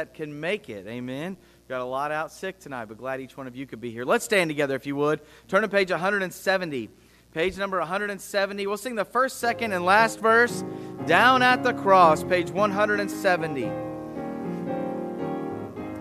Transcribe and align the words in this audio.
that 0.00 0.14
can 0.14 0.40
make 0.40 0.70
it. 0.70 0.86
Amen. 0.86 1.36
Got 1.68 1.82
a 1.82 1.84
lot 1.84 2.10
out 2.10 2.32
sick 2.32 2.58
tonight, 2.58 2.86
but 2.86 2.96
glad 2.96 3.20
each 3.20 3.36
one 3.36 3.46
of 3.46 3.54
you 3.54 3.66
could 3.66 3.82
be 3.82 3.90
here. 3.90 4.06
Let's 4.06 4.24
stand 4.24 4.48
together 4.48 4.74
if 4.74 4.86
you 4.86 4.96
would. 4.96 5.20
Turn 5.46 5.60
to 5.60 5.68
page 5.68 5.90
170. 5.90 6.88
Page 7.34 7.58
number 7.58 7.78
170. 7.78 8.66
We'll 8.66 8.78
sing 8.78 8.94
the 8.94 9.04
first, 9.04 9.40
second, 9.40 9.72
and 9.72 9.84
last 9.84 10.18
verse. 10.18 10.64
Down 11.06 11.42
at 11.42 11.62
the 11.62 11.74
cross, 11.74 12.24
page 12.24 12.50
170. 12.50 13.70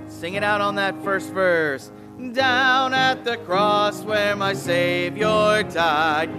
Sing 0.08 0.36
it 0.36 0.44
out 0.44 0.62
on 0.62 0.76
that 0.76 1.04
first 1.04 1.30
verse. 1.32 1.92
Down 2.32 2.94
at 2.94 3.26
the 3.26 3.36
cross 3.38 4.02
where 4.04 4.34
my 4.38 4.54
Savior 4.54 5.64
died. 5.64 6.30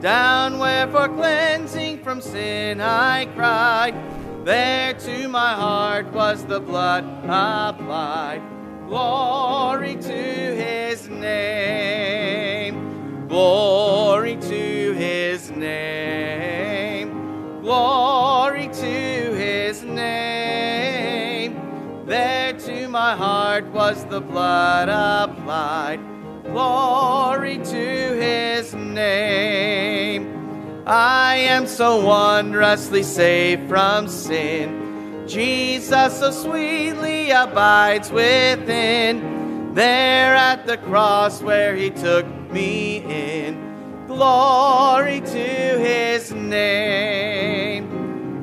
Down 0.00 0.58
where 0.58 0.88
for 0.88 1.06
cleansing 1.08 2.02
from 2.02 2.22
sin 2.22 2.80
I 2.80 3.26
cried. 3.26 4.19
There 4.44 4.94
to 4.94 5.28
my 5.28 5.52
heart 5.52 6.06
was 6.12 6.46
the 6.46 6.60
blood 6.60 7.04
applied. 7.24 8.40
Glory 8.88 9.96
to 9.96 10.10
his 10.10 11.10
name. 11.10 13.26
Glory 13.28 14.36
to 14.36 14.92
his 14.94 15.50
name. 15.50 17.60
Glory 17.60 18.68
to 18.68 19.34
his 19.36 19.82
name. 19.82 21.60
There 22.06 22.54
to 22.54 22.88
my 22.88 23.14
heart 23.14 23.66
was 23.66 24.06
the 24.06 24.22
blood 24.22 24.88
applied. 24.88 26.00
Glory 26.44 27.58
to 27.58 28.16
his 28.18 28.74
name. 28.74 30.39
I 30.86 31.36
am 31.36 31.66
so 31.66 32.04
wondrously 32.04 33.02
saved 33.02 33.68
from 33.68 34.08
sin. 34.08 35.24
Jesus 35.26 36.18
so 36.18 36.30
sweetly 36.30 37.30
abides 37.30 38.10
within. 38.10 39.74
There 39.74 40.34
at 40.34 40.66
the 40.66 40.78
cross 40.78 41.42
where 41.42 41.76
he 41.76 41.90
took 41.90 42.26
me 42.50 43.04
in. 43.04 44.06
Glory 44.06 45.20
to 45.20 45.28
his 45.28 46.32
name. 46.32 47.88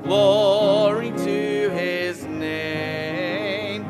Glory 0.03 1.11
to 1.11 1.69
his 1.71 2.23
name. 2.23 3.85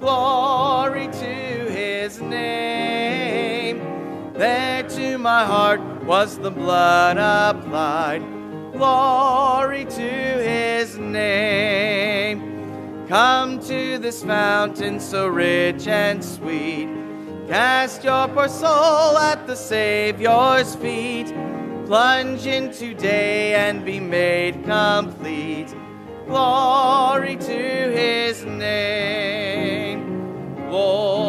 Glory 0.00 1.06
to 1.06 1.70
his 1.70 2.20
name. 2.20 3.78
There 4.34 4.82
to 4.82 5.16
my 5.16 5.46
heart 5.46 5.80
was 6.04 6.38
the 6.38 6.50
blood 6.50 7.16
applied. 7.16 8.22
Glory 8.72 9.84
to 9.84 10.00
his 10.00 10.98
name. 10.98 12.40
Come 13.08 13.60
to 13.60 13.98
this 13.98 14.24
fountain 14.24 14.98
so 14.98 15.28
rich 15.28 15.86
and 15.86 16.24
sweet. 16.24 16.88
Cast 17.46 18.02
your 18.04 18.28
poor 18.28 18.48
soul 18.48 19.18
at 19.18 19.46
the 19.46 19.54
Savior's 19.54 20.74
feet. 20.76 21.32
Plunge 21.86 22.46
into 22.46 22.94
day 22.94 23.54
and 23.54 23.84
be 23.84 24.00
made 24.00 24.64
complete. 24.64 25.74
Glory 26.26 27.36
to 27.36 27.52
his 27.92 28.44
name. 28.44 30.00
Glory 30.68 31.21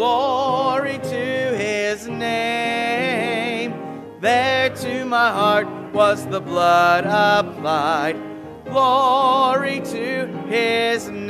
Glory 0.00 0.96
to 0.96 1.56
his 1.58 2.08
name. 2.08 3.74
There 4.18 4.74
to 4.76 5.04
my 5.04 5.30
heart 5.30 5.68
was 5.92 6.26
the 6.28 6.40
blood 6.40 7.04
applied. 7.04 8.16
Glory 8.64 9.80
to 9.80 10.26
his 10.48 11.10
name. 11.10 11.28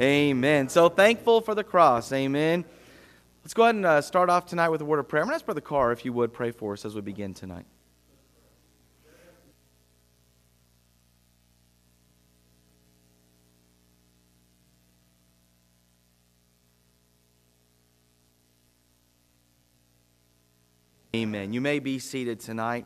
Amen. 0.00 0.68
So 0.68 0.88
thankful 0.88 1.40
for 1.40 1.54
the 1.54 1.62
cross. 1.62 2.10
Amen. 2.12 2.64
Let's 3.44 3.54
go 3.54 3.62
ahead 3.62 3.76
and 3.76 3.86
uh, 3.86 4.02
start 4.02 4.28
off 4.28 4.46
tonight 4.46 4.70
with 4.70 4.80
a 4.80 4.84
word 4.84 4.98
of 4.98 5.06
prayer. 5.06 5.22
I'm 5.22 5.28
going 5.28 5.34
to 5.34 5.36
ask 5.36 5.44
Brother 5.44 5.60
Carr 5.60 5.92
if 5.92 6.04
you 6.04 6.12
would 6.14 6.32
pray 6.32 6.50
for 6.50 6.72
us 6.72 6.84
as 6.84 6.96
we 6.96 7.00
begin 7.00 7.32
tonight. 7.32 7.66
Amen. 21.24 21.54
You 21.54 21.62
may 21.62 21.78
be 21.78 21.98
seated 21.98 22.38
tonight. 22.38 22.84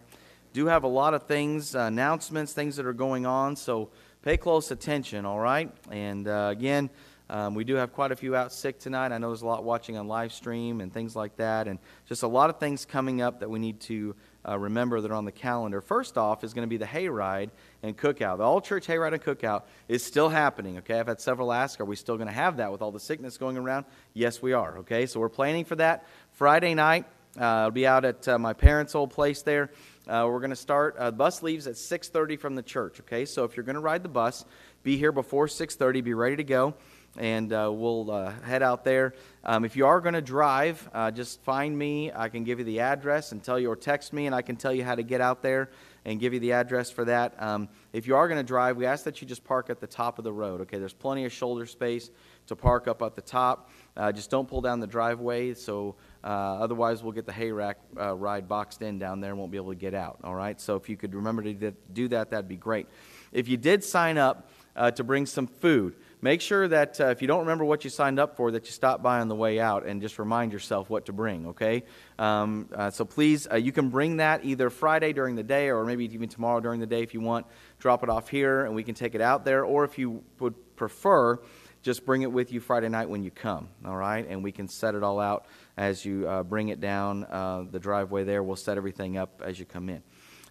Do 0.52 0.66
have 0.66 0.84
a 0.84 0.88
lot 0.88 1.12
of 1.12 1.24
things, 1.24 1.74
uh, 1.74 1.80
announcements, 1.80 2.52
things 2.52 2.76
that 2.76 2.86
are 2.86 2.92
going 2.92 3.26
on, 3.26 3.56
so 3.56 3.90
pay 4.22 4.36
close 4.36 4.70
attention, 4.70 5.26
all 5.26 5.40
right? 5.40 5.72
And 5.90 6.28
uh, 6.28 6.50
again, 6.52 6.88
um, 7.28 7.56
we 7.56 7.64
do 7.64 7.74
have 7.74 7.92
quite 7.92 8.12
a 8.12 8.16
few 8.16 8.36
out 8.36 8.52
sick 8.52 8.78
tonight. 8.78 9.10
I 9.10 9.18
know 9.18 9.30
there's 9.30 9.42
a 9.42 9.46
lot 9.46 9.64
watching 9.64 9.96
on 9.96 10.06
live 10.06 10.32
stream 10.32 10.80
and 10.80 10.94
things 10.94 11.16
like 11.16 11.34
that, 11.38 11.66
and 11.66 11.80
just 12.06 12.22
a 12.22 12.28
lot 12.28 12.48
of 12.48 12.60
things 12.60 12.84
coming 12.84 13.20
up 13.20 13.40
that 13.40 13.50
we 13.50 13.58
need 13.58 13.80
to 13.80 14.14
uh, 14.48 14.56
remember 14.56 15.00
that 15.00 15.10
are 15.10 15.14
on 15.14 15.24
the 15.24 15.32
calendar. 15.32 15.80
First 15.80 16.16
off 16.16 16.44
is 16.44 16.54
going 16.54 16.62
to 16.62 16.70
be 16.70 16.76
the 16.76 16.86
hayride 16.86 17.50
and 17.82 17.98
cookout. 17.98 18.36
The 18.36 18.44
all 18.44 18.60
church 18.60 18.86
hayride 18.86 19.14
and 19.14 19.22
cookout 19.22 19.64
is 19.88 20.04
still 20.04 20.28
happening. 20.28 20.78
Okay, 20.78 21.00
I've 21.00 21.08
had 21.08 21.20
several 21.20 21.52
ask, 21.52 21.80
"Are 21.80 21.84
we 21.84 21.96
still 21.96 22.16
going 22.16 22.28
to 22.28 22.32
have 22.32 22.58
that 22.58 22.70
with 22.70 22.82
all 22.82 22.92
the 22.92 23.00
sickness 23.00 23.36
going 23.36 23.56
around?" 23.56 23.84
Yes, 24.14 24.40
we 24.40 24.52
are. 24.52 24.78
Okay, 24.78 25.06
so 25.06 25.18
we're 25.18 25.28
planning 25.28 25.64
for 25.64 25.74
that 25.74 26.06
Friday 26.30 26.74
night. 26.74 27.04
Uh, 27.36 27.44
I'll 27.44 27.70
be 27.70 27.86
out 27.86 28.04
at 28.04 28.26
uh, 28.26 28.38
my 28.38 28.52
parents' 28.52 28.94
old 28.94 29.10
place 29.10 29.42
there. 29.42 29.70
Uh, 30.08 30.26
we're 30.28 30.40
going 30.40 30.50
to 30.50 30.56
start. 30.56 30.96
Uh, 30.96 31.10
the 31.10 31.16
bus 31.16 31.42
leaves 31.42 31.66
at 31.66 31.74
6:30 31.74 32.38
from 32.38 32.54
the 32.54 32.62
church. 32.62 33.00
Okay, 33.00 33.24
so 33.24 33.44
if 33.44 33.56
you're 33.56 33.64
going 33.64 33.74
to 33.74 33.80
ride 33.80 34.02
the 34.02 34.08
bus, 34.08 34.44
be 34.82 34.96
here 34.96 35.12
before 35.12 35.46
6:30. 35.46 36.02
Be 36.02 36.14
ready 36.14 36.36
to 36.36 36.44
go, 36.44 36.74
and 37.18 37.52
uh, 37.52 37.70
we'll 37.72 38.10
uh, 38.10 38.32
head 38.42 38.62
out 38.62 38.84
there. 38.84 39.14
Um, 39.44 39.64
if 39.64 39.76
you 39.76 39.86
are 39.86 40.00
going 40.00 40.14
to 40.14 40.22
drive, 40.22 40.88
just 41.14 41.42
find 41.42 41.76
me. 41.76 42.10
I 42.14 42.28
can 42.28 42.44
give 42.44 42.58
you 42.58 42.64
the 42.64 42.80
address 42.80 43.32
and 43.32 43.42
tell 43.42 43.58
you, 43.58 43.70
or 43.70 43.76
text 43.76 44.12
me, 44.12 44.26
and 44.26 44.34
I 44.34 44.42
can 44.42 44.56
tell 44.56 44.72
you 44.72 44.82
how 44.82 44.94
to 44.94 45.02
get 45.02 45.20
out 45.20 45.42
there 45.42 45.70
and 46.04 46.18
give 46.18 46.32
you 46.32 46.40
the 46.40 46.52
address 46.52 46.90
for 46.90 47.04
that. 47.04 47.34
Um, 47.40 47.68
if 47.92 48.06
you 48.06 48.16
are 48.16 48.26
going 48.28 48.38
to 48.38 48.46
drive, 48.46 48.78
we 48.78 48.86
ask 48.86 49.04
that 49.04 49.20
you 49.20 49.28
just 49.28 49.44
park 49.44 49.68
at 49.68 49.78
the 49.78 49.86
top 49.86 50.18
of 50.18 50.24
the 50.24 50.32
road. 50.32 50.62
Okay, 50.62 50.78
there's 50.78 50.94
plenty 50.94 51.26
of 51.26 51.32
shoulder 51.32 51.66
space 51.66 52.10
to 52.46 52.56
park 52.56 52.88
up 52.88 53.02
at 53.02 53.14
the 53.14 53.20
top. 53.20 53.70
just 54.14 54.30
don't 54.30 54.48
pull 54.48 54.62
down 54.62 54.80
the 54.80 54.86
driveway. 54.86 55.52
So 55.52 55.96
uh, 56.24 56.26
otherwise, 56.26 57.02
we'll 57.02 57.12
get 57.12 57.26
the 57.26 57.32
hay 57.32 57.52
rack 57.52 57.78
uh, 57.98 58.14
ride 58.14 58.48
boxed 58.48 58.82
in 58.82 58.98
down 58.98 59.20
there 59.20 59.30
and 59.30 59.38
won't 59.38 59.52
be 59.52 59.58
able 59.58 59.70
to 59.70 59.78
get 59.78 59.94
out. 59.94 60.18
All 60.24 60.34
right. 60.34 60.60
So 60.60 60.76
if 60.76 60.88
you 60.88 60.96
could 60.96 61.14
remember 61.14 61.42
to 61.42 61.72
do 61.92 62.08
that, 62.08 62.30
that'd 62.30 62.48
be 62.48 62.56
great. 62.56 62.88
If 63.30 63.48
you 63.48 63.56
did 63.56 63.84
sign 63.84 64.18
up 64.18 64.50
uh, 64.74 64.90
to 64.92 65.04
bring 65.04 65.26
some 65.26 65.46
food, 65.46 65.94
make 66.20 66.40
sure 66.40 66.66
that 66.66 67.00
uh, 67.00 67.06
if 67.06 67.22
you 67.22 67.28
don't 67.28 67.40
remember 67.40 67.64
what 67.64 67.84
you 67.84 67.90
signed 67.90 68.18
up 68.18 68.36
for, 68.36 68.50
that 68.50 68.64
you 68.66 68.72
stop 68.72 69.02
by 69.02 69.20
on 69.20 69.28
the 69.28 69.34
way 69.34 69.60
out 69.60 69.86
and 69.86 70.00
just 70.00 70.18
remind 70.18 70.52
yourself 70.52 70.90
what 70.90 71.06
to 71.06 71.12
bring. 71.12 71.46
Okay. 71.48 71.84
Um, 72.18 72.68
uh, 72.74 72.90
so 72.90 73.04
please, 73.04 73.46
uh, 73.50 73.56
you 73.56 73.70
can 73.70 73.88
bring 73.90 74.16
that 74.16 74.44
either 74.44 74.70
Friday 74.70 75.12
during 75.12 75.36
the 75.36 75.42
day 75.42 75.70
or 75.70 75.84
maybe 75.84 76.04
even 76.04 76.28
tomorrow 76.28 76.60
during 76.60 76.80
the 76.80 76.86
day 76.86 77.02
if 77.02 77.14
you 77.14 77.20
want. 77.20 77.46
Drop 77.78 78.02
it 78.02 78.08
off 78.08 78.28
here 78.28 78.64
and 78.64 78.74
we 78.74 78.82
can 78.82 78.94
take 78.94 79.14
it 79.14 79.20
out 79.20 79.44
there. 79.44 79.64
Or 79.64 79.84
if 79.84 79.98
you 79.98 80.24
would 80.40 80.54
prefer, 80.74 81.38
just 81.82 82.04
bring 82.04 82.22
it 82.22 82.32
with 82.32 82.52
you 82.52 82.60
Friday 82.60 82.88
night 82.88 83.08
when 83.08 83.22
you 83.22 83.30
come. 83.30 83.68
All 83.84 83.96
right. 83.96 84.26
And 84.28 84.42
we 84.42 84.52
can 84.52 84.68
set 84.68 84.94
it 84.94 85.02
all 85.02 85.20
out 85.20 85.46
as 85.78 86.04
you 86.04 86.28
uh, 86.28 86.42
bring 86.42 86.68
it 86.68 86.80
down 86.80 87.24
uh, 87.24 87.64
the 87.70 87.78
driveway 87.78 88.24
there. 88.24 88.42
We'll 88.42 88.56
set 88.56 88.76
everything 88.76 89.16
up 89.16 89.40
as 89.44 89.58
you 89.60 89.64
come 89.64 89.88
in. 89.88 90.02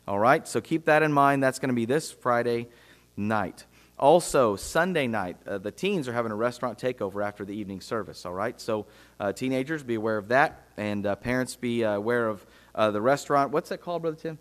All 0.08 0.18
right, 0.18 0.48
so 0.48 0.62
keep 0.62 0.86
that 0.86 1.04
in 1.04 1.12
mind. 1.12 1.44
That's 1.44 1.60
going 1.60 1.70
to 1.70 1.76
be 1.76 1.84
this 1.84 2.12
Friday 2.12 2.70
night. 3.18 3.66
Also, 4.00 4.56
Sunday 4.56 5.06
night, 5.06 5.36
uh, 5.46 5.58
the 5.58 5.72
teens 5.72 6.08
are 6.08 6.14
having 6.14 6.32
a 6.32 6.36
restaurant 6.36 6.80
takeover 6.80 7.26
after 7.26 7.44
the 7.44 7.52
evening 7.52 7.82
service. 7.82 8.26
All 8.26 8.34
right, 8.34 8.60
so 8.62 8.86
uh, 9.20 9.34
teenagers, 9.34 9.84
be 9.84 9.96
aware 9.96 10.18
of 10.18 10.30
that, 10.30 10.66
and 10.78 11.06
uh, 11.06 11.16
parents, 11.18 11.58
be 11.58 11.84
uh, 11.84 11.96
aware 11.96 12.30
of 12.30 12.46
the 12.94 13.02
restaurant. 13.02 13.52
What's 13.52 13.70
that 13.70 13.82
called, 13.82 14.04
Brother 14.04 14.18
Tim? 14.18 14.40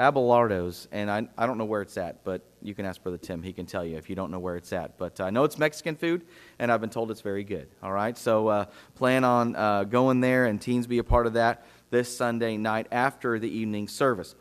Abelardo's, 0.00 0.88
and 0.90 1.10
I, 1.10 1.28
I 1.36 1.46
don't 1.46 1.58
know 1.58 1.66
where 1.66 1.82
it's 1.82 1.98
at, 1.98 2.24
but 2.24 2.42
you 2.62 2.74
can 2.74 2.84
ask 2.84 3.02
Brother 3.02 3.18
Tim. 3.18 3.42
He 3.42 3.52
can 3.52 3.66
tell 3.66 3.84
you 3.84 3.96
if 3.96 4.08
you 4.08 4.16
don't 4.16 4.30
know 4.30 4.38
where 4.38 4.56
it's 4.56 4.72
at. 4.72 4.98
But 4.98 5.20
I 5.20 5.30
know 5.30 5.44
it's 5.44 5.58
Mexican 5.58 5.96
food, 5.96 6.24
and 6.58 6.70
I've 6.70 6.80
been 6.80 6.90
told 6.90 7.10
it's 7.10 7.20
very 7.20 7.44
good. 7.44 7.68
All 7.82 7.92
right, 7.92 8.16
so 8.16 8.48
uh, 8.48 8.64
plan 8.94 9.24
on 9.24 9.56
uh, 9.56 9.84
going 9.84 10.20
there, 10.20 10.46
and 10.46 10.60
teens 10.60 10.86
be 10.86 10.98
a 10.98 11.04
part 11.04 11.26
of 11.26 11.34
that 11.34 11.66
this 11.90 12.14
Sunday 12.14 12.56
night 12.56 12.86
after 12.90 13.38
the 13.38 13.48
evening 13.48 13.88
service. 13.88 14.34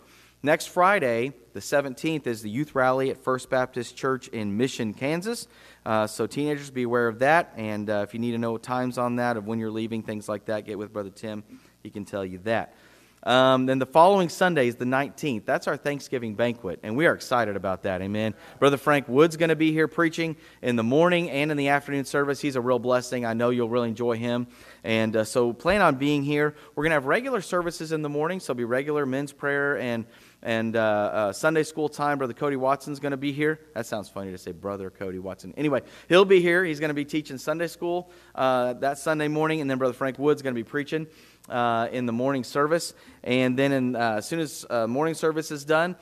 Next 0.44 0.68
Friday, 0.68 1.34
the 1.54 1.60
17th, 1.60 2.26
is 2.26 2.42
the 2.42 2.50
youth 2.50 2.74
rally 2.74 3.12
at 3.12 3.18
First 3.18 3.50
Baptist 3.52 3.96
Church 3.96 4.28
in 4.30 4.58
Mission, 4.58 4.94
Kansas. 4.94 5.48
Uh, 5.86 6.08
so 6.08 6.26
teenagers, 6.26 6.72
be 6.72 6.84
aware 6.84 7.08
of 7.08 7.20
that, 7.20 7.54
and 7.58 7.90
uh, 7.90 8.06
if 8.08 8.16
you 8.16 8.20
need 8.20 8.32
to 8.32 8.40
know 8.40 8.58
times 8.58 8.98
on 8.98 9.18
that, 9.18 9.38
of 9.38 9.46
when 9.46 9.60
you're 9.60 9.70
leaving, 9.70 10.02
things 10.02 10.28
like 10.28 10.46
that, 10.46 10.66
get 10.66 10.80
with 10.80 10.92
Brother 10.92 11.12
Tim. 11.12 11.44
He 11.84 11.92
can 11.92 12.06
tell 12.06 12.26
you 12.26 12.40
that. 12.40 12.74
Um, 13.24 13.68
then 13.68 13.78
the 13.78 13.86
following 13.86 14.30
Sunday 14.30 14.68
is 14.68 14.76
the 14.76 14.86
19th. 14.86 15.46
That's 15.46 15.68
our 15.68 15.78
Thanksgiving 15.78 16.34
banquet, 16.34 16.80
and 16.82 16.98
we 16.98 17.06
are 17.06 17.14
excited 17.14 17.56
about 17.56 17.84
that. 17.84 18.02
Amen. 18.02 18.34
Brother 18.60 18.78
Frank 18.78 19.08
Wood's 19.08 19.38
going 19.38 19.50
to 19.50 19.56
be 19.56 19.72
here 19.72 19.88
preaching 19.88 20.36
in 20.62 20.76
the 20.76 20.84
morning 20.84 21.30
and 21.30 21.52
in 21.52 21.58
the 21.58 21.68
afternoon 21.68 22.06
service. 22.06 22.42
He's 22.42 22.56
a 22.56 22.62
real 22.62 22.80
blessing. 22.80 23.26
I 23.26 23.34
know 23.34 23.52
you'll 23.52 23.70
really 23.70 23.90
enjoy 23.90 24.18
him. 24.18 24.48
And 24.84 25.16
uh, 25.16 25.24
so 25.24 25.54
plan 25.54 25.82
on 25.82 25.96
being 25.96 26.24
here. 26.24 26.56
We're 26.74 26.84
going 26.84 26.92
to 26.92 26.96
have 26.96 27.06
regular 27.06 27.42
services 27.42 27.92
in 27.92 28.02
the 28.02 28.10
morning, 28.10 28.40
so 28.40 28.54
be 28.54 28.64
regular 28.64 29.06
men's 29.06 29.34
prayer 29.34 29.78
and 29.78 30.06
And 30.44 30.76
uh, 30.76 30.80
uh, 30.80 31.34
Sunday 31.34 31.64
school 31.64 31.88
time, 31.88 32.18
Brother 32.18 32.34
Cody 32.34 32.56
Watson's 32.56 33.00
going 33.00 33.12
to 33.12 33.18
be 33.18 33.32
here. 33.32 33.60
That 33.76 33.86
sounds 33.86 34.10
funny 34.10 34.32
to 34.32 34.38
say 34.38 34.52
Brother 34.52 34.90
Cody 34.90 35.20
Watson. 35.20 35.54
Anyway, 35.56 35.82
he'll 36.10 36.26
be 36.26 36.42
here. 36.42 36.66
He's 36.66 36.80
going 36.80 36.90
to 36.90 36.96
be 36.96 37.06
teaching 37.06 37.38
Sunday 37.38 37.68
school 37.68 38.12
uh, 38.34 38.74
that 38.74 38.98
Sunday 38.98 39.28
morning. 39.28 39.62
And 39.62 39.70
then 39.70 39.78
Brother 39.78 39.94
Frank 39.94 40.18
Wood's 40.18 40.42
going 40.42 40.56
to 40.56 40.60
be 40.60 40.68
preaching 40.68 41.06
uh, 41.48 41.90
in 41.92 42.08
the 42.08 42.12
morning 42.12 42.44
service. 42.44 42.96
And 43.24 43.58
then 43.58 43.72
in, 43.72 43.96
uh, 43.96 44.16
as 44.18 44.28
soon 44.28 44.40
as 44.40 44.66
uh, 44.70 44.88
morning 44.88 45.14
service 45.14 45.52
is 45.52 45.64
done, 45.64 45.96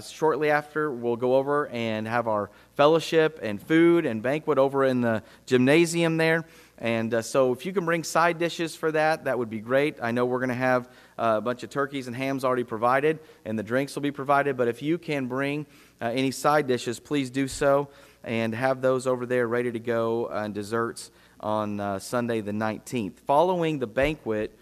shortly 0.00 0.50
after, 0.50 0.90
we'll 0.90 1.16
go 1.16 1.36
over 1.36 1.68
and 1.68 2.06
have 2.06 2.28
our 2.28 2.50
fellowship 2.74 3.38
and 3.42 3.62
food 3.62 4.06
and 4.06 4.22
banquet 4.22 4.58
over 4.58 4.84
in 4.84 5.00
the 5.00 5.22
gymnasium 5.46 6.16
there. 6.16 6.46
And 6.80 7.12
uh, 7.12 7.20
so, 7.20 7.52
if 7.52 7.66
you 7.66 7.74
can 7.74 7.84
bring 7.84 8.04
side 8.04 8.38
dishes 8.38 8.74
for 8.74 8.90
that, 8.92 9.24
that 9.24 9.38
would 9.38 9.50
be 9.50 9.60
great. 9.60 9.98
I 10.00 10.12
know 10.12 10.24
we're 10.24 10.38
going 10.38 10.48
to 10.48 10.54
have 10.54 10.88
uh, 11.18 11.34
a 11.36 11.40
bunch 11.42 11.62
of 11.62 11.68
turkeys 11.68 12.06
and 12.06 12.16
hams 12.16 12.42
already 12.42 12.64
provided, 12.64 13.18
and 13.44 13.58
the 13.58 13.62
drinks 13.62 13.94
will 13.94 14.02
be 14.02 14.10
provided. 14.10 14.56
But 14.56 14.68
if 14.68 14.80
you 14.80 14.96
can 14.96 15.26
bring 15.26 15.66
uh, 16.00 16.06
any 16.06 16.30
side 16.30 16.66
dishes, 16.66 16.98
please 16.98 17.28
do 17.28 17.48
so 17.48 17.90
and 18.24 18.54
have 18.54 18.80
those 18.80 19.06
over 19.06 19.26
there 19.26 19.46
ready 19.46 19.70
to 19.72 19.78
go 19.78 20.26
uh, 20.26 20.42
and 20.44 20.54
desserts 20.54 21.10
on 21.40 21.80
uh, 21.80 21.98
Sunday 21.98 22.40
the 22.40 22.52
19th. 22.52 23.18
Following 23.26 23.78
the 23.78 23.86
banquet, 23.86 24.58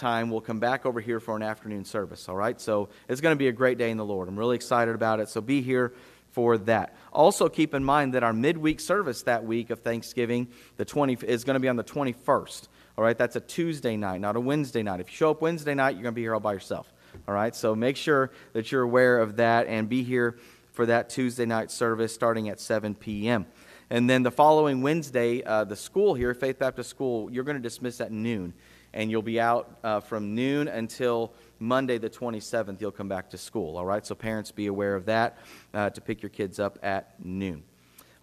time, 0.00 0.30
we'll 0.30 0.40
come 0.40 0.58
back 0.58 0.86
over 0.86 1.00
here 1.00 1.20
for 1.20 1.36
an 1.36 1.42
afternoon 1.42 1.84
service. 1.84 2.28
All 2.28 2.36
right? 2.36 2.60
So 2.60 2.88
it's 3.08 3.20
going 3.20 3.34
to 3.34 3.38
be 3.38 3.48
a 3.48 3.52
great 3.52 3.78
day 3.78 3.90
in 3.90 3.96
the 3.96 4.04
Lord. 4.04 4.28
I'm 4.28 4.38
really 4.38 4.56
excited 4.56 4.94
about 4.94 5.20
it. 5.20 5.28
So 5.28 5.40
be 5.40 5.60
here 5.60 5.92
for 6.32 6.58
that. 6.58 6.96
Also, 7.12 7.48
keep 7.48 7.74
in 7.74 7.84
mind 7.84 8.14
that 8.14 8.22
our 8.22 8.32
midweek 8.32 8.80
service 8.80 9.22
that 9.22 9.44
week 9.44 9.70
of 9.70 9.80
Thanksgiving, 9.80 10.48
the 10.76 10.84
20, 10.84 11.18
is 11.26 11.44
going 11.44 11.54
to 11.54 11.60
be 11.60 11.68
on 11.68 11.76
the 11.76 11.84
21st. 11.84 12.68
All 12.96 13.04
right, 13.04 13.16
that's 13.16 13.36
a 13.36 13.40
Tuesday 13.40 13.96
night, 13.96 14.20
not 14.20 14.36
a 14.36 14.40
Wednesday 14.40 14.82
night. 14.82 15.00
If 15.00 15.10
you 15.10 15.16
show 15.16 15.30
up 15.30 15.40
Wednesday 15.40 15.74
night, 15.74 15.94
you're 15.94 16.02
going 16.02 16.12
to 16.12 16.16
be 16.16 16.22
here 16.22 16.34
all 16.34 16.40
by 16.40 16.52
yourself. 16.52 16.92
All 17.26 17.34
right, 17.34 17.54
so 17.54 17.74
make 17.74 17.96
sure 17.96 18.30
that 18.52 18.70
you're 18.70 18.82
aware 18.82 19.18
of 19.18 19.36
that 19.36 19.66
and 19.66 19.88
be 19.88 20.02
here 20.02 20.38
for 20.72 20.86
that 20.86 21.08
Tuesday 21.08 21.46
night 21.46 21.70
service 21.70 22.14
starting 22.14 22.48
at 22.48 22.60
7 22.60 22.94
p.m. 22.94 23.46
And 23.90 24.08
then 24.08 24.22
the 24.22 24.30
following 24.30 24.82
Wednesday, 24.82 25.42
uh, 25.42 25.64
the 25.64 25.74
school 25.74 26.14
here, 26.14 26.32
Faith 26.32 26.60
Baptist 26.60 26.90
School, 26.90 27.30
you're 27.30 27.42
going 27.42 27.56
to 27.56 27.62
dismiss 27.62 28.00
at 28.00 28.12
noon. 28.12 28.54
And 28.92 29.10
you'll 29.10 29.22
be 29.22 29.40
out 29.40 29.78
uh, 29.84 30.00
from 30.00 30.34
noon 30.34 30.68
until 30.68 31.32
Monday, 31.58 31.98
the 31.98 32.08
27th, 32.08 32.80
you'll 32.80 32.90
come 32.90 33.08
back 33.08 33.30
to 33.30 33.38
school. 33.38 33.76
All 33.76 33.84
right, 33.84 34.04
so 34.04 34.14
parents 34.14 34.50
be 34.50 34.66
aware 34.66 34.96
of 34.96 35.04
that 35.06 35.38
uh, 35.74 35.90
to 35.90 36.00
pick 36.00 36.22
your 36.22 36.30
kids 36.30 36.58
up 36.58 36.78
at 36.82 37.14
noon. 37.22 37.62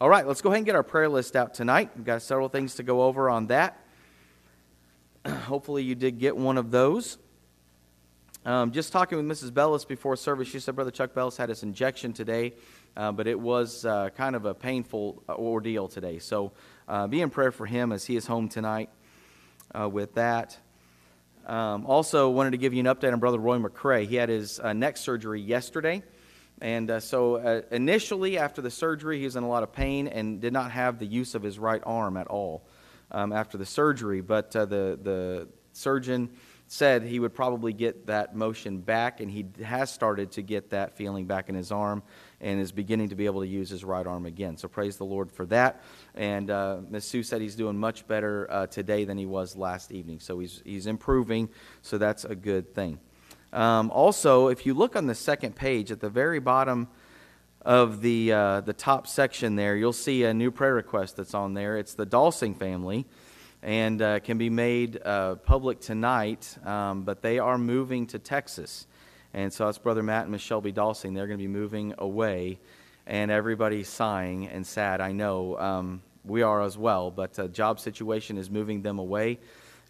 All 0.01 0.09
right, 0.09 0.27
let's 0.27 0.41
go 0.41 0.49
ahead 0.49 0.57
and 0.57 0.65
get 0.65 0.75
our 0.75 0.83
prayer 0.83 1.07
list 1.07 1.35
out 1.35 1.53
tonight. 1.53 1.91
We've 1.95 2.05
got 2.05 2.21
several 2.21 2.49
things 2.49 2.75
to 2.75 2.83
go 2.83 3.03
over 3.03 3.29
on 3.29 3.47
that. 3.47 3.79
Hopefully, 5.27 5.83
you 5.83 5.95
did 5.95 6.19
get 6.19 6.35
one 6.35 6.57
of 6.57 6.71
those. 6.71 7.17
Um, 8.43 8.71
just 8.71 8.91
talking 8.91 9.17
with 9.17 9.27
Mrs. 9.27 9.53
Bellis 9.53 9.85
before 9.85 10.15
service, 10.15 10.47
she 10.47 10.59
said 10.59 10.75
Brother 10.75 10.91
Chuck 10.91 11.13
Bellis 11.13 11.37
had 11.37 11.49
his 11.49 11.63
injection 11.63 12.13
today, 12.13 12.53
uh, 12.95 13.11
but 13.11 13.27
it 13.27 13.39
was 13.39 13.85
uh, 13.85 14.09
kind 14.15 14.35
of 14.35 14.45
a 14.45 14.53
painful 14.53 15.21
uh, 15.27 15.35
ordeal 15.35 15.87
today. 15.87 16.17
So 16.17 16.53
uh, 16.87 17.07
be 17.07 17.21
in 17.21 17.29
prayer 17.29 17.51
for 17.51 17.65
him 17.65 17.91
as 17.91 18.05
he 18.05 18.15
is 18.15 18.25
home 18.25 18.49
tonight 18.49 18.89
uh, 19.73 19.87
with 19.89 20.15
that. 20.15 20.57
Um, 21.45 21.85
also, 21.85 22.29
wanted 22.29 22.51
to 22.51 22.57
give 22.57 22.73
you 22.73 22.81
an 22.81 22.85
update 22.85 23.13
on 23.13 23.19
Brother 23.19 23.37
Roy 23.37 23.57
McCrae. 23.57 24.05
He 24.05 24.15
had 24.15 24.29
his 24.29 24.59
uh, 24.59 24.73
neck 24.73 24.97
surgery 24.97 25.39
yesterday. 25.39 26.03
And 26.59 26.89
uh, 26.89 26.99
so, 26.99 27.35
uh, 27.35 27.61
initially, 27.71 28.37
after 28.37 28.61
the 28.61 28.71
surgery, 28.71 29.19
he 29.19 29.25
was 29.25 29.35
in 29.35 29.43
a 29.43 29.47
lot 29.47 29.63
of 29.63 29.71
pain 29.71 30.07
and 30.07 30.41
did 30.41 30.53
not 30.53 30.71
have 30.71 30.99
the 30.99 31.05
use 31.05 31.35
of 31.35 31.43
his 31.43 31.59
right 31.59 31.81
arm 31.85 32.17
at 32.17 32.27
all 32.27 32.67
um, 33.11 33.31
after 33.31 33.57
the 33.57 33.65
surgery. 33.65 34.21
But 34.21 34.55
uh, 34.55 34.65
the, 34.65 34.99
the 35.01 35.47
surgeon 35.71 36.31
said 36.67 37.03
he 37.03 37.19
would 37.19 37.33
probably 37.33 37.73
get 37.73 38.07
that 38.07 38.35
motion 38.35 38.79
back, 38.79 39.21
and 39.21 39.31
he 39.31 39.45
has 39.63 39.91
started 39.91 40.31
to 40.33 40.41
get 40.41 40.71
that 40.71 40.97
feeling 40.97 41.25
back 41.25 41.47
in 41.47 41.55
his 41.55 41.71
arm 41.71 42.03
and 42.39 42.59
is 42.59 42.71
beginning 42.71 43.09
to 43.09 43.15
be 43.15 43.25
able 43.25 43.41
to 43.41 43.47
use 43.47 43.69
his 43.69 43.83
right 43.83 44.05
arm 44.05 44.25
again. 44.25 44.57
So 44.57 44.67
praise 44.67 44.97
the 44.97 45.05
Lord 45.05 45.31
for 45.31 45.45
that. 45.47 45.81
And 46.15 46.51
uh, 46.51 46.79
Ms. 46.89 47.05
Sue 47.05 47.23
said 47.23 47.41
he's 47.41 47.55
doing 47.55 47.77
much 47.77 48.07
better 48.07 48.47
uh, 48.49 48.67
today 48.67 49.05
than 49.05 49.17
he 49.17 49.25
was 49.25 49.55
last 49.55 49.91
evening. 49.91 50.19
So 50.19 50.39
he's, 50.39 50.61
he's 50.63 50.87
improving, 50.87 51.49
so 51.81 51.97
that's 51.97 52.25
a 52.25 52.35
good 52.35 52.73
thing. 52.75 52.99
Um, 53.53 53.89
also, 53.91 54.49
if 54.49 54.65
you 54.65 54.73
look 54.73 54.95
on 54.95 55.07
the 55.07 55.15
second 55.15 55.55
page 55.55 55.91
at 55.91 55.99
the 55.99 56.09
very 56.09 56.39
bottom 56.39 56.89
of 57.61 58.01
the, 58.01 58.31
uh, 58.31 58.61
the 58.61 58.73
top 58.73 59.07
section 59.07 59.55
there, 59.55 59.75
you'll 59.75 59.93
see 59.93 60.23
a 60.23 60.33
new 60.33 60.51
prayer 60.51 60.75
request 60.75 61.17
that's 61.17 61.33
on 61.33 61.53
there. 61.53 61.77
It's 61.77 61.95
the 61.95 62.05
Dalsing 62.05 62.55
family 62.55 63.05
and 63.63 64.01
uh, 64.01 64.19
can 64.19 64.37
be 64.37 64.49
made 64.49 65.01
uh, 65.03 65.35
public 65.35 65.79
tonight, 65.79 66.57
um, 66.65 67.03
but 67.03 67.21
they 67.21 67.39
are 67.39 67.57
moving 67.57 68.05
to 68.07 68.19
Texas. 68.19 68.85
And 69.37 69.53
so 69.53 69.67
that's 69.67 69.77
Brother 69.77 70.01
Matt 70.01 70.23
and 70.23 70.31
Miss 70.31 70.41
Shelby 70.41 70.71
Dalsing. 70.71 71.13
They're 71.13 71.27
going 71.27 71.37
to 71.37 71.43
be 71.43 71.47
moving 71.47 71.93
away, 71.99 72.57
and 73.05 73.29
everybody's 73.29 73.87
sighing 73.87 74.47
and 74.47 74.65
sad. 74.65 74.99
I 74.99 75.11
know 75.11 75.59
um, 75.59 76.01
we 76.25 76.41
are 76.41 76.63
as 76.63 76.75
well, 76.75 77.11
but 77.11 77.35
the 77.35 77.47
job 77.47 77.79
situation 77.79 78.39
is 78.39 78.49
moving 78.49 78.81
them 78.81 78.97
away. 78.97 79.37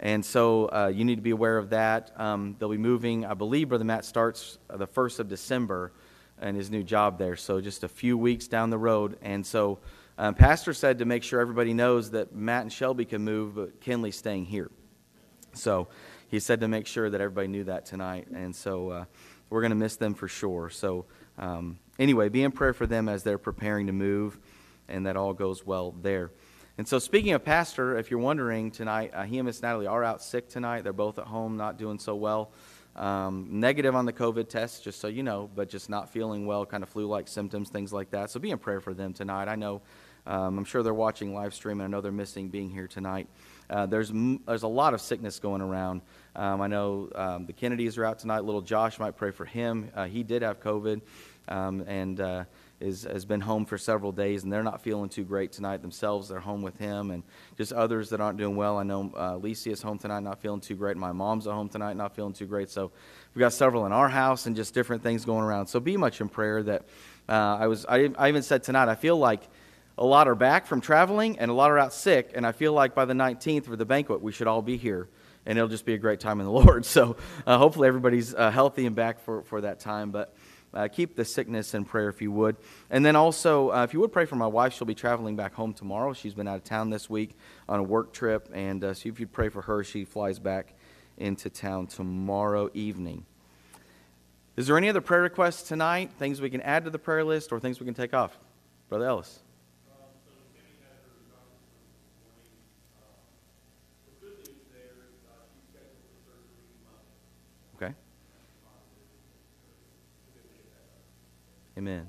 And 0.01 0.25
so 0.25 0.65
uh, 0.65 0.91
you 0.93 1.05
need 1.05 1.15
to 1.15 1.21
be 1.21 1.29
aware 1.29 1.57
of 1.57 1.69
that. 1.69 2.11
Um, 2.19 2.57
they'll 2.59 2.67
be 2.67 2.77
moving, 2.77 3.25
I 3.25 3.35
believe 3.35 3.69
Brother 3.69 3.85
Matt 3.85 4.03
starts 4.03 4.57
the 4.69 4.85
1st 4.85 5.19
of 5.19 5.29
December 5.29 5.93
and 6.41 6.57
his 6.57 6.69
new 6.69 6.83
job 6.83 7.17
there, 7.17 7.37
so 7.37 7.61
just 7.61 7.85
a 7.85 7.87
few 7.87 8.17
weeks 8.17 8.49
down 8.49 8.69
the 8.69 8.77
road. 8.77 9.17
And 9.21 9.45
so 9.45 9.79
um, 10.17 10.35
Pastor 10.35 10.73
said 10.73 10.99
to 10.99 11.05
make 11.05 11.23
sure 11.23 11.39
everybody 11.39 11.73
knows 11.73 12.11
that 12.11 12.35
Matt 12.35 12.63
and 12.63 12.73
Shelby 12.73 13.05
can 13.05 13.23
move, 13.23 13.55
but 13.55 13.79
Kinley's 13.79 14.17
staying 14.17 14.43
here. 14.43 14.69
So 15.53 15.87
he 16.29 16.39
said 16.39 16.59
to 16.59 16.67
make 16.67 16.87
sure 16.87 17.09
that 17.09 17.21
everybody 17.21 17.47
knew 17.47 17.63
that 17.65 17.85
tonight. 17.85 18.27
And 18.33 18.55
so 18.55 18.89
uh, 18.89 19.05
we're 19.49 19.61
going 19.61 19.71
to 19.71 19.75
miss 19.75 19.95
them 19.95 20.13
for 20.13 20.27
sure. 20.27 20.69
So, 20.69 21.05
um, 21.37 21.79
anyway, 21.99 22.29
be 22.29 22.43
in 22.43 22.51
prayer 22.51 22.73
for 22.73 22.87
them 22.87 23.07
as 23.07 23.23
they're 23.23 23.37
preparing 23.37 23.87
to 23.87 23.93
move, 23.93 24.37
and 24.87 25.05
that 25.05 25.15
all 25.15 25.33
goes 25.33 25.65
well 25.65 25.93
there. 26.01 26.31
And 26.77 26.87
so, 26.87 26.99
speaking 26.99 27.33
of 27.33 27.43
Pastor, 27.43 27.97
if 27.97 28.11
you're 28.11 28.19
wondering 28.19 28.69
tonight, 28.69 29.11
uh, 29.13 29.23
he 29.23 29.39
and 29.39 29.47
Miss 29.47 29.61
Natalie 29.63 29.87
are 29.87 30.03
out 30.03 30.21
sick 30.21 30.47
tonight. 30.47 30.83
They're 30.83 30.93
both 30.93 31.17
at 31.17 31.25
home, 31.25 31.57
not 31.57 31.77
doing 31.77 31.97
so 31.97 32.15
well. 32.15 32.51
Um, 32.95 33.47
negative 33.49 33.95
on 33.95 34.05
the 34.05 34.13
COVID 34.13 34.47
test, 34.47 34.83
just 34.83 34.99
so 34.99 35.07
you 35.07 35.23
know, 35.23 35.49
but 35.55 35.69
just 35.69 35.89
not 35.89 36.09
feeling 36.09 36.45
well, 36.45 36.65
kind 36.65 36.83
of 36.83 36.89
flu 36.89 37.07
like 37.07 37.27
symptoms, 37.27 37.69
things 37.69 37.91
like 37.91 38.11
that. 38.11 38.29
So, 38.29 38.39
be 38.39 38.51
in 38.51 38.59
prayer 38.59 38.79
for 38.79 38.93
them 38.93 39.11
tonight. 39.13 39.47
I 39.47 39.55
know, 39.55 39.81
um, 40.27 40.59
I'm 40.59 40.65
sure 40.65 40.83
they're 40.83 40.93
watching 40.93 41.33
live 41.33 41.55
stream, 41.55 41.79
and 41.81 41.83
I 41.83 41.87
know 41.87 42.01
they're 42.01 42.11
missing 42.11 42.49
being 42.49 42.69
here 42.69 42.87
tonight. 42.87 43.27
Uh, 43.69 43.87
there's, 43.87 44.11
there's 44.45 44.63
a 44.63 44.67
lot 44.67 44.93
of 44.93 45.01
sickness 45.01 45.39
going 45.39 45.61
around. 45.61 46.01
Um, 46.37 46.61
I 46.61 46.67
know 46.67 47.09
um, 47.15 47.45
the 47.47 47.53
Kennedys 47.53 47.97
are 47.97 48.05
out 48.05 48.19
tonight. 48.19 48.41
Little 48.41 48.61
Josh 48.61 48.99
might 48.99 49.17
pray 49.17 49.31
for 49.31 49.43
him. 49.43 49.89
Uh, 49.95 50.05
he 50.05 50.21
did 50.21 50.43
have 50.43 50.59
COVID 50.59 51.01
um, 51.47 51.83
and 51.87 52.21
uh, 52.21 52.43
is, 52.79 53.03
has 53.05 53.25
been 53.25 53.41
home 53.41 53.65
for 53.65 53.79
several 53.79 54.11
days, 54.11 54.43
and 54.43 54.53
they're 54.53 54.61
not 54.61 54.83
feeling 54.83 55.09
too 55.09 55.23
great 55.23 55.51
tonight 55.51 55.81
themselves. 55.81 56.29
They're 56.29 56.39
home 56.39 56.61
with 56.61 56.77
him, 56.77 57.09
and 57.09 57.23
just 57.57 57.73
others 57.73 58.11
that 58.11 58.21
aren't 58.21 58.37
doing 58.37 58.55
well. 58.55 58.77
I 58.77 58.83
know 58.83 59.11
uh, 59.17 59.37
Lisa 59.37 59.71
is 59.71 59.81
home 59.81 59.97
tonight, 59.97 60.19
not 60.19 60.39
feeling 60.39 60.61
too 60.61 60.75
great. 60.75 60.95
My 60.95 61.11
mom's 61.11 61.47
at 61.47 61.53
home 61.53 61.69
tonight, 61.69 61.97
not 61.97 62.15
feeling 62.15 62.33
too 62.33 62.45
great. 62.45 62.69
So 62.69 62.91
we've 63.33 63.39
got 63.39 63.53
several 63.53 63.87
in 63.87 63.91
our 63.91 64.09
house 64.09 64.45
and 64.45 64.55
just 64.55 64.75
different 64.75 65.01
things 65.01 65.25
going 65.25 65.43
around. 65.43 65.65
So 65.65 65.79
be 65.79 65.97
much 65.97 66.21
in 66.21 66.29
prayer 66.29 66.61
that 66.61 66.83
uh, 67.27 67.57
I 67.59 67.65
was. 67.65 67.83
I, 67.87 68.11
I 68.15 68.29
even 68.29 68.43
said 68.43 68.61
tonight, 68.61 68.89
I 68.89 68.95
feel 68.95 69.17
like 69.17 69.41
a 69.97 70.05
lot 70.05 70.27
are 70.27 70.35
back 70.35 70.67
from 70.67 70.81
traveling 70.81 71.39
and 71.39 71.49
a 71.49 71.53
lot 71.55 71.71
are 71.71 71.79
out 71.79 71.93
sick, 71.93 72.33
and 72.35 72.45
I 72.45 72.51
feel 72.51 72.73
like 72.73 72.93
by 72.93 73.05
the 73.05 73.15
19th 73.15 73.65
for 73.65 73.75
the 73.75 73.85
banquet, 73.85 74.21
we 74.21 74.31
should 74.31 74.45
all 74.45 74.61
be 74.61 74.77
here 74.77 75.07
and 75.47 75.57
it'll 75.57 75.69
just 75.69 75.85
be 75.85 75.93
a 75.93 75.97
great 75.97 76.19
time 76.19 76.39
in 76.39 76.45
the 76.45 76.51
Lord. 76.65 76.85
So 76.85 77.15
uh, 77.47 77.57
hopefully 77.57 77.87
everybody's 77.87 78.35
uh, 78.35 78.51
healthy 78.51 78.85
and 78.85 78.95
back 78.95 79.21
for, 79.21 79.41
for 79.43 79.61
that 79.61 79.79
time. 79.79 80.11
But 80.11 80.35
uh, 80.73 80.89
keep 80.89 81.15
the 81.15 81.25
sickness 81.25 81.73
in 81.73 81.85
prayer 81.85 82.09
if 82.09 82.21
you 82.21 82.31
would. 82.33 82.57
And 82.89 83.03
then 83.03 83.15
also, 83.15 83.71
uh, 83.71 83.83
if 83.83 83.93
you 83.93 84.01
would 84.01 84.11
pray 84.11 84.25
for 84.25 84.35
my 84.35 84.45
wife, 84.45 84.73
she'll 84.73 84.85
be 84.85 84.93
traveling 84.93 85.37
back 85.37 85.53
home 85.53 85.73
tomorrow. 85.73 86.13
She's 86.13 86.33
been 86.33 86.47
out 86.47 86.57
of 86.57 86.65
town 86.65 86.89
this 86.89 87.09
week 87.09 87.35
on 87.67 87.79
a 87.79 87.83
work 87.83 88.11
trip. 88.11 88.49
And 88.53 88.83
uh, 88.83 88.93
so 88.93 89.07
if 89.09 89.19
you'd 89.19 89.31
pray 89.31 89.47
for 89.47 89.61
her, 89.63 89.83
she 89.83 90.03
flies 90.03 90.37
back 90.37 90.73
into 91.17 91.49
town 91.49 91.87
tomorrow 91.87 92.69
evening. 92.73 93.25
Is 94.57 94.67
there 94.67 94.77
any 94.77 94.89
other 94.89 95.01
prayer 95.01 95.21
requests 95.21 95.63
tonight? 95.63 96.11
Things 96.19 96.41
we 96.41 96.49
can 96.49 96.61
add 96.61 96.83
to 96.83 96.89
the 96.89 96.99
prayer 96.99 97.23
list 97.23 97.51
or 97.53 97.59
things 97.59 97.79
we 97.79 97.85
can 97.85 97.95
take 97.95 98.13
off? 98.13 98.37
Brother 98.89 99.05
Ellis. 99.05 99.39
Amen. 111.77 112.07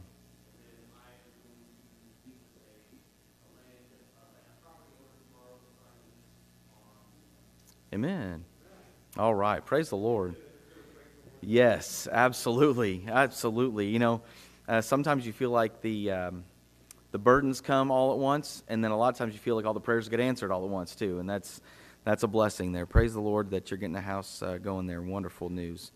Amen. 7.93 8.45
All 9.19 9.35
right. 9.35 9.63
Praise 9.63 9.91
the 9.91 9.97
Lord. 9.97 10.37
Yes, 11.43 12.09
absolutely. 12.11 13.05
Absolutely. 13.07 13.89
You 13.89 13.99
know, 13.99 14.23
uh, 14.67 14.81
sometimes 14.81 15.27
you 15.27 15.35
feel 15.35 15.51
like 15.51 15.83
the, 15.83 16.13
um, 16.13 16.45
the 17.11 17.19
burdens 17.19 17.61
come 17.61 17.91
all 17.91 18.13
at 18.13 18.19
once, 18.19 18.63
and 18.69 18.83
then 18.83 18.91
a 18.91 18.97
lot 18.97 19.11
of 19.11 19.19
times 19.19 19.35
you 19.35 19.39
feel 19.39 19.55
like 19.55 19.67
all 19.67 19.75
the 19.75 19.81
prayers 19.81 20.09
get 20.09 20.19
answered 20.19 20.51
all 20.51 20.65
at 20.65 20.71
once, 20.71 20.95
too. 20.95 21.19
And 21.19 21.29
that's, 21.29 21.61
that's 22.05 22.23
a 22.23 22.27
blessing 22.27 22.73
there. 22.73 22.87
Praise 22.87 23.13
the 23.13 23.21
Lord 23.21 23.51
that 23.51 23.71
you're 23.71 23.77
getting 23.77 23.93
the 23.93 24.01
house 24.01 24.43
uh, 24.43 24.57
going 24.57 24.87
there. 24.87 25.03
Wonderful 25.03 25.51
news. 25.51 25.93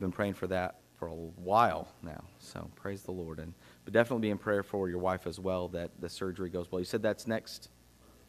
Been 0.00 0.10
praying 0.10 0.34
for 0.34 0.48
that 0.48 0.80
for 0.96 1.08
a 1.08 1.14
while 1.14 1.88
now. 2.02 2.24
So 2.38 2.70
praise 2.76 3.02
the 3.02 3.12
Lord. 3.12 3.38
And 3.38 3.54
but 3.84 3.92
definitely 3.92 4.22
be 4.22 4.30
in 4.30 4.38
prayer 4.38 4.62
for 4.62 4.88
your 4.88 4.98
wife 4.98 5.26
as 5.26 5.38
well 5.38 5.68
that 5.68 5.90
the 6.00 6.08
surgery 6.08 6.48
goes 6.48 6.70
well. 6.70 6.80
You 6.80 6.84
said 6.84 7.02
that's 7.02 7.26
next 7.26 7.68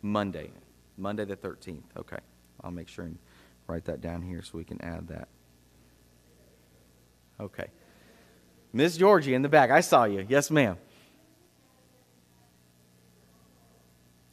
Monday, 0.01 0.51
Monday 0.97 1.25
the 1.25 1.37
13th. 1.37 1.83
Okay. 1.97 2.19
I'll 2.63 2.71
make 2.71 2.87
sure 2.87 3.05
and 3.05 3.17
write 3.67 3.85
that 3.85 4.01
down 4.01 4.21
here 4.21 4.41
so 4.41 4.57
we 4.57 4.63
can 4.63 4.81
add 4.81 5.07
that. 5.07 5.27
Okay. 7.39 7.67
Miss 8.73 8.97
Georgie 8.97 9.33
in 9.33 9.41
the 9.41 9.49
back. 9.49 9.71
I 9.71 9.81
saw 9.81 10.05
you. 10.05 10.25
Yes, 10.27 10.51
ma'am. 10.51 10.77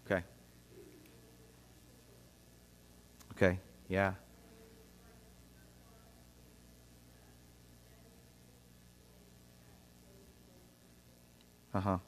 Okay. 0.07 0.23
Okay. 3.33 3.59
Yeah. 3.89 4.15
Uh 11.75 11.81
huh. 11.81 11.99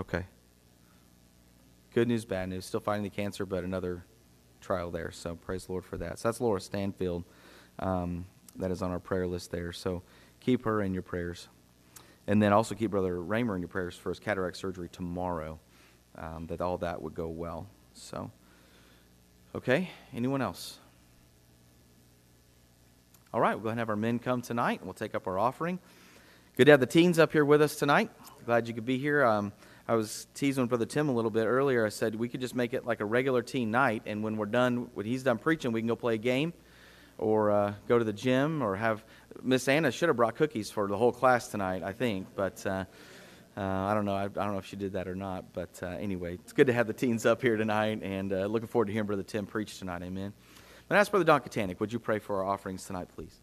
Okay. 0.00 0.24
Good 1.92 2.06
news, 2.08 2.24
bad 2.24 2.48
news. 2.48 2.64
Still 2.64 2.80
fighting 2.80 3.02
the 3.02 3.10
cancer, 3.10 3.44
but 3.44 3.64
another 3.64 4.04
trial 4.60 4.90
there. 4.90 5.10
So 5.10 5.34
praise 5.34 5.66
the 5.66 5.72
Lord 5.72 5.84
for 5.84 5.96
that. 5.96 6.18
So 6.18 6.28
that's 6.28 6.40
Laura 6.40 6.60
Stanfield. 6.60 7.24
Um, 7.78 8.26
that 8.56 8.70
is 8.70 8.82
on 8.82 8.90
our 8.90 9.00
prayer 9.00 9.26
list 9.26 9.50
there. 9.50 9.72
So 9.72 10.02
keep 10.40 10.64
her 10.64 10.82
in 10.82 10.92
your 10.92 11.02
prayers. 11.02 11.48
And 12.26 12.42
then 12.42 12.52
also 12.52 12.74
keep 12.74 12.90
Brother 12.90 13.20
Raymer 13.20 13.56
in 13.56 13.62
your 13.62 13.68
prayers 13.68 13.96
for 13.96 14.10
his 14.10 14.20
cataract 14.20 14.56
surgery 14.56 14.88
tomorrow, 14.92 15.58
um, 16.16 16.46
that 16.48 16.60
all 16.60 16.76
that 16.78 17.00
would 17.00 17.14
go 17.14 17.26
well. 17.28 17.66
So, 17.94 18.30
okay, 19.54 19.90
anyone 20.14 20.42
else? 20.42 20.78
All 23.34 23.42
right, 23.42 23.54
we'll 23.54 23.64
go 23.64 23.68
ahead 23.68 23.72
and 23.72 23.80
have 23.80 23.90
our 23.90 23.96
men 23.96 24.18
come 24.18 24.40
tonight, 24.40 24.78
and 24.78 24.86
we'll 24.86 24.94
take 24.94 25.14
up 25.14 25.26
our 25.26 25.38
offering. 25.38 25.78
Good 26.56 26.64
to 26.64 26.70
have 26.70 26.80
the 26.80 26.86
teens 26.86 27.18
up 27.18 27.30
here 27.30 27.44
with 27.44 27.60
us 27.60 27.76
tonight. 27.76 28.10
Glad 28.46 28.68
you 28.68 28.72
could 28.72 28.86
be 28.86 28.96
here. 28.96 29.22
Um, 29.22 29.52
I 29.86 29.96
was 29.96 30.26
teasing 30.32 30.66
Brother 30.66 30.86
Tim 30.86 31.10
a 31.10 31.12
little 31.12 31.30
bit 31.30 31.44
earlier. 31.44 31.84
I 31.84 31.90
said 31.90 32.14
we 32.14 32.30
could 32.30 32.40
just 32.40 32.54
make 32.54 32.72
it 32.72 32.86
like 32.86 33.00
a 33.00 33.04
regular 33.04 33.42
teen 33.42 33.70
night, 33.70 34.04
and 34.06 34.22
when 34.24 34.38
we're 34.38 34.46
done, 34.46 34.88
when 34.94 35.04
he's 35.04 35.24
done 35.24 35.36
preaching, 35.36 35.72
we 35.72 35.82
can 35.82 35.88
go 35.88 35.94
play 35.94 36.14
a 36.14 36.18
game 36.18 36.54
or 37.18 37.50
uh, 37.50 37.74
go 37.86 37.98
to 37.98 38.04
the 38.04 38.14
gym 38.14 38.62
or 38.62 38.76
have 38.76 39.04
Miss 39.42 39.68
Anna 39.68 39.90
should 39.90 40.08
have 40.08 40.16
brought 40.16 40.36
cookies 40.36 40.70
for 40.70 40.88
the 40.88 40.96
whole 40.96 41.12
class 41.12 41.48
tonight, 41.48 41.82
I 41.82 41.92
think, 41.92 42.28
but 42.34 42.64
uh, 42.64 42.86
uh, 43.58 43.60
I 43.60 43.92
don't 43.92 44.06
know. 44.06 44.14
I, 44.14 44.24
I, 44.24 44.28
don't 44.28 44.52
know 44.52 44.58
if 44.58 44.66
she 44.66 44.76
did 44.76 44.94
that 44.94 45.06
or 45.06 45.14
not. 45.14 45.52
But 45.52 45.80
uh, 45.82 45.88
anyway, 45.88 46.34
it's 46.34 46.54
good 46.54 46.68
to 46.68 46.72
have 46.72 46.86
the 46.86 46.94
teens 46.94 47.26
up 47.26 47.42
here 47.42 47.58
tonight, 47.58 48.00
and 48.02 48.32
uh, 48.32 48.46
looking 48.46 48.68
forward 48.68 48.86
to 48.86 48.92
hearing 48.92 49.06
Brother 49.06 49.22
Tim 49.22 49.44
preach 49.44 49.78
tonight. 49.78 50.02
Amen. 50.02 50.32
But 50.88 50.96
ask 50.96 51.10
Brother 51.10 51.24
Don 51.24 51.40
Katanic, 51.40 51.80
would 51.80 51.92
you 51.92 51.98
pray 51.98 52.18
for 52.18 52.42
our 52.42 52.44
offerings 52.44 52.84
tonight, 52.84 53.08
please? 53.14 53.40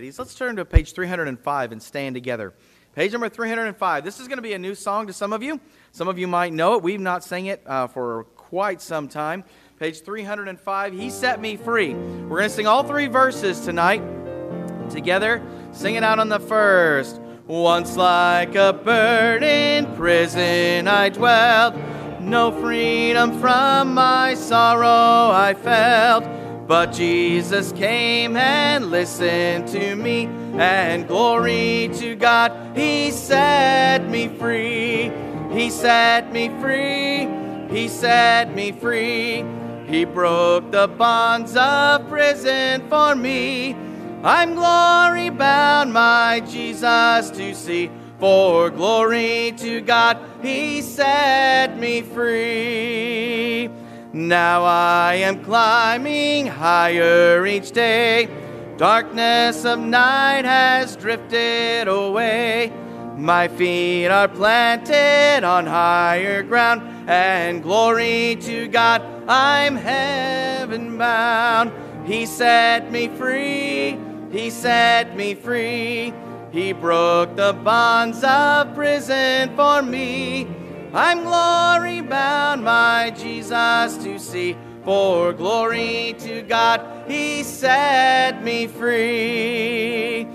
Ladies. 0.00 0.18
Let's 0.18 0.34
turn 0.34 0.56
to 0.56 0.64
page 0.64 0.94
305 0.94 1.72
and 1.72 1.82
stand 1.82 2.14
together. 2.14 2.54
Page 2.94 3.12
number 3.12 3.28
305. 3.28 4.02
This 4.02 4.18
is 4.18 4.28
going 4.28 4.38
to 4.38 4.42
be 4.42 4.54
a 4.54 4.58
new 4.58 4.74
song 4.74 5.06
to 5.08 5.12
some 5.12 5.30
of 5.30 5.42
you. 5.42 5.60
Some 5.92 6.08
of 6.08 6.18
you 6.18 6.26
might 6.26 6.54
know 6.54 6.72
it. 6.72 6.82
We've 6.82 6.98
not 6.98 7.22
sang 7.22 7.44
it 7.44 7.62
uh, 7.66 7.86
for 7.86 8.24
quite 8.34 8.80
some 8.80 9.08
time. 9.08 9.44
Page 9.78 10.00
305, 10.00 10.94
He 10.94 11.10
Set 11.10 11.38
Me 11.38 11.54
Free. 11.58 11.92
We're 11.92 12.38
going 12.38 12.48
to 12.48 12.48
sing 12.48 12.66
all 12.66 12.82
three 12.82 13.08
verses 13.08 13.60
tonight 13.60 14.00
together. 14.88 15.42
Sing 15.72 15.96
it 15.96 16.02
out 16.02 16.18
on 16.18 16.30
the 16.30 16.40
first. 16.40 17.20
Once 17.46 17.98
like 17.98 18.54
a 18.54 18.72
bird 18.72 19.42
in 19.42 19.84
prison 19.96 20.88
I 20.88 21.10
dwelt, 21.10 21.74
no 22.22 22.58
freedom 22.62 23.38
from 23.38 23.92
my 23.92 24.32
sorrow 24.32 25.30
I 25.30 25.52
felt. 25.52 26.39
But 26.70 26.92
Jesus 26.92 27.72
came 27.72 28.36
and 28.36 28.92
listened 28.92 29.66
to 29.70 29.96
me, 29.96 30.26
and 30.54 31.08
glory 31.08 31.90
to 31.94 32.14
God, 32.14 32.76
He 32.76 33.10
set 33.10 34.08
me 34.08 34.28
free. 34.28 35.10
He 35.50 35.68
set 35.68 36.32
me 36.32 36.48
free. 36.60 37.26
He 37.74 37.88
set 37.88 38.54
me 38.54 38.70
free. 38.70 39.44
He 39.88 40.04
broke 40.04 40.70
the 40.70 40.86
bonds 40.86 41.56
of 41.56 42.08
prison 42.08 42.88
for 42.88 43.16
me. 43.16 43.74
I'm 44.22 44.54
glory 44.54 45.30
bound, 45.30 45.92
my 45.92 46.38
Jesus 46.48 47.30
to 47.30 47.52
see. 47.52 47.90
For 48.20 48.70
glory 48.70 49.54
to 49.56 49.80
God, 49.80 50.18
He 50.40 50.82
set 50.82 51.76
me 51.80 52.02
free. 52.02 53.68
Now 54.12 54.64
I 54.64 55.14
am 55.14 55.44
climbing 55.44 56.46
higher 56.46 57.46
each 57.46 57.70
day. 57.70 58.28
Darkness 58.76 59.64
of 59.64 59.78
night 59.78 60.44
has 60.44 60.96
drifted 60.96 61.86
away. 61.86 62.72
My 63.16 63.46
feet 63.46 64.08
are 64.08 64.26
planted 64.26 65.44
on 65.44 65.66
higher 65.66 66.42
ground, 66.42 66.82
and 67.08 67.62
glory 67.62 68.36
to 68.40 68.66
God, 68.66 69.02
I'm 69.28 69.76
heaven 69.76 70.98
bound. 70.98 71.70
He 72.04 72.26
set 72.26 72.90
me 72.90 73.06
free, 73.06 73.96
He 74.32 74.50
set 74.50 75.14
me 75.14 75.34
free. 75.34 76.12
He 76.50 76.72
broke 76.72 77.36
the 77.36 77.52
bonds 77.52 78.24
of 78.24 78.74
prison 78.74 79.54
for 79.54 79.82
me. 79.82 80.48
I'm 80.92 81.22
glory 81.22 82.00
bound, 82.00 82.64
my 82.64 83.12
Jesus 83.16 83.96
too 84.02 84.18
see. 84.18 84.56
For 84.84 85.32
glory 85.32 86.16
to 86.20 86.42
God, 86.42 87.04
He 87.06 87.42
set 87.42 88.42
me 88.42 88.66
free. 88.66 90.26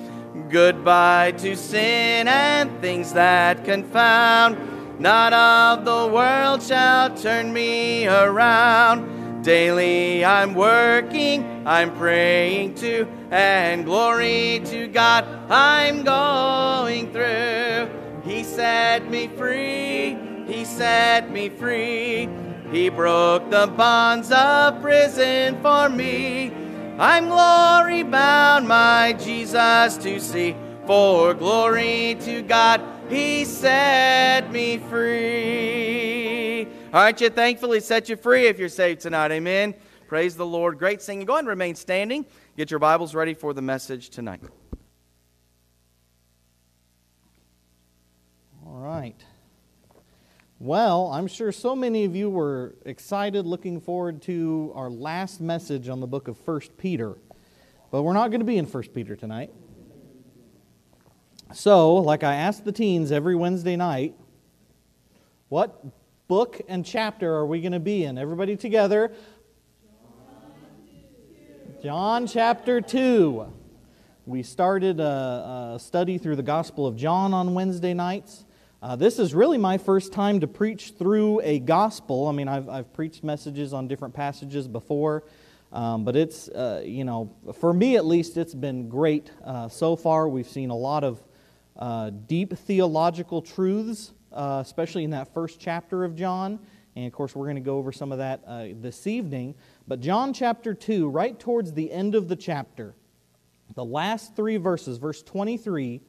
Goodbye 0.50 1.32
to 1.40 1.56
sin 1.58 2.28
and 2.28 2.80
things 2.80 3.14
that 3.14 3.66
confound. 3.66 4.58
Not 5.00 5.34
of 5.34 5.84
the 5.84 6.08
world 6.08 6.64
shall 6.64 7.16
turn 7.18 7.52
me 7.52 8.08
around. 8.08 9.44
Daily 9.44 10.24
I'm 10.24 10.54
working, 10.54 11.68
I'm 11.68 11.94
praying 11.96 12.76
to, 12.76 13.06
and 13.30 13.84
glory 13.86 14.62
to 14.66 14.88
God 14.88 15.26
I'm 15.52 16.04
going 16.04 17.12
through. 17.12 17.90
He 18.24 18.44
set 18.44 19.10
me 19.12 19.28
free, 19.28 20.18
He 20.56 20.64
set 20.64 21.32
me 21.32 21.50
free. 21.50 22.30
He 22.72 22.88
broke 22.88 23.50
the 23.50 23.68
bonds 23.68 24.32
of 24.32 24.82
prison 24.82 25.62
for 25.62 25.90
me. 25.90 26.50
I'm 26.98 27.28
glory 27.28 28.04
bound, 28.04 28.66
my 28.66 29.18
Jesus 29.20 29.98
to 29.98 30.18
see. 30.18 30.56
For 30.88 31.34
glory 31.34 32.16
to 32.22 32.42
God, 32.42 32.82
He 33.10 33.44
set 33.44 34.50
me 34.50 34.78
free. 34.78 36.70
Aren't 36.94 37.20
you 37.20 37.30
thankful 37.30 37.74
He 37.74 37.82
set 37.82 38.08
you 38.08 38.16
free 38.16 38.48
if 38.48 38.58
you're 38.58 38.70
saved 38.70 39.02
tonight? 39.02 39.32
Amen. 39.34 39.76
Praise 40.08 40.38
the 40.38 40.46
Lord. 40.46 40.80
Great 40.80 41.02
singing. 41.02 41.26
Go 41.26 41.34
ahead 41.34 41.42
and 41.42 41.50
remain 41.50 41.76
standing. 41.76 42.26
Get 42.56 42.72
your 42.72 42.80
Bibles 42.80 43.14
ready 43.14 43.34
for 43.34 43.54
the 43.54 43.62
message 43.62 44.10
tonight. 44.10 44.40
All 48.66 48.80
right. 48.80 49.22
Well, 50.60 51.08
I'm 51.12 51.28
sure 51.28 51.52
so 51.52 51.76
many 51.76 52.06
of 52.06 52.16
you 52.16 52.30
were 52.30 52.76
excited 52.86 53.46
looking 53.46 53.82
forward 53.82 54.22
to 54.22 54.72
our 54.74 54.90
last 54.90 55.42
message 55.42 55.90
on 55.90 56.00
the 56.00 56.08
book 56.08 56.30
of 56.30 56.38
1 56.48 56.62
Peter. 56.78 57.18
But 57.92 58.04
we're 58.04 58.14
not 58.14 58.30
going 58.30 58.40
to 58.40 58.46
be 58.46 58.58
in 58.58 58.66
1 58.66 58.84
Peter 58.94 59.18
tonight. 59.18 59.52
So, 61.54 61.96
like 61.96 62.24
I 62.24 62.36
ask 62.36 62.64
the 62.64 62.72
teens 62.72 63.12
every 63.12 63.36
Wednesday 63.36 63.76
night, 63.76 64.16
what 65.50 65.84
book 66.30 66.62
and 66.70 66.86
chapter 66.86 67.36
are 67.36 67.46
we 67.46 67.60
going 67.60 67.74
to 67.74 67.80
be 67.82 68.06
in? 68.06 68.18
Everybody 68.18 68.56
together. 68.56 69.12
John 71.84 72.28
chapter 72.28 72.80
2. 72.80 73.52
We 74.26 74.42
started 74.42 75.02
a, 75.02 75.74
a 75.76 75.80
study 75.82 76.18
through 76.18 76.38
the 76.38 76.44
Gospel 76.44 76.88
of 76.88 76.96
John 76.96 77.34
on 77.34 77.54
Wednesday 77.54 77.94
nights. 77.94 78.45
Uh, 78.86 78.96
this 78.96 79.18
is 79.18 79.34
really 79.34 79.58
my 79.58 79.80
first 79.80 80.14
time 80.14 80.40
to 80.40 80.46
preach 80.46 80.92
through 80.92 81.42
a 81.42 81.58
gospel. 81.58 82.28
I 82.28 82.32
mean, 82.34 82.48
I've, 82.48 82.70
I've 82.70 82.94
preached 82.94 83.24
messages 83.24 83.74
on 83.74 83.88
different 83.88 84.14
passages 84.14 84.68
before, 84.68 85.24
um, 85.74 86.06
but 86.06 86.16
it's, 86.16 86.50
uh, 86.50 86.84
you 86.86 87.04
know, 87.04 87.34
for 87.60 87.74
me 87.74 87.96
at 87.96 88.06
least, 88.06 88.38
it's 88.38 88.54
been 88.54 88.88
great 88.88 89.32
uh, 89.44 89.70
so 89.70 89.96
far. 89.96 90.30
We've 90.30 90.48
seen 90.48 90.70
a 90.70 90.76
lot 90.76 91.04
of 91.04 91.20
uh, 91.80 92.12
deep 92.12 92.56
theological 92.56 93.42
truths, 93.42 94.12
uh, 94.32 94.62
especially 94.64 95.04
in 95.04 95.10
that 95.10 95.34
first 95.34 95.60
chapter 95.60 96.04
of 96.04 96.16
John. 96.16 96.60
And 96.96 97.08
of 97.08 97.12
course, 97.12 97.36
we're 97.36 97.48
going 97.48 97.56
to 97.56 97.62
go 97.62 97.80
over 97.80 97.92
some 97.92 98.12
of 98.12 98.20
that 98.20 98.44
uh, 98.46 98.68
this 98.74 99.08
evening. 99.08 99.56
But 99.88 100.00
John 100.00 100.32
chapter 100.32 100.76
2, 100.76 101.10
right 101.10 101.40
towards 101.40 101.74
the 101.74 101.92
end 101.92 102.14
of 102.14 102.28
the 102.28 102.36
chapter, 102.36 102.94
the 103.74 103.84
last 103.84 104.36
three 104.36 104.58
verses, 104.58 105.00
verse 105.00 105.24
23 105.24 106.02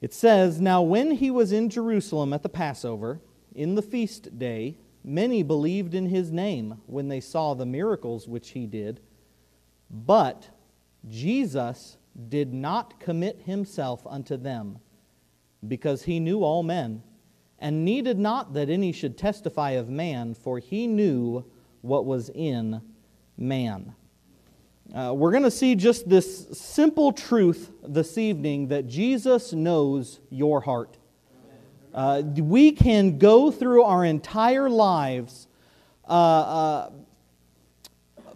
it 0.00 0.14
says, 0.14 0.60
Now 0.60 0.82
when 0.82 1.12
he 1.12 1.30
was 1.30 1.52
in 1.52 1.68
Jerusalem 1.70 2.32
at 2.32 2.42
the 2.42 2.48
Passover, 2.48 3.20
in 3.54 3.74
the 3.74 3.82
feast 3.82 4.38
day, 4.38 4.78
many 5.02 5.42
believed 5.42 5.94
in 5.94 6.06
his 6.06 6.30
name 6.30 6.80
when 6.86 7.08
they 7.08 7.20
saw 7.20 7.54
the 7.54 7.66
miracles 7.66 8.28
which 8.28 8.50
he 8.50 8.66
did. 8.66 9.00
But 9.90 10.48
Jesus 11.08 11.96
did 12.28 12.52
not 12.52 13.00
commit 13.00 13.42
himself 13.42 14.06
unto 14.06 14.36
them, 14.36 14.78
because 15.66 16.02
he 16.02 16.20
knew 16.20 16.42
all 16.42 16.62
men, 16.62 17.02
and 17.58 17.84
needed 17.84 18.18
not 18.18 18.54
that 18.54 18.70
any 18.70 18.92
should 18.92 19.18
testify 19.18 19.72
of 19.72 19.88
man, 19.88 20.34
for 20.34 20.58
he 20.58 20.86
knew 20.86 21.44
what 21.80 22.04
was 22.04 22.28
in 22.30 22.80
man. 23.36 23.94
Uh, 24.94 25.12
we're 25.14 25.30
going 25.30 25.42
to 25.42 25.50
see 25.50 25.74
just 25.74 26.08
this 26.08 26.48
simple 26.58 27.12
truth 27.12 27.70
this 27.86 28.16
evening 28.16 28.68
that 28.68 28.88
Jesus 28.88 29.52
knows 29.52 30.18
your 30.30 30.62
heart. 30.62 30.96
Uh, 31.92 32.22
we 32.36 32.72
can 32.72 33.18
go 33.18 33.50
through 33.50 33.82
our 33.82 34.02
entire 34.02 34.70
lives, 34.70 35.46
uh, 36.08 36.12
uh, 36.12 36.90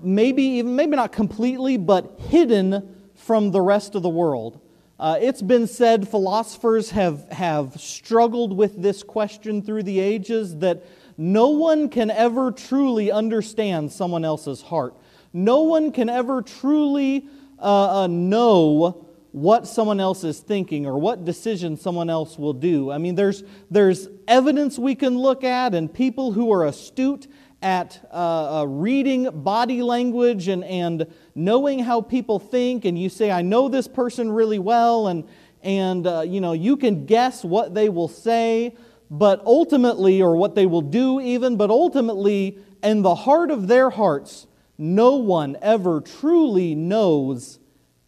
maybe 0.02 0.42
even 0.42 0.76
maybe 0.76 0.94
not 0.94 1.10
completely, 1.10 1.78
but 1.78 2.20
hidden 2.28 2.96
from 3.14 3.50
the 3.50 3.60
rest 3.60 3.94
of 3.94 4.02
the 4.02 4.10
world. 4.10 4.60
Uh, 5.00 5.18
it's 5.22 5.40
been 5.42 5.66
said 5.66 6.06
philosophers 6.06 6.90
have, 6.90 7.26
have 7.32 7.80
struggled 7.80 8.54
with 8.54 8.80
this 8.80 9.02
question 9.02 9.62
through 9.62 9.84
the 9.84 9.98
ages 9.98 10.58
that 10.58 10.84
no 11.16 11.48
one 11.48 11.88
can 11.88 12.10
ever 12.10 12.52
truly 12.52 13.10
understand 13.10 13.90
someone 13.90 14.24
else's 14.24 14.60
heart. 14.60 14.94
No 15.32 15.62
one 15.62 15.92
can 15.92 16.08
ever 16.08 16.42
truly 16.42 17.26
uh, 17.58 18.02
uh, 18.02 18.06
know 18.06 19.06
what 19.32 19.66
someone 19.66 19.98
else 19.98 20.24
is 20.24 20.40
thinking 20.40 20.86
or 20.86 20.98
what 20.98 21.24
decision 21.24 21.76
someone 21.76 22.10
else 22.10 22.38
will 22.38 22.52
do. 22.52 22.90
I 22.90 22.98
mean, 22.98 23.14
there's, 23.14 23.42
there's 23.70 24.08
evidence 24.28 24.78
we 24.78 24.94
can 24.94 25.16
look 25.16 25.42
at, 25.42 25.74
and 25.74 25.92
people 25.92 26.32
who 26.32 26.52
are 26.52 26.66
astute 26.66 27.26
at 27.62 28.06
uh, 28.12 28.60
uh, 28.60 28.64
reading 28.64 29.30
body 29.42 29.82
language 29.82 30.48
and, 30.48 30.64
and 30.64 31.06
knowing 31.34 31.78
how 31.78 32.02
people 32.02 32.38
think, 32.38 32.84
and 32.84 32.98
you 32.98 33.08
say, 33.08 33.30
I 33.30 33.40
know 33.40 33.68
this 33.68 33.88
person 33.88 34.30
really 34.30 34.58
well, 34.58 35.06
and, 35.06 35.24
and 35.62 36.06
uh, 36.06 36.20
you 36.22 36.40
know, 36.40 36.52
you 36.52 36.76
can 36.76 37.06
guess 37.06 37.42
what 37.42 37.72
they 37.72 37.88
will 37.88 38.08
say, 38.08 38.76
but 39.10 39.40
ultimately, 39.46 40.20
or 40.20 40.36
what 40.36 40.54
they 40.54 40.66
will 40.66 40.82
do 40.82 41.20
even, 41.20 41.56
but 41.56 41.70
ultimately, 41.70 42.58
in 42.82 43.02
the 43.02 43.14
heart 43.14 43.50
of 43.50 43.68
their 43.68 43.90
hearts, 43.90 44.46
no 44.82 45.14
one 45.14 45.56
ever 45.62 46.00
truly 46.00 46.74
knows 46.74 47.60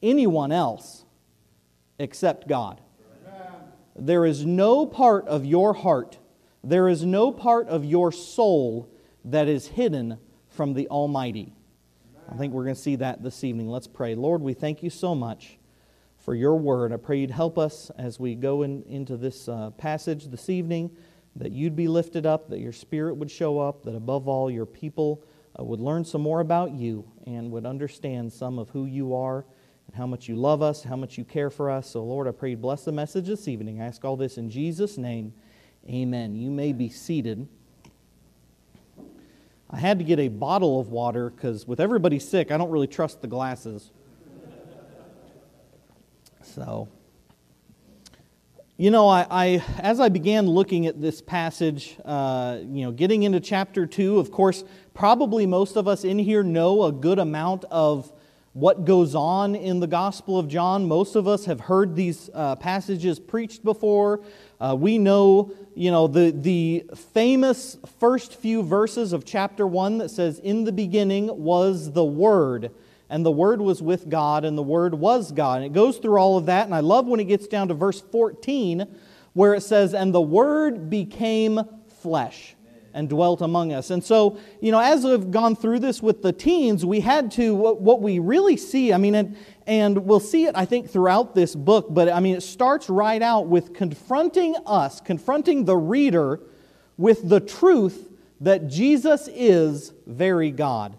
anyone 0.03 0.51
else 0.51 1.05
except 2.01 2.49
God. 2.49 2.81
There 3.95 4.27
is 4.27 4.45
no 4.45 4.85
part 4.85 5.29
of 5.29 5.47
your 5.47 5.73
heart, 5.73 6.19
there 6.65 6.89
is 6.89 7.05
no 7.05 7.31
part 7.31 7.69
of 7.69 7.85
your 7.85 8.11
soul 8.11 8.91
that 9.25 9.47
is 9.47 9.69
hidden 9.69 10.19
from 10.49 10.75
the 10.75 10.89
Almighty. 10.89 11.55
I 12.29 12.35
think 12.35 12.53
we're 12.53 12.65
going 12.65 12.75
to 12.75 12.81
see 12.81 12.97
that 12.97 13.23
this 13.23 13.45
evening. 13.45 13.69
Let's 13.69 13.87
pray. 13.87 14.17
Lord, 14.17 14.43
we 14.43 14.53
thank 14.53 14.83
you 14.83 14.91
so 14.91 15.15
much 15.15 15.59
for 16.19 16.35
your 16.35 16.57
word. 16.57 16.93
I 16.93 16.97
pray 16.97 17.21
you'd 17.21 17.31
help 17.31 17.57
us 17.57 17.91
as 17.99 18.19
we 18.19 18.35
go 18.35 18.63
in, 18.63 18.83
into 18.85 19.17
this 19.17 19.49
uh, 19.49 19.71
passage 19.71 20.27
this 20.27 20.49
evening, 20.49 20.91
that 21.37 21.53
you'd 21.53 21.77
be 21.77 21.87
lifted 21.87 22.27
up, 22.27 22.49
that 22.49 22.59
your 22.59 22.73
spirit 22.73 23.15
would 23.15 23.31
show 23.31 23.61
up, 23.61 23.85
that 23.85 23.95
above 23.95 24.27
all, 24.27 24.51
your 24.51 24.67
people 24.67 25.23
uh, 25.59 25.65
would 25.65 25.81
learn 25.81 26.05
some 26.05 26.21
more 26.21 26.41
about 26.41 26.73
you 26.73 27.05
and 27.27 27.51
would 27.51 27.67
understand 27.67 28.33
some 28.33 28.59
of 28.59 28.71
who 28.71 28.87
you 28.87 29.15
are 29.15 29.45
and 29.87 29.97
how 29.97 30.07
much 30.07 30.29
you 30.29 30.37
love 30.37 30.63
us, 30.63 30.83
how 30.83 30.97
much 30.97 31.19
you 31.19 31.25
care 31.25 31.51
for 31.51 31.71
us. 31.71 31.91
So, 31.91 32.03
Lord, 32.03 32.27
I 32.27 32.33
pray 32.33 32.51
you 32.51 32.57
bless 32.57 32.85
the 32.85 32.93
message 32.93 33.27
this 33.27 33.49
evening. 33.49 33.81
I 33.81 33.87
ask 33.87 34.05
all 34.05 34.17
this 34.17 34.39
in 34.39 34.51
Jesus' 34.51 34.99
name. 34.99 35.33
Amen. 35.89 36.35
You 36.35 36.51
may 36.51 36.73
be 36.73 36.89
seated. 36.89 37.47
I 39.71 39.79
had 39.79 39.99
to 39.99 40.05
get 40.05 40.19
a 40.19 40.29
bottle 40.29 40.81
of 40.81 40.89
water 40.89 41.31
because 41.31 41.67
with 41.67 41.81
everybody 41.81 42.19
sick, 42.19 42.51
I 42.51 42.57
don't 42.57 42.71
really 42.71 42.87
trust 42.87 43.21
the 43.21 43.27
glasses. 43.27 43.91
So, 46.43 46.89
you 48.77 48.91
know, 48.91 49.09
I, 49.09 49.27
I, 49.31 49.65
as 49.79 50.01
I 50.01 50.09
began 50.09 50.49
looking 50.49 50.87
at 50.87 51.01
this 51.01 51.21
passage, 51.23 51.97
uh, 52.05 52.59
you 52.61 52.85
know, 52.85 52.91
getting 52.91 53.23
into 53.23 53.39
chapter 53.39 53.87
two, 53.87 54.19
of 54.19 54.33
course, 54.33 54.65
probably 54.95 55.47
most 55.47 55.77
of 55.77 55.87
us 55.87 56.03
in 56.03 56.19
here 56.19 56.43
know 56.43 56.83
a 56.83 56.91
good 56.91 57.21
amount 57.21 57.65
of 57.71 58.13
what 58.53 58.85
goes 58.85 59.15
on 59.15 59.55
in 59.55 59.79
the 59.79 59.87
Gospel 59.87 60.41
of 60.41 60.49
John. 60.49 60.89
Most 60.89 61.15
of 61.15 61.29
us 61.29 61.45
have 61.45 61.61
heard 61.61 61.95
these 61.95 62.31
uh, 62.35 62.57
passages 62.57 63.21
preached 63.21 63.63
before. 63.63 64.23
Uh, 64.61 64.75
we 64.77 64.99
know, 64.99 65.53
you 65.77 65.93
know, 65.93 66.09
the, 66.09 66.33
the 66.33 66.85
famous 67.13 67.77
first 68.01 68.35
few 68.35 68.65
verses 68.65 69.13
of 69.13 69.25
chapter 69.25 69.69
1 69.69 69.99
that 69.99 70.09
says, 70.09 70.41
In 70.41 70.65
the 70.65 70.73
beginning 70.73 71.29
was 71.45 71.93
the 71.93 72.05
Word, 72.05 72.73
and 73.11 73.25
the 73.25 73.31
Word 73.31 73.61
was 73.61 73.83
with 73.83 74.09
God, 74.09 74.45
and 74.45 74.57
the 74.57 74.63
Word 74.63 74.95
was 74.95 75.33
God. 75.33 75.59
And 75.59 75.67
it 75.67 75.73
goes 75.73 75.99
through 75.99 76.19
all 76.19 76.37
of 76.37 76.47
that, 76.47 76.67
and 76.67 76.75
I 76.75 76.81
love 76.81 77.07
when 77.07 77.21
it 77.21 77.25
gets 77.25 77.47
down 77.47 77.69
to 77.69 77.75
verse 77.75 78.01
14, 78.01 78.87
where 79.35 79.55
it 79.55 79.63
says, 79.63 79.95
And 79.95 80.15
the 80.15 80.21
Word 80.21 80.89
became 80.91 81.61
flesh 82.01 82.55
and 82.95 83.09
dwelt 83.09 83.43
among 83.43 83.73
us. 83.73 83.91
And 83.91 84.03
so, 84.03 84.39
you 84.61 84.71
know, 84.71 84.79
as 84.79 85.05
I've 85.05 85.33
gone 85.33 85.57
through 85.57 85.81
this 85.81 86.01
with 86.01 86.23
the 86.23 86.33
teens, 86.33 86.87
we 86.87 87.01
had 87.01 87.31
to, 87.33 87.53
what, 87.55 87.81
what 87.81 88.01
we 88.01 88.21
really 88.21 88.57
see, 88.57 88.93
I 88.93 88.99
mean, 88.99 89.17
and, 89.17 89.37
and 89.67 90.07
we'll 90.07 90.21
see 90.21 90.45
it, 90.45 90.55
I 90.55 90.65
think, 90.65 90.89
throughout 90.89 91.35
this 91.35 91.57
book, 91.57 91.89
but 91.91 92.09
I 92.09 92.21
mean, 92.21 92.37
it 92.37 92.43
starts 92.43 92.89
right 92.89 93.21
out 93.21 93.49
with 93.49 93.75
confronting 93.75 94.55
us, 94.65 95.01
confronting 95.01 95.65
the 95.65 95.77
reader 95.77 96.41
with 96.97 97.29
the 97.29 97.41
truth 97.41 98.11
that 98.41 98.69
Jesus 98.69 99.29
is 99.33 99.93
very 100.07 100.53
God. 100.53 100.97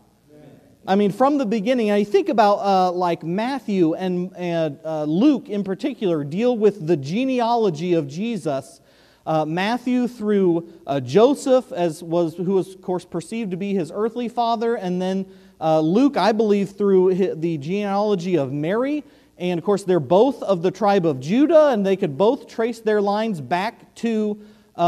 I 0.87 0.95
mean, 0.95 1.11
from 1.11 1.39
the 1.39 1.47
beginning, 1.47 1.89
I 1.89 2.03
think 2.03 2.29
about 2.29 2.57
uh, 2.57 2.91
like 2.91 3.23
Matthew 3.23 3.95
and, 3.95 4.31
and 4.37 4.77
uh, 4.85 5.05
Luke 5.05 5.49
in 5.49 5.63
particular 5.63 6.23
deal 6.23 6.55
with 6.55 6.85
the 6.85 6.95
genealogy 6.95 7.95
of 7.95 8.07
Jesus 8.07 8.81
uh, 9.25 9.45
Matthew 9.45 10.07
through 10.07 10.71
uh, 10.85 10.99
Joseph, 10.99 11.71
as 11.71 12.03
was, 12.03 12.35
who 12.35 12.53
was, 12.53 12.75
of 12.75 12.81
course, 12.83 13.03
perceived 13.03 13.49
to 13.49 13.57
be 13.57 13.73
his 13.73 13.91
earthly 13.91 14.29
father, 14.29 14.75
and 14.75 15.01
then 15.01 15.25
uh, 15.59 15.79
Luke, 15.79 16.17
I 16.17 16.31
believe, 16.31 16.71
through 16.71 17.35
the 17.35 17.57
genealogy 17.57 18.37
of 18.37 18.51
Mary. 18.51 19.03
And 19.39 19.57
of 19.57 19.65
course, 19.65 19.83
they're 19.83 19.99
both 19.99 20.43
of 20.43 20.61
the 20.61 20.69
tribe 20.69 21.07
of 21.07 21.19
Judah, 21.19 21.69
and 21.69 21.83
they 21.83 21.95
could 21.95 22.15
both 22.15 22.47
trace 22.47 22.79
their 22.79 23.01
lines 23.01 23.41
back 23.41 23.95
to 23.95 24.39
uh, 24.77 24.81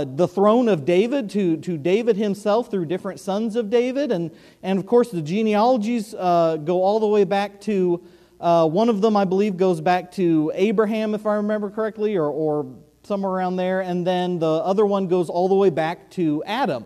uh, 0.00 0.04
the 0.04 0.28
throne 0.28 0.68
of 0.68 0.84
David, 0.84 1.30
to, 1.30 1.56
to 1.58 1.76
David 1.76 2.16
himself 2.16 2.70
through 2.70 2.86
different 2.86 3.18
sons 3.18 3.56
of 3.56 3.70
David. 3.70 4.12
And, 4.12 4.30
and 4.62 4.78
of 4.78 4.86
course, 4.86 5.10
the 5.10 5.22
genealogies 5.22 6.14
uh, 6.14 6.58
go 6.64 6.82
all 6.82 7.00
the 7.00 7.08
way 7.08 7.24
back 7.24 7.60
to 7.62 8.02
one 8.38 8.88
of 8.88 9.00
them, 9.00 9.16
I 9.16 9.24
believe, 9.24 9.56
goes 9.56 9.80
back 9.80 10.12
to 10.12 10.52
Abraham, 10.54 11.14
if 11.14 11.26
I 11.26 11.34
remember 11.34 11.70
correctly, 11.70 12.16
or, 12.16 12.26
or 12.26 12.66
somewhere 13.02 13.32
around 13.32 13.56
there, 13.56 13.80
and 13.80 14.06
then 14.06 14.38
the 14.38 14.46
other 14.46 14.86
one 14.86 15.08
goes 15.08 15.28
all 15.28 15.48
the 15.48 15.54
way 15.54 15.70
back 15.70 16.10
to 16.12 16.42
Adam. 16.44 16.84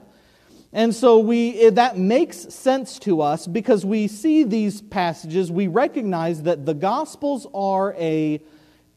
And 0.73 0.95
so 0.95 1.19
we, 1.19 1.71
that 1.71 1.97
makes 1.97 2.37
sense 2.55 2.99
to 3.01 3.23
us 3.23 3.47
because 3.47 3.85
we 3.85 4.09
see 4.09 4.45
these 4.45 4.83
passages, 4.83 5.51
we 5.51 5.69
recognize 5.69 6.43
that 6.43 6.67
the 6.67 6.75
Gospels 6.75 7.47
are 7.55 7.95
a, 7.95 8.43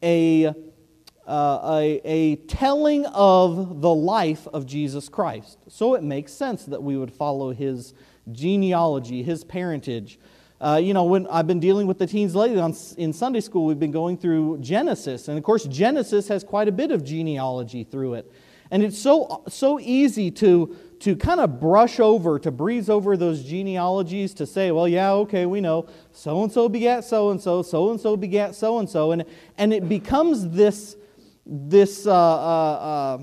a, 0.02 0.46
uh, 0.46 0.52
a, 1.30 2.00
a 2.04 2.36
telling 2.36 3.06
of 3.06 3.80
the 3.80 3.94
life 3.94 4.46
of 4.52 4.66
Jesus 4.66 5.08
Christ. 5.08 5.58
So 5.68 5.94
it 5.94 6.02
makes 6.02 6.32
sense 6.32 6.64
that 6.64 6.82
we 6.82 6.96
would 6.96 7.12
follow 7.12 7.52
his 7.52 7.94
genealogy, 8.32 9.22
his 9.22 9.44
parentage. 9.44 10.18
Uh, 10.60 10.80
you 10.82 10.92
know, 10.92 11.04
when 11.04 11.26
I've 11.28 11.46
been 11.46 11.60
dealing 11.60 11.86
with 11.86 11.98
the 11.98 12.06
teens 12.06 12.34
lately 12.34 12.60
on, 12.60 12.74
in 12.98 13.12
Sunday 13.12 13.40
school, 13.40 13.64
we've 13.64 13.78
been 13.78 13.92
going 13.92 14.18
through 14.18 14.58
Genesis. 14.58 15.28
And 15.28 15.38
of 15.38 15.44
course, 15.44 15.64
Genesis 15.64 16.28
has 16.28 16.44
quite 16.44 16.68
a 16.68 16.72
bit 16.72 16.90
of 16.90 17.02
genealogy 17.02 17.84
through 17.84 18.14
it. 18.14 18.30
And 18.70 18.82
it's 18.82 18.98
so, 18.98 19.42
so 19.48 19.80
easy 19.80 20.30
to, 20.32 20.76
to 21.00 21.16
kind 21.16 21.40
of 21.40 21.58
brush 21.58 21.98
over, 21.98 22.38
to 22.38 22.50
breeze 22.50 22.88
over 22.88 23.16
those 23.16 23.42
genealogies, 23.42 24.34
to 24.34 24.46
say, 24.46 24.70
well, 24.70 24.86
yeah, 24.86 25.12
okay, 25.12 25.46
we 25.46 25.60
know 25.60 25.88
so 26.12 26.42
and 26.42 26.52
so 26.52 26.68
begat 26.68 27.04
so 27.04 27.30
and 27.30 27.40
so, 27.40 27.62
so 27.62 27.90
and 27.90 28.00
so 28.00 28.16
begat 28.16 28.54
so 28.54 28.78
and 28.78 28.88
so. 28.88 29.10
And 29.12 29.24
and 29.58 29.72
it 29.72 29.88
becomes 29.88 30.50
this, 30.50 30.96
this 31.52 32.06
uh, 32.06 32.12
uh, 32.12 32.14
uh, 32.14 33.18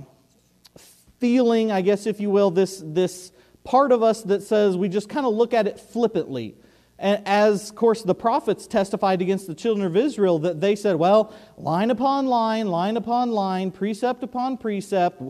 feeling, 1.18 1.72
I 1.72 1.80
guess, 1.82 2.06
if 2.06 2.20
you 2.20 2.30
will, 2.30 2.52
this, 2.52 2.84
this 2.86 3.32
part 3.64 3.94
of 3.94 4.04
us 4.04 4.22
that 4.24 4.44
says 4.44 4.76
we 4.76 4.90
just 4.90 5.08
kind 5.08 5.26
of 5.26 5.34
look 5.34 5.54
at 5.54 5.66
it 5.66 5.80
flippantly 5.80 6.56
And 7.00 7.22
as, 7.28 7.70
of 7.70 7.76
course, 7.76 8.02
the 8.02 8.16
prophets 8.16 8.66
testified 8.66 9.22
against 9.22 9.46
the 9.48 9.54
children 9.54 9.86
of 9.86 9.96
Israel, 9.96 10.40
that 10.40 10.60
they 10.60 10.76
said, 10.76 10.96
well, 10.96 11.34
line 11.58 11.92
upon 11.92 12.26
line, 12.26 12.68
line 12.68 12.98
upon 12.98 13.32
line, 13.32 13.72
precept 13.72 14.24
upon 14.24 14.58
precept. 14.58 15.22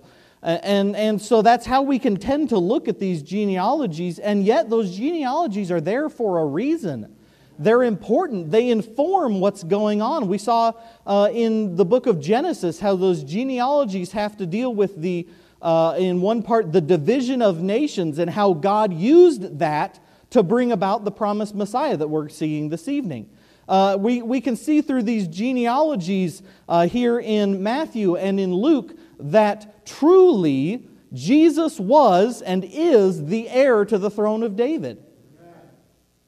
And, 0.42 0.96
and 0.96 1.22
so 1.22 1.42
that's 1.42 1.66
how 1.66 1.82
we 1.82 2.00
can 2.00 2.16
tend 2.16 2.50
to 2.50 2.58
look 2.58 2.88
at 2.88 3.00
these 3.00 3.22
genealogies, 3.22 4.20
and 4.20 4.46
yet 4.46 4.70
those 4.70 4.96
genealogies 4.96 5.72
are 5.72 5.82
there 5.82 6.10
for 6.10 6.40
a 6.40 6.46
reason. 6.46 7.17
They're 7.60 7.84
important. 7.84 8.52
They 8.52 8.70
inform 8.70 9.40
what's 9.40 9.64
going 9.64 10.02
on. 10.02 10.28
We 10.28 10.38
saw 10.38 10.74
uh, 11.06 11.30
in 11.34 11.76
the 11.76 11.86
book 11.86 12.06
of 12.06 12.20
Genesis 12.20 12.80
how 12.80 12.96
those 12.96 13.24
genealogies 13.24 14.12
have 14.12 14.38
to 14.38 14.46
deal 14.46 14.74
with 14.74 15.02
the, 15.02 15.28
uh, 15.62 15.96
in 15.98 16.22
one 16.22 16.44
part, 16.44 16.72
the 16.72 16.82
division 16.82 17.42
of 17.42 17.62
nations 17.62 18.20
and 18.20 18.30
how 18.30 18.54
God 18.54 18.94
used 18.94 19.60
that 19.60 20.00
to 20.30 20.44
bring 20.44 20.72
about 20.72 21.04
the 21.04 21.12
promised 21.12 21.56
Messiah 21.56 21.98
that 21.98 22.10
we're 22.10 22.30
seeing 22.30 22.70
this 22.70 22.88
evening. 22.88 23.30
Uh, 23.68 23.98
we, 24.00 24.22
we 24.22 24.40
can 24.40 24.56
see 24.56 24.82
through 24.82 25.04
these 25.04 25.28
genealogies 25.28 26.42
uh, 26.70 26.88
here 26.88 27.20
in 27.20 27.62
Matthew 27.62 28.16
and 28.16 28.40
in 28.40 28.54
Luke 28.54 28.98
that 29.20 29.86
truly 29.86 30.88
Jesus 31.14 31.80
was 31.80 32.42
and 32.42 32.64
is 32.64 33.26
the 33.26 33.50
heir 33.50 33.84
to 33.86 33.98
the 33.98 34.10
throne 34.10 34.44
of 34.44 34.56
David. 34.56 35.04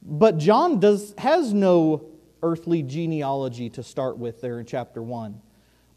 But 0.02 0.38
John 0.38 0.80
does, 0.80 1.14
has 1.18 1.52
no 1.52 2.06
earthly 2.42 2.82
genealogy 2.82 3.68
to 3.70 3.82
start 3.82 4.18
with 4.18 4.40
there 4.40 4.58
in 4.60 4.66
chapter 4.66 5.02
1. 5.02 5.40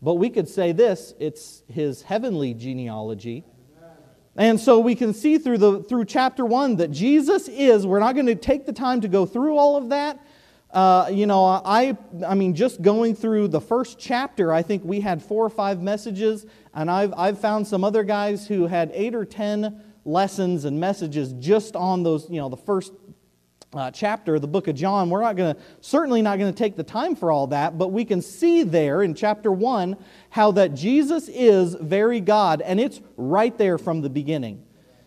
But 0.02 0.16
we 0.16 0.30
could 0.30 0.50
say 0.50 0.72
this 0.72 1.14
it's 1.20 1.64
his 1.68 2.02
heavenly 2.02 2.54
genealogy 2.54 3.46
and 4.36 4.60
so 4.60 4.80
we 4.80 4.96
can 4.96 5.14
see 5.14 5.38
through, 5.38 5.60
the, 5.60 5.84
through 5.84 6.06
chapter 6.06 6.46
1 6.46 6.78
that 6.78 6.90
Jesus 6.90 7.48
is, 7.48 7.86
we're 7.86 8.00
not 8.00 8.16
going 8.16 8.26
to 8.26 8.36
take 8.36 8.66
the 8.66 8.74
time 8.74 9.02
to 9.02 9.08
go 9.08 9.26
through 9.26 9.58
all 9.58 9.78
of 9.78 9.90
that. 9.90 10.20
Uh, 10.72 11.08
you 11.12 11.28
know, 11.28 11.46
I, 11.46 11.96
I 12.26 12.34
mean, 12.34 12.56
just 12.56 12.82
going 12.82 13.14
through 13.14 13.50
the 13.50 13.62
first 13.62 14.00
chapter, 14.00 14.52
I 14.52 14.64
think 14.64 14.84
we 14.84 15.02
had 15.02 15.22
four 15.22 15.46
or 15.46 15.52
five 15.52 15.84
messages, 15.84 16.48
and 16.74 16.90
I've, 16.90 17.14
I've 17.16 17.38
found 17.38 17.68
some 17.68 17.84
other 17.84 18.04
guys 18.04 18.48
who 18.48 18.66
had 18.66 18.90
eight 18.96 19.14
or 19.14 19.24
ten 19.24 19.84
lessons 20.04 20.66
and 20.66 20.80
messages 20.80 21.34
just 21.34 21.76
on 21.76 22.02
those, 22.02 22.28
you 22.28 22.42
know, 22.42 22.50
the 22.50 22.58
first 22.58 22.92
uh, 23.76 23.92
chapter 23.92 24.36
of 24.36 24.42
the 24.42 24.48
book 24.48 24.68
of 24.68 24.76
John. 24.76 25.10
We're 25.10 25.22
not 25.22 25.36
going 25.36 25.56
to, 25.56 25.62
certainly 25.82 26.22
not 26.22 26.40
going 26.40 26.54
to 26.54 26.58
take 26.58 26.76
the 26.76 26.84
time 26.84 27.16
for 27.16 27.32
all 27.32 27.48
that, 27.48 27.78
but 27.78 27.90
we 27.90 28.06
can 28.06 28.22
see 28.22 28.64
there 28.64 29.04
in 29.04 29.14
chapter 29.14 29.52
1 29.52 29.98
how 30.30 30.52
that 30.52 30.74
Jesus 30.74 31.30
is 31.30 31.76
very 31.76 32.22
God, 32.22 32.62
and 32.62 32.80
it's 32.80 33.02
right 33.18 33.58
there 33.58 33.78
from 33.78 34.02
the 34.02 34.10
beginning. 34.10 34.64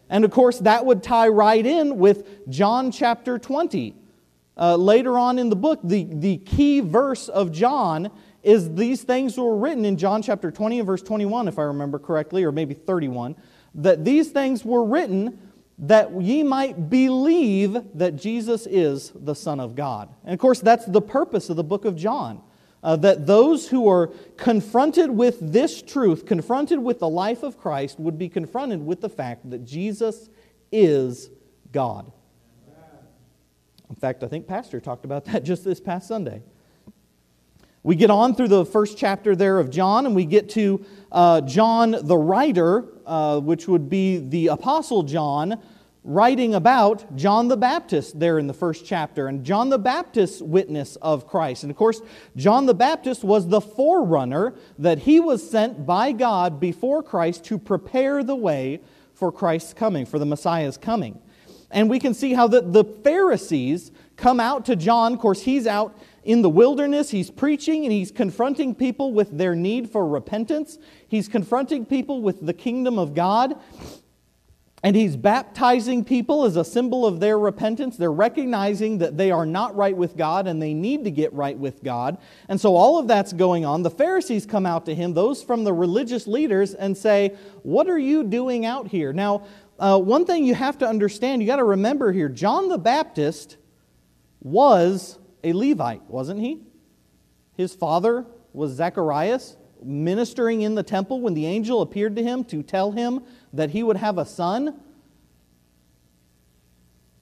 And 0.08 0.24
of 0.24 0.30
course, 0.30 0.58
that 0.60 0.86
would 0.86 1.02
tie 1.02 1.28
right 1.28 1.64
in 1.64 1.98
with 1.98 2.48
John 2.48 2.90
chapter 2.90 3.38
20. 3.38 3.94
Uh, 4.58 4.76
later 4.76 5.18
on 5.18 5.38
in 5.38 5.50
the 5.50 5.56
book, 5.56 5.80
the, 5.84 6.04
the 6.04 6.38
key 6.38 6.80
verse 6.80 7.28
of 7.28 7.52
John 7.52 8.10
is 8.42 8.72
these 8.74 9.02
things 9.02 9.36
were 9.36 9.56
written 9.56 9.84
in 9.84 9.98
John 9.98 10.22
chapter 10.22 10.50
20 10.50 10.78
and 10.78 10.86
verse 10.86 11.02
21, 11.02 11.48
if 11.48 11.58
I 11.58 11.62
remember 11.62 11.98
correctly, 11.98 12.44
or 12.44 12.52
maybe 12.52 12.74
31, 12.74 13.36
that 13.74 14.04
these 14.04 14.30
things 14.30 14.64
were 14.64 14.84
written 14.84 15.45
that 15.78 16.20
ye 16.20 16.42
might 16.42 16.88
believe 16.88 17.76
that 17.94 18.16
Jesus 18.16 18.66
is 18.66 19.12
the 19.14 19.34
Son 19.34 19.60
of 19.60 19.74
God. 19.74 20.08
And 20.24 20.32
of 20.32 20.40
course, 20.40 20.60
that's 20.60 20.86
the 20.86 21.02
purpose 21.02 21.50
of 21.50 21.56
the 21.56 21.64
book 21.64 21.84
of 21.84 21.96
John. 21.96 22.42
Uh, 22.82 22.94
that 22.94 23.26
those 23.26 23.68
who 23.68 23.88
are 23.88 24.08
confronted 24.36 25.10
with 25.10 25.38
this 25.40 25.82
truth, 25.82 26.24
confronted 26.24 26.78
with 26.78 27.00
the 27.00 27.08
life 27.08 27.42
of 27.42 27.58
Christ, 27.58 27.98
would 27.98 28.16
be 28.16 28.28
confronted 28.28 28.84
with 28.84 29.00
the 29.00 29.08
fact 29.08 29.50
that 29.50 29.64
Jesus 29.64 30.28
is 30.70 31.30
God. 31.72 32.12
In 33.88 33.96
fact, 33.96 34.22
I 34.22 34.28
think 34.28 34.46
Pastor 34.46 34.80
talked 34.80 35.04
about 35.04 35.24
that 35.26 35.42
just 35.44 35.64
this 35.64 35.80
past 35.80 36.06
Sunday. 36.08 36.42
We 37.82 37.94
get 37.94 38.10
on 38.10 38.34
through 38.34 38.48
the 38.48 38.64
first 38.64 38.98
chapter 38.98 39.36
there 39.36 39.58
of 39.58 39.70
John, 39.70 40.06
and 40.06 40.14
we 40.14 40.24
get 40.24 40.50
to 40.50 40.84
uh, 41.12 41.40
John 41.42 41.96
the 42.02 42.16
writer, 42.16 42.84
uh, 43.06 43.40
which 43.40 43.68
would 43.68 43.88
be 43.88 44.18
the 44.18 44.48
Apostle 44.48 45.02
John, 45.02 45.60
writing 46.04 46.54
about 46.54 47.16
John 47.16 47.48
the 47.48 47.56
Baptist 47.56 48.18
there 48.20 48.38
in 48.38 48.46
the 48.46 48.54
first 48.54 48.84
chapter, 48.84 49.28
and 49.28 49.44
John 49.44 49.70
the 49.70 49.78
Baptist's 49.78 50.40
witness 50.40 50.96
of 50.96 51.26
Christ. 51.26 51.64
And 51.64 51.70
of 51.70 51.76
course, 51.76 52.00
John 52.36 52.66
the 52.66 52.74
Baptist 52.74 53.24
was 53.24 53.48
the 53.48 53.60
forerunner 53.60 54.54
that 54.78 55.00
he 55.00 55.18
was 55.18 55.48
sent 55.48 55.86
by 55.86 56.12
God 56.12 56.60
before 56.60 57.02
Christ 57.02 57.44
to 57.46 57.58
prepare 57.58 58.22
the 58.22 58.36
way 58.36 58.80
for 59.14 59.32
Christ's 59.32 59.72
coming, 59.72 60.06
for 60.06 60.18
the 60.18 60.26
Messiah's 60.26 60.76
coming. 60.76 61.20
And 61.70 61.90
we 61.90 61.98
can 61.98 62.14
see 62.14 62.34
how 62.34 62.46
the, 62.46 62.60
the 62.60 62.84
Pharisees 62.84 63.90
come 64.16 64.38
out 64.38 64.66
to 64.66 64.76
John. 64.76 65.12
Of 65.12 65.18
course, 65.18 65.42
he's 65.42 65.66
out 65.66 65.98
in 66.26 66.42
the 66.42 66.50
wilderness, 66.50 67.10
he's 67.10 67.30
preaching 67.30 67.84
and 67.84 67.92
he's 67.92 68.10
confronting 68.10 68.74
people 68.74 69.12
with 69.12 69.38
their 69.38 69.54
need 69.54 69.88
for 69.88 70.06
repentance. 70.06 70.76
He's 71.06 71.28
confronting 71.28 71.86
people 71.86 72.20
with 72.20 72.44
the 72.44 72.52
kingdom 72.52 72.98
of 72.98 73.14
God. 73.14 73.58
And 74.82 74.94
he's 74.94 75.16
baptizing 75.16 76.04
people 76.04 76.44
as 76.44 76.56
a 76.56 76.64
symbol 76.64 77.06
of 77.06 77.20
their 77.20 77.38
repentance. 77.38 77.96
They're 77.96 78.12
recognizing 78.12 78.98
that 78.98 79.16
they 79.16 79.30
are 79.30 79.46
not 79.46 79.74
right 79.76 79.96
with 79.96 80.16
God 80.16 80.48
and 80.48 80.60
they 80.60 80.74
need 80.74 81.04
to 81.04 81.10
get 81.10 81.32
right 81.32 81.56
with 81.56 81.82
God. 81.82 82.18
And 82.48 82.60
so 82.60 82.76
all 82.76 82.98
of 82.98 83.06
that's 83.06 83.32
going 83.32 83.64
on. 83.64 83.82
The 83.82 83.90
Pharisees 83.90 84.46
come 84.46 84.66
out 84.66 84.84
to 84.86 84.94
him, 84.94 85.14
those 85.14 85.42
from 85.42 85.64
the 85.64 85.72
religious 85.72 86.26
leaders, 86.26 86.74
and 86.74 86.96
say, 86.96 87.36
What 87.62 87.88
are 87.88 87.98
you 87.98 88.24
doing 88.24 88.66
out 88.66 88.88
here? 88.88 89.12
Now, 89.12 89.46
uh, 89.78 89.98
one 89.98 90.24
thing 90.24 90.44
you 90.44 90.54
have 90.54 90.78
to 90.78 90.88
understand, 90.88 91.40
you 91.40 91.46
got 91.46 91.56
to 91.56 91.64
remember 91.64 92.12
here, 92.12 92.28
John 92.28 92.68
the 92.68 92.78
Baptist 92.78 93.56
was 94.40 95.18
a 95.46 95.52
Levite, 95.52 96.02
wasn't 96.10 96.40
he? 96.40 96.60
His 97.54 97.72
father 97.72 98.26
was 98.52 98.72
Zacharias, 98.72 99.56
ministering 99.82 100.62
in 100.62 100.74
the 100.74 100.82
temple 100.82 101.20
when 101.20 101.34
the 101.34 101.46
angel 101.46 101.82
appeared 101.82 102.16
to 102.16 102.22
him 102.22 102.42
to 102.44 102.62
tell 102.62 102.90
him 102.90 103.22
that 103.52 103.70
he 103.70 103.82
would 103.82 103.96
have 103.96 104.18
a 104.18 104.26
son. 104.26 104.80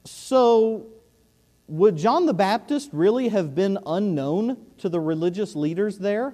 So, 0.05 0.87
would 1.67 1.97
John 1.97 2.25
the 2.25 2.33
Baptist 2.33 2.89
really 2.93 3.27
have 3.29 3.53
been 3.53 3.77
unknown 3.85 4.57
to 4.79 4.89
the 4.89 4.99
religious 4.99 5.55
leaders 5.55 5.99
there? 5.99 6.33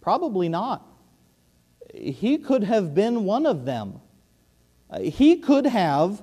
Probably 0.00 0.48
not. 0.48 0.86
He 1.92 2.38
could 2.38 2.64
have 2.64 2.92
been 2.92 3.24
one 3.24 3.46
of 3.46 3.64
them. 3.64 4.00
He 5.00 5.36
could 5.36 5.66
have 5.66 6.22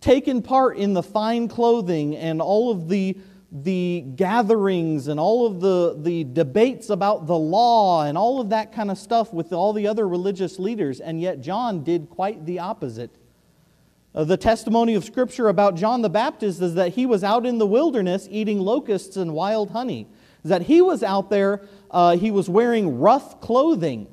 taken 0.00 0.42
part 0.42 0.76
in 0.76 0.94
the 0.94 1.02
fine 1.02 1.48
clothing 1.48 2.16
and 2.16 2.40
all 2.40 2.70
of 2.70 2.88
the 2.88 3.16
the 3.52 4.04
gatherings 4.16 5.08
and 5.08 5.20
all 5.20 5.46
of 5.46 5.60
the, 5.60 5.96
the 5.98 6.24
debates 6.24 6.90
about 6.90 7.26
the 7.26 7.36
law 7.36 8.02
and 8.02 8.18
all 8.18 8.40
of 8.40 8.50
that 8.50 8.72
kind 8.72 8.90
of 8.90 8.98
stuff 8.98 9.32
with 9.32 9.52
all 9.52 9.72
the 9.72 9.86
other 9.86 10.06
religious 10.08 10.58
leaders, 10.58 11.00
and 11.00 11.20
yet 11.20 11.40
John 11.40 11.84
did 11.84 12.10
quite 12.10 12.44
the 12.44 12.58
opposite. 12.58 13.16
Uh, 14.14 14.24
the 14.24 14.36
testimony 14.36 14.94
of 14.94 15.04
Scripture 15.04 15.48
about 15.48 15.76
John 15.76 16.02
the 16.02 16.08
Baptist 16.08 16.60
is 16.60 16.74
that 16.74 16.94
he 16.94 17.06
was 17.06 17.22
out 17.22 17.44
in 17.44 17.58
the 17.58 17.66
wilderness 17.66 18.26
eating 18.30 18.58
locusts 18.58 19.16
and 19.16 19.32
wild 19.32 19.70
honey. 19.70 20.08
That 20.42 20.62
he 20.62 20.80
was 20.80 21.02
out 21.02 21.28
there, 21.28 21.62
uh, 21.90 22.16
he 22.16 22.30
was 22.30 22.48
wearing 22.48 22.98
rough 22.98 23.40
clothing. 23.40 24.06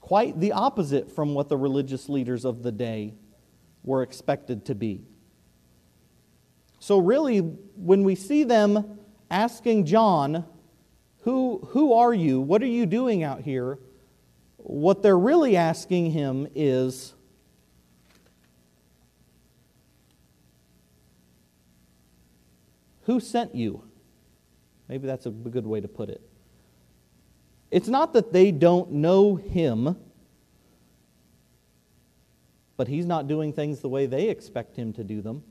Quite 0.00 0.40
the 0.40 0.52
opposite 0.52 1.12
from 1.12 1.34
what 1.34 1.48
the 1.48 1.56
religious 1.56 2.08
leaders 2.08 2.44
of 2.44 2.62
the 2.62 2.72
day 2.72 3.14
were 3.84 4.02
expected 4.02 4.64
to 4.66 4.74
be. 4.74 5.04
So, 6.82 6.98
really, 6.98 7.38
when 7.38 8.02
we 8.02 8.16
see 8.16 8.42
them 8.42 8.98
asking 9.30 9.86
John, 9.86 10.44
who, 11.20 11.60
who 11.68 11.92
are 11.92 12.12
you? 12.12 12.40
What 12.40 12.60
are 12.60 12.66
you 12.66 12.86
doing 12.86 13.22
out 13.22 13.42
here? 13.42 13.78
What 14.56 15.00
they're 15.00 15.16
really 15.16 15.56
asking 15.56 16.10
him 16.10 16.48
is, 16.56 17.14
Who 23.04 23.20
sent 23.20 23.54
you? 23.54 23.84
Maybe 24.88 25.06
that's 25.06 25.26
a 25.26 25.30
good 25.30 25.68
way 25.68 25.80
to 25.80 25.86
put 25.86 26.08
it. 26.08 26.20
It's 27.70 27.86
not 27.86 28.12
that 28.14 28.32
they 28.32 28.50
don't 28.50 28.90
know 28.90 29.36
him, 29.36 29.96
but 32.76 32.88
he's 32.88 33.06
not 33.06 33.28
doing 33.28 33.52
things 33.52 33.78
the 33.78 33.88
way 33.88 34.06
they 34.06 34.28
expect 34.28 34.74
him 34.74 34.92
to 34.94 35.04
do 35.04 35.22
them. 35.22 35.44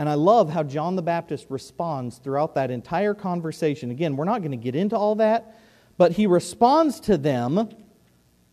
And 0.00 0.08
I 0.08 0.14
love 0.14 0.48
how 0.48 0.62
John 0.62 0.96
the 0.96 1.02
Baptist 1.02 1.44
responds 1.50 2.16
throughout 2.16 2.54
that 2.54 2.70
entire 2.70 3.12
conversation. 3.12 3.90
Again, 3.90 4.16
we're 4.16 4.24
not 4.24 4.38
going 4.38 4.50
to 4.52 4.56
get 4.56 4.74
into 4.74 4.96
all 4.96 5.16
that, 5.16 5.60
but 5.98 6.12
he 6.12 6.26
responds 6.26 7.00
to 7.00 7.18
them 7.18 7.68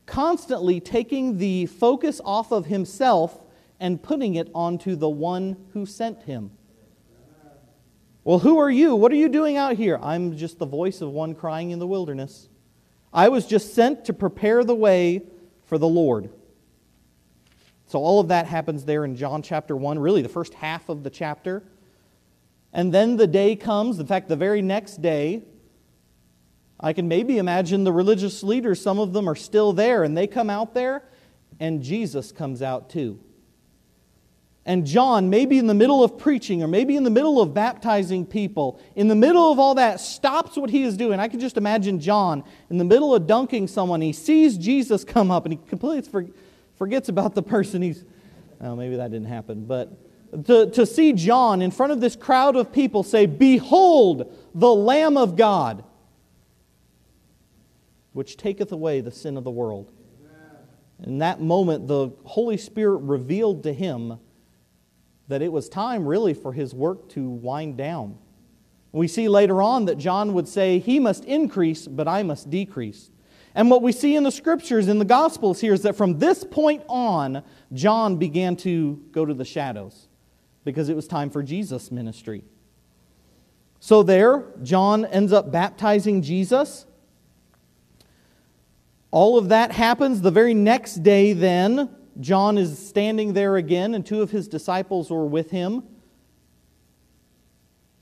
constantly 0.05 0.81
taking 0.81 1.37
the 1.37 1.67
focus 1.67 2.19
off 2.25 2.51
of 2.51 2.65
himself 2.65 3.39
and 3.79 4.03
putting 4.03 4.35
it 4.35 4.51
onto 4.53 4.97
the 4.97 5.07
one 5.07 5.55
who 5.71 5.85
sent 5.85 6.21
him. 6.23 6.51
Well, 8.25 8.39
who 8.39 8.59
are 8.59 8.69
you? 8.69 8.93
What 8.93 9.13
are 9.13 9.15
you 9.15 9.29
doing 9.29 9.55
out 9.55 9.77
here? 9.77 9.97
I'm 10.01 10.35
just 10.35 10.59
the 10.59 10.65
voice 10.65 10.99
of 10.99 11.11
one 11.11 11.33
crying 11.33 11.71
in 11.71 11.79
the 11.79 11.87
wilderness. 11.87 12.49
I 13.13 13.29
was 13.29 13.47
just 13.47 13.73
sent 13.73 14.03
to 14.03 14.13
prepare 14.13 14.65
the 14.65 14.75
way 14.75 15.21
for 15.63 15.77
the 15.77 15.87
Lord. 15.87 16.29
So 17.87 17.99
all 17.99 18.19
of 18.19 18.27
that 18.27 18.47
happens 18.47 18.83
there 18.83 19.05
in 19.05 19.15
John 19.15 19.41
chapter 19.41 19.75
1, 19.75 19.97
really 19.97 20.21
the 20.21 20.29
first 20.29 20.53
half 20.53 20.89
of 20.89 21.03
the 21.03 21.09
chapter. 21.09 21.63
And 22.73 22.93
then 22.93 23.15
the 23.15 23.27
day 23.27 23.55
comes, 23.55 23.97
in 23.97 24.05
fact, 24.05 24.27
the 24.27 24.35
very 24.35 24.61
next 24.61 25.01
day, 25.01 25.43
I 26.79 26.91
can 26.91 27.07
maybe 27.07 27.37
imagine 27.37 27.85
the 27.85 27.93
religious 27.93 28.43
leaders, 28.43 28.81
some 28.81 28.99
of 28.99 29.13
them 29.13 29.27
are 29.27 29.35
still 29.35 29.71
there, 29.71 30.03
and 30.03 30.17
they 30.17 30.27
come 30.27 30.49
out 30.49 30.73
there, 30.73 31.01
and 31.61 31.81
Jesus 31.81 32.33
comes 32.33 32.61
out 32.61 32.89
too. 32.89 33.19
And 34.65 34.85
John, 34.85 35.29
maybe 35.29 35.57
in 35.57 35.67
the 35.67 35.73
middle 35.73 36.03
of 36.03 36.17
preaching 36.17 36.61
or 36.61 36.67
maybe 36.67 36.97
in 36.97 37.05
the 37.05 37.09
middle 37.09 37.41
of 37.41 37.53
baptizing 37.53 38.25
people, 38.25 38.81
in 38.97 39.07
the 39.07 39.15
middle 39.15 39.49
of 39.49 39.59
all 39.59 39.75
that, 39.75 40.01
stops 40.01 40.57
what 40.57 40.69
he 40.69 40.83
is 40.83 40.97
doing. 40.97 41.21
I 41.21 41.29
can 41.29 41.39
just 41.39 41.55
imagine 41.55 42.01
John 42.01 42.43
in 42.69 42.77
the 42.77 42.83
middle 42.83 43.15
of 43.15 43.27
dunking 43.27 43.69
someone. 43.69 44.01
He 44.01 44.11
sees 44.11 44.57
Jesus 44.57 45.05
come 45.05 45.31
up 45.31 45.45
and 45.45 45.53
he 45.53 45.59
completely 45.69 46.01
forgets 46.01 46.37
about 46.79 47.35
the 47.35 47.43
person 47.43 47.81
he's. 47.81 48.03
Oh, 48.61 48.75
maybe 48.75 48.95
that 48.95 49.11
didn't 49.11 49.27
happen. 49.27 49.65
But 49.65 49.91
to, 50.45 50.69
to 50.71 50.85
see 50.85 51.13
John 51.13 51.61
in 51.61 51.71
front 51.71 51.91
of 51.91 52.01
this 52.01 52.15
crowd 52.15 52.55
of 52.55 52.71
people 52.71 53.03
say, 53.03 53.25
Behold 53.25 54.33
the 54.53 54.73
Lamb 54.73 55.17
of 55.17 55.35
God, 55.35 55.83
which 58.13 58.37
taketh 58.37 58.71
away 58.71 59.01
the 59.01 59.11
sin 59.11 59.37
of 59.37 59.43
the 59.43 59.51
world. 59.51 59.91
In 61.03 61.19
that 61.19 61.39
moment, 61.39 61.87
the 61.87 62.09
Holy 62.23 62.57
Spirit 62.57 62.97
revealed 62.97 63.63
to 63.63 63.73
him 63.73 64.19
that 65.27 65.41
it 65.41 65.51
was 65.51 65.69
time 65.69 66.07
really 66.07 66.33
for 66.33 66.53
his 66.53 66.73
work 66.73 67.09
to 67.09 67.29
wind 67.29 67.77
down. 67.77 68.17
We 68.91 69.07
see 69.07 69.29
later 69.29 69.61
on 69.61 69.85
that 69.85 69.97
John 69.97 70.33
would 70.33 70.47
say, 70.47 70.79
He 70.79 70.99
must 70.99 71.23
increase, 71.25 71.87
but 71.87 72.07
I 72.07 72.23
must 72.23 72.49
decrease. 72.49 73.11
And 73.55 73.69
what 73.69 73.81
we 73.81 73.91
see 73.91 74.15
in 74.15 74.23
the 74.23 74.31
scriptures, 74.31 74.87
in 74.87 74.99
the 74.99 75.05
Gospels 75.05 75.59
here, 75.59 75.73
is 75.73 75.81
that 75.81 75.95
from 75.95 76.19
this 76.19 76.43
point 76.43 76.83
on, 76.87 77.43
John 77.73 78.17
began 78.17 78.55
to 78.57 79.01
go 79.11 79.25
to 79.25 79.33
the 79.33 79.45
shadows 79.45 80.07
because 80.63 80.89
it 80.89 80.95
was 80.95 81.07
time 81.07 81.29
for 81.29 81.41
Jesus' 81.41 81.91
ministry. 81.91 82.43
So 83.79 84.03
there, 84.03 84.45
John 84.63 85.05
ends 85.05 85.33
up 85.33 85.51
baptizing 85.51 86.21
Jesus. 86.21 86.85
All 89.11 89.37
of 89.37 89.49
that 89.49 89.71
happens. 89.71 90.21
The 90.21 90.31
very 90.31 90.53
next 90.53 91.03
day, 91.03 91.33
then, 91.33 91.89
John 92.19 92.57
is 92.57 92.77
standing 92.77 93.33
there 93.33 93.55
again, 93.55 93.93
and 93.95 94.05
two 94.05 94.21
of 94.21 94.31
his 94.31 94.47
disciples 94.47 95.09
were 95.09 95.25
with 95.25 95.51
him 95.51 95.83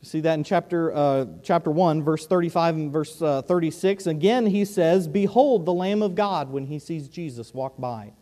see 0.06 0.22
that 0.22 0.36
in 0.36 0.44
chapter, 0.44 0.94
uh, 0.96 1.26
chapter 1.44 1.72
1, 1.72 2.04
verse 2.04 2.28
35 2.28 2.76
and 2.76 2.94
verse 2.94 3.22
uh, 3.22 3.42
36. 3.42 4.08
Again, 4.08 4.46
he 4.46 4.64
says, 4.64 5.08
Behold 5.08 5.66
the 5.66 5.74
Lamb 5.74 6.02
of 6.02 6.16
God 6.16 6.50
when 6.50 6.68
he 6.68 6.80
sees 6.80 7.10
Jesus 7.10 7.54
walk 7.54 7.78
by. 7.78 8.14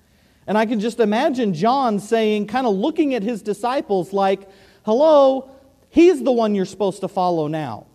And 0.48 0.58
I 0.58 0.66
can 0.66 0.80
just 0.80 1.00
imagine 1.00 1.54
John 1.54 2.00
saying, 2.00 2.48
kind 2.48 2.66
of 2.66 2.76
looking 2.76 3.14
at 3.14 3.24
his 3.24 3.42
disciples 3.42 4.14
like, 4.14 4.50
Hello, 4.86 5.52
he's 5.90 6.24
the 6.24 6.32
one 6.32 6.56
you're 6.56 6.66
supposed 6.66 7.02
to 7.02 7.08
follow 7.08 7.48
now. 7.48 7.88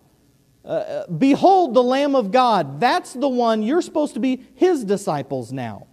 Uh, 0.63 0.67
uh 0.67 1.07
behold 1.07 1.73
the 1.73 1.83
Lamb 1.83 2.15
of 2.15 2.31
God. 2.31 2.79
That's 2.79 3.13
the 3.13 3.29
one 3.29 3.63
you're 3.63 3.81
supposed 3.81 4.13
to 4.13 4.19
be 4.19 4.45
his 4.55 4.83
disciples 4.83 5.51
now. 5.51 5.87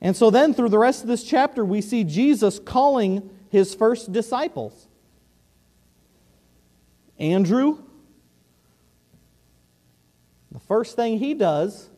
And 0.00 0.14
so 0.14 0.30
then, 0.30 0.52
through 0.52 0.68
the 0.68 0.78
rest 0.78 1.02
of 1.02 1.08
this 1.08 1.24
chapter, 1.24 1.64
we 1.64 1.80
see 1.80 2.04
Jesus 2.04 2.58
calling 2.58 3.30
his 3.48 3.74
first 3.74 4.12
disciples. 4.12 4.88
Andrew, 7.18 7.78
the 10.50 10.60
first 10.60 10.96
thing 10.96 11.18
he 11.18 11.34
does 11.34 11.88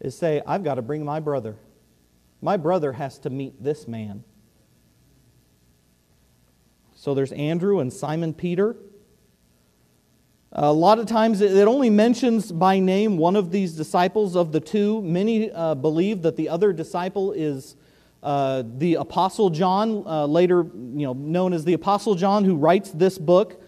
is 0.00 0.16
say, 0.16 0.42
I've 0.46 0.64
got 0.64 0.74
to 0.74 0.82
bring 0.82 1.04
my 1.04 1.20
brother. 1.20 1.56
My 2.40 2.56
brother 2.56 2.92
has 2.92 3.18
to 3.20 3.30
meet 3.30 3.62
this 3.62 3.86
man. 3.86 4.24
So 6.94 7.14
there's 7.14 7.32
Andrew 7.32 7.80
and 7.80 7.92
Simon 7.92 8.34
Peter. 8.34 8.76
A 10.52 10.72
lot 10.72 10.98
of 10.98 11.06
times 11.06 11.40
it 11.40 11.66
only 11.66 11.88
mentions 11.88 12.52
by 12.52 12.78
name 12.78 13.16
one 13.16 13.36
of 13.36 13.50
these 13.50 13.72
disciples 13.72 14.36
of 14.36 14.52
the 14.52 14.60
two. 14.60 15.00
Many 15.02 15.50
uh, 15.50 15.74
believe 15.74 16.22
that 16.22 16.36
the 16.36 16.50
other 16.50 16.72
disciple 16.72 17.32
is 17.32 17.76
uh, 18.22 18.62
the 18.76 18.94
Apostle 18.96 19.50
John, 19.50 20.04
uh, 20.06 20.26
later 20.26 20.64
you 20.64 21.06
know, 21.06 21.14
known 21.14 21.54
as 21.54 21.64
the 21.64 21.72
Apostle 21.72 22.14
John, 22.14 22.44
who 22.44 22.56
writes 22.56 22.90
this 22.90 23.18
book. 23.18 23.61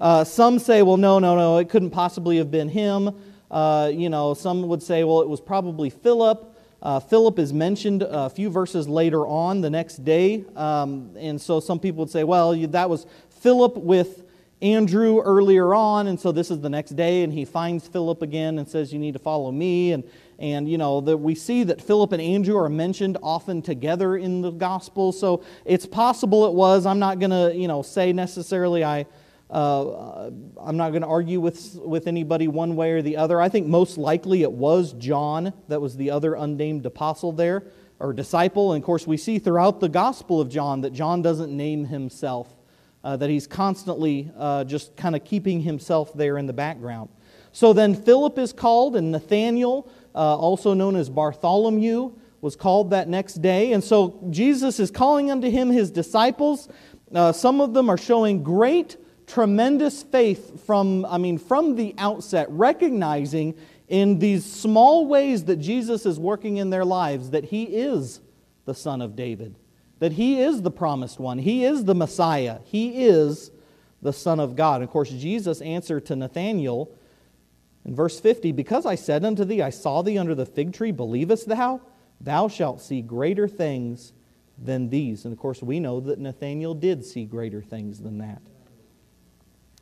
Uh, 0.00 0.24
some 0.24 0.58
say, 0.58 0.82
well, 0.82 0.96
no, 0.96 1.18
no, 1.18 1.36
no, 1.36 1.58
it 1.58 1.68
couldn't 1.68 1.90
possibly 1.90 2.38
have 2.38 2.50
been 2.50 2.68
him. 2.68 3.14
Uh, 3.50 3.90
you 3.92 4.08
know, 4.08 4.32
some 4.32 4.66
would 4.68 4.82
say, 4.82 5.04
well, 5.04 5.20
it 5.20 5.28
was 5.28 5.40
probably 5.40 5.90
Philip. 5.90 6.56
Uh, 6.82 6.98
Philip 6.98 7.38
is 7.38 7.52
mentioned 7.52 8.02
a 8.02 8.30
few 8.30 8.48
verses 8.48 8.88
later 8.88 9.26
on 9.26 9.60
the 9.60 9.68
next 9.68 10.02
day. 10.04 10.44
Um, 10.56 11.14
and 11.18 11.38
so 11.38 11.60
some 11.60 11.78
people 11.78 12.04
would 12.04 12.10
say, 12.10 12.24
well, 12.24 12.56
that 12.68 12.88
was 12.88 13.06
Philip 13.28 13.76
with 13.76 14.24
Andrew 14.62 15.20
earlier 15.20 15.74
on, 15.74 16.06
and 16.06 16.20
so 16.20 16.32
this 16.32 16.50
is 16.50 16.60
the 16.60 16.68
next 16.68 16.90
day, 16.90 17.22
and 17.22 17.32
he 17.32 17.46
finds 17.46 17.88
Philip 17.88 18.20
again 18.20 18.58
and 18.58 18.68
says, 18.68 18.92
You 18.92 18.98
need 18.98 19.12
to 19.12 19.18
follow 19.18 19.50
me. 19.50 19.92
And, 19.92 20.04
and 20.38 20.68
you 20.68 20.76
know, 20.76 21.00
that 21.00 21.16
we 21.16 21.34
see 21.34 21.64
that 21.64 21.80
Philip 21.80 22.12
and 22.12 22.20
Andrew 22.20 22.58
are 22.58 22.68
mentioned 22.68 23.16
often 23.22 23.62
together 23.62 24.16
in 24.16 24.42
the 24.42 24.50
gospel. 24.50 25.12
So 25.12 25.42
it's 25.64 25.86
possible 25.86 26.46
it 26.46 26.52
was. 26.52 26.84
I'm 26.84 26.98
not 26.98 27.18
going 27.18 27.30
to, 27.30 27.56
you 27.56 27.68
know, 27.68 27.80
say 27.82 28.12
necessarily 28.12 28.84
I. 28.84 29.06
Uh, 29.50 30.30
I'm 30.60 30.76
not 30.76 30.90
going 30.90 31.02
to 31.02 31.08
argue 31.08 31.40
with, 31.40 31.76
with 31.76 32.06
anybody 32.06 32.46
one 32.48 32.76
way 32.76 32.92
or 32.92 33.02
the 33.02 33.16
other. 33.16 33.40
I 33.40 33.48
think 33.48 33.66
most 33.66 33.98
likely 33.98 34.42
it 34.42 34.52
was 34.52 34.92
John 34.92 35.52
that 35.68 35.80
was 35.80 35.96
the 35.96 36.10
other 36.10 36.34
unnamed 36.34 36.86
apostle 36.86 37.32
there, 37.32 37.64
or 37.98 38.12
disciple. 38.12 38.72
And 38.72 38.82
of 38.82 38.86
course, 38.86 39.06
we 39.06 39.16
see 39.16 39.38
throughout 39.38 39.80
the 39.80 39.88
Gospel 39.88 40.40
of 40.40 40.48
John 40.48 40.82
that 40.82 40.92
John 40.92 41.20
doesn't 41.20 41.54
name 41.54 41.84
himself 41.84 42.48
uh, 43.02 43.16
that 43.16 43.30
he's 43.30 43.46
constantly 43.46 44.30
uh, 44.36 44.64
just 44.64 44.96
kind 44.96 45.16
of 45.16 45.24
keeping 45.24 45.60
himself 45.60 46.12
there 46.14 46.38
in 46.38 46.46
the 46.46 46.52
background. 46.52 47.08
So 47.52 47.72
then 47.72 47.94
Philip 47.94 48.38
is 48.38 48.52
called, 48.52 48.96
and 48.96 49.10
Nathanael, 49.10 49.88
uh, 50.14 50.36
also 50.36 50.74
known 50.74 50.96
as 50.96 51.08
Bartholomew, 51.08 52.12
was 52.40 52.56
called 52.56 52.90
that 52.90 53.08
next 53.08 53.42
day. 53.42 53.72
And 53.72 53.82
so 53.82 54.22
Jesus 54.30 54.80
is 54.80 54.90
calling 54.90 55.30
unto 55.30 55.50
him 55.50 55.70
his 55.70 55.90
disciples. 55.90 56.68
Uh, 57.14 57.32
some 57.32 57.60
of 57.60 57.74
them 57.74 57.90
are 57.90 57.98
showing 57.98 58.42
great, 58.42 58.96
tremendous 59.30 60.02
faith 60.02 60.64
from, 60.66 61.04
I 61.06 61.18
mean, 61.18 61.38
from 61.38 61.76
the 61.76 61.94
outset, 61.98 62.46
recognizing 62.50 63.54
in 63.88 64.18
these 64.18 64.44
small 64.44 65.06
ways 65.06 65.44
that 65.44 65.56
Jesus 65.56 66.06
is 66.06 66.18
working 66.18 66.58
in 66.58 66.70
their 66.70 66.84
lives 66.84 67.30
that 67.30 67.44
he 67.44 67.64
is 67.64 68.20
the 68.64 68.74
Son 68.74 69.00
of 69.02 69.16
David 69.16 69.56
that 70.00 70.12
he 70.12 70.40
is 70.40 70.62
the 70.62 70.70
promised 70.70 71.20
one, 71.20 71.38
he 71.38 71.64
is 71.64 71.84
the 71.84 71.94
Messiah, 71.94 72.58
he 72.64 73.06
is 73.06 73.52
the 74.02 74.12
Son 74.12 74.40
of 74.40 74.56
God. 74.56 74.76
And 74.76 74.84
of 74.84 74.90
course, 74.90 75.10
Jesus 75.10 75.60
answered 75.60 76.06
to 76.06 76.16
Nathanael 76.16 76.90
in 77.84 77.94
verse 77.94 78.18
50 78.18 78.50
Because 78.52 78.84
I 78.86 78.96
said 78.96 79.24
unto 79.24 79.44
thee, 79.44 79.62
I 79.62 79.70
saw 79.70 80.02
thee 80.02 80.18
under 80.18 80.34
the 80.34 80.46
fig 80.46 80.72
tree, 80.72 80.90
believest 80.90 81.48
thou? 81.48 81.82
Thou 82.20 82.48
shalt 82.48 82.80
see 82.80 83.02
greater 83.02 83.46
things 83.46 84.12
than 84.58 84.88
these. 84.88 85.24
And 85.24 85.32
of 85.32 85.38
course, 85.38 85.62
we 85.62 85.80
know 85.80 86.00
that 86.00 86.18
Nathanael 86.18 86.74
did 86.74 87.04
see 87.04 87.24
greater 87.24 87.62
things 87.62 88.00
than 88.00 88.18
that. 88.18 88.42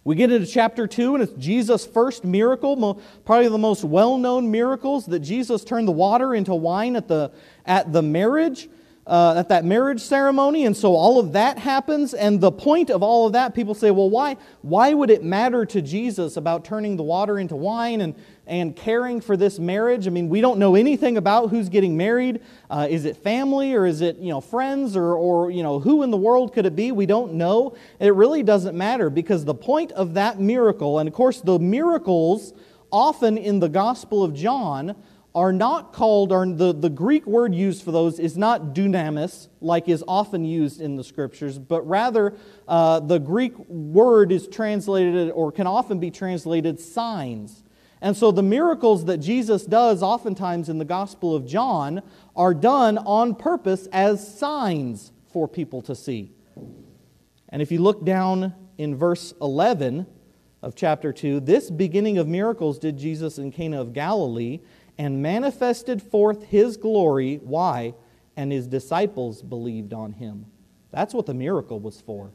We 0.04 0.14
get 0.14 0.32
into 0.32 0.46
chapter 0.46 0.86
2, 0.86 1.14
and 1.14 1.22
it's 1.22 1.32
Jesus' 1.34 1.86
first 1.86 2.24
miracle, 2.24 3.00
probably 3.24 3.48
the 3.48 3.58
most 3.58 3.84
well 3.84 4.16
known 4.16 4.50
miracles 4.50 5.06
that 5.06 5.20
Jesus 5.20 5.64
turned 5.64 5.86
the 5.86 5.92
water 5.92 6.34
into 6.34 6.54
wine 6.54 6.96
at 6.96 7.08
the, 7.08 7.32
at 7.66 7.92
the 7.92 8.02
marriage 8.02 8.68
uh, 9.08 9.34
at 9.38 9.48
that 9.48 9.64
marriage 9.64 10.02
ceremony, 10.02 10.66
and 10.66 10.76
so 10.76 10.94
all 10.94 11.18
of 11.18 11.32
that 11.32 11.58
happens. 11.58 12.12
And 12.12 12.40
the 12.40 12.52
point 12.52 12.90
of 12.90 13.02
all 13.02 13.26
of 13.26 13.32
that, 13.32 13.54
people 13.54 13.74
say, 13.74 13.90
well, 13.90 14.10
why, 14.10 14.36
why 14.60 14.92
would 14.92 15.08
it 15.08 15.24
matter 15.24 15.64
to 15.64 15.80
Jesus 15.80 16.36
about 16.36 16.64
turning 16.66 16.96
the 16.96 17.02
water 17.02 17.38
into 17.38 17.56
wine 17.56 18.02
and, 18.02 18.14
and 18.48 18.74
caring 18.74 19.20
for 19.20 19.36
this 19.36 19.58
marriage? 19.58 20.06
I 20.06 20.10
mean, 20.10 20.28
we 20.28 20.40
don't 20.40 20.58
know 20.58 20.74
anything 20.74 21.16
about 21.16 21.50
who's 21.50 21.68
getting 21.68 21.96
married. 21.96 22.40
Uh, 22.68 22.86
is 22.90 23.04
it 23.04 23.16
family 23.16 23.74
or 23.74 23.86
is 23.86 24.00
it 24.00 24.16
you 24.16 24.30
know 24.30 24.40
friends 24.40 24.96
or, 24.96 25.14
or 25.14 25.50
you 25.50 25.62
know 25.62 25.78
who 25.78 26.02
in 26.02 26.10
the 26.10 26.16
world 26.16 26.52
could 26.52 26.66
it 26.66 26.74
be? 26.74 26.90
We 26.90 27.06
don't 27.06 27.34
know. 27.34 27.76
It 28.00 28.14
really 28.14 28.42
doesn't 28.42 28.76
matter 28.76 29.10
because 29.10 29.44
the 29.44 29.54
point 29.54 29.92
of 29.92 30.14
that 30.14 30.40
miracle, 30.40 30.98
and 30.98 31.08
of 31.08 31.14
course 31.14 31.40
the 31.40 31.58
miracles 31.58 32.52
often 32.90 33.38
in 33.38 33.60
the 33.60 33.68
Gospel 33.68 34.24
of 34.24 34.34
John 34.34 34.96
are 35.34 35.52
not 35.52 35.92
called, 35.92 36.32
or 36.32 36.44
the, 36.46 36.72
the 36.72 36.88
Greek 36.88 37.26
word 37.26 37.54
used 37.54 37.84
for 37.84 37.92
those 37.92 38.18
is 38.18 38.36
not 38.36 38.74
dunamis, 38.74 39.48
like 39.60 39.88
is 39.88 40.02
often 40.08 40.44
used 40.44 40.80
in 40.80 40.96
the 40.96 41.04
scriptures, 41.04 41.58
but 41.58 41.86
rather 41.86 42.34
uh, 42.66 42.98
the 42.98 43.18
Greek 43.18 43.56
word 43.68 44.32
is 44.32 44.48
translated, 44.48 45.30
or 45.30 45.52
can 45.52 45.66
often 45.66 46.00
be 46.00 46.10
translated, 46.10 46.80
signs. 46.80 47.62
And 48.00 48.16
so 48.16 48.30
the 48.30 48.42
miracles 48.42 49.06
that 49.06 49.18
Jesus 49.18 49.64
does 49.64 50.02
oftentimes 50.02 50.68
in 50.68 50.78
the 50.78 50.84
Gospel 50.84 51.34
of 51.34 51.46
John 51.46 52.02
are 52.36 52.54
done 52.54 52.98
on 52.98 53.34
purpose 53.34 53.86
as 53.92 54.38
signs 54.38 55.12
for 55.32 55.48
people 55.48 55.82
to 55.82 55.94
see. 55.94 56.32
And 57.48 57.62
if 57.62 57.72
you 57.72 57.80
look 57.80 58.04
down 58.04 58.54
in 58.76 58.94
verse 58.94 59.34
11 59.40 60.06
of 60.62 60.74
chapter 60.74 61.12
2, 61.12 61.40
this 61.40 61.70
beginning 61.70 62.18
of 62.18 62.28
miracles 62.28 62.78
did 62.78 62.96
Jesus 62.96 63.38
in 63.38 63.50
Cana 63.50 63.80
of 63.80 63.92
Galilee 63.92 64.60
and 64.96 65.22
manifested 65.22 66.02
forth 66.02 66.44
his 66.44 66.76
glory. 66.76 67.36
Why? 67.36 67.94
And 68.36 68.52
his 68.52 68.66
disciples 68.66 69.42
believed 69.42 69.92
on 69.92 70.12
him. 70.12 70.46
That's 70.90 71.14
what 71.14 71.26
the 71.26 71.34
miracle 71.34 71.80
was 71.80 72.00
for. 72.00 72.32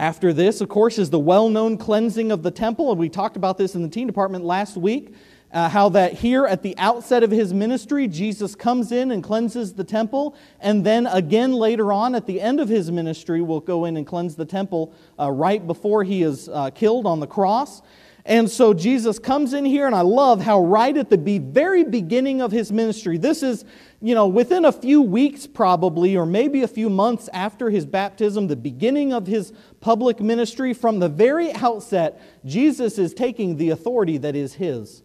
After 0.00 0.32
this, 0.32 0.62
of 0.62 0.70
course, 0.70 0.98
is 0.98 1.10
the 1.10 1.18
well 1.18 1.50
known 1.50 1.76
cleansing 1.76 2.32
of 2.32 2.42
the 2.42 2.50
temple. 2.50 2.90
And 2.90 2.98
we 2.98 3.10
talked 3.10 3.36
about 3.36 3.58
this 3.58 3.74
in 3.74 3.82
the 3.82 3.88
teen 3.88 4.06
department 4.06 4.46
last 4.46 4.78
week. 4.78 5.12
Uh, 5.52 5.68
how 5.68 5.90
that 5.90 6.14
here 6.14 6.46
at 6.46 6.62
the 6.62 6.74
outset 6.78 7.22
of 7.22 7.30
his 7.30 7.52
ministry, 7.52 8.08
Jesus 8.08 8.54
comes 8.54 8.92
in 8.92 9.10
and 9.10 9.22
cleanses 9.22 9.74
the 9.74 9.84
temple, 9.84 10.36
and 10.60 10.86
then 10.86 11.06
again 11.06 11.52
later 11.52 11.92
on 11.92 12.14
at 12.14 12.26
the 12.26 12.40
end 12.40 12.60
of 12.60 12.68
his 12.70 12.90
ministry, 12.90 13.42
will 13.42 13.60
go 13.60 13.84
in 13.84 13.98
and 13.98 14.06
cleanse 14.06 14.36
the 14.36 14.44
temple 14.46 14.94
uh, 15.18 15.30
right 15.30 15.66
before 15.66 16.02
he 16.02 16.22
is 16.22 16.48
uh, 16.48 16.70
killed 16.70 17.04
on 17.04 17.20
the 17.20 17.26
cross. 17.26 17.82
And 18.24 18.50
so 18.50 18.74
Jesus 18.74 19.18
comes 19.18 19.54
in 19.54 19.64
here, 19.64 19.86
and 19.86 19.94
I 19.94 20.02
love 20.02 20.42
how 20.42 20.62
right 20.62 20.96
at 20.96 21.10
the 21.10 21.38
very 21.38 21.84
beginning 21.84 22.42
of 22.42 22.52
his 22.52 22.70
ministry, 22.70 23.16
this 23.16 23.42
is, 23.42 23.64
you 24.00 24.14
know, 24.14 24.28
within 24.28 24.64
a 24.66 24.72
few 24.72 25.00
weeks 25.00 25.46
probably, 25.46 26.16
or 26.16 26.26
maybe 26.26 26.62
a 26.62 26.68
few 26.68 26.90
months 26.90 27.28
after 27.32 27.70
his 27.70 27.86
baptism, 27.86 28.46
the 28.46 28.56
beginning 28.56 29.12
of 29.12 29.26
his 29.26 29.52
public 29.80 30.20
ministry, 30.20 30.74
from 30.74 30.98
the 30.98 31.08
very 31.08 31.52
outset, 31.54 32.20
Jesus 32.44 32.98
is 32.98 33.14
taking 33.14 33.56
the 33.56 33.70
authority 33.70 34.18
that 34.18 34.36
is 34.36 34.54
his. 34.54 35.02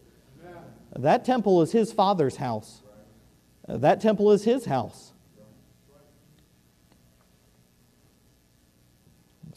That 0.97 1.25
temple 1.25 1.61
is 1.61 1.71
his 1.71 1.91
father's 1.91 2.37
house, 2.37 2.83
that 3.67 4.01
temple 4.01 4.31
is 4.31 4.43
his 4.43 4.65
house. 4.65 5.13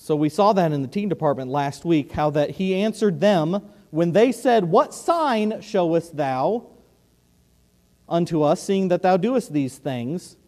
So 0.08 0.16
we 0.16 0.30
saw 0.30 0.54
that 0.54 0.72
in 0.72 0.80
the 0.80 0.88
teen 0.88 1.10
department 1.10 1.50
last 1.50 1.84
week, 1.84 2.12
how 2.12 2.30
that 2.30 2.52
he 2.52 2.74
answered 2.74 3.20
them 3.20 3.60
when 3.90 4.12
they 4.12 4.32
said, 4.32 4.64
What 4.64 4.94
sign 4.94 5.60
showest 5.60 6.16
thou 6.16 6.70
unto 8.08 8.40
us, 8.40 8.62
seeing 8.62 8.88
that 8.88 9.02
thou 9.02 9.18
doest 9.18 9.52
these 9.52 9.76
things? 9.76 10.38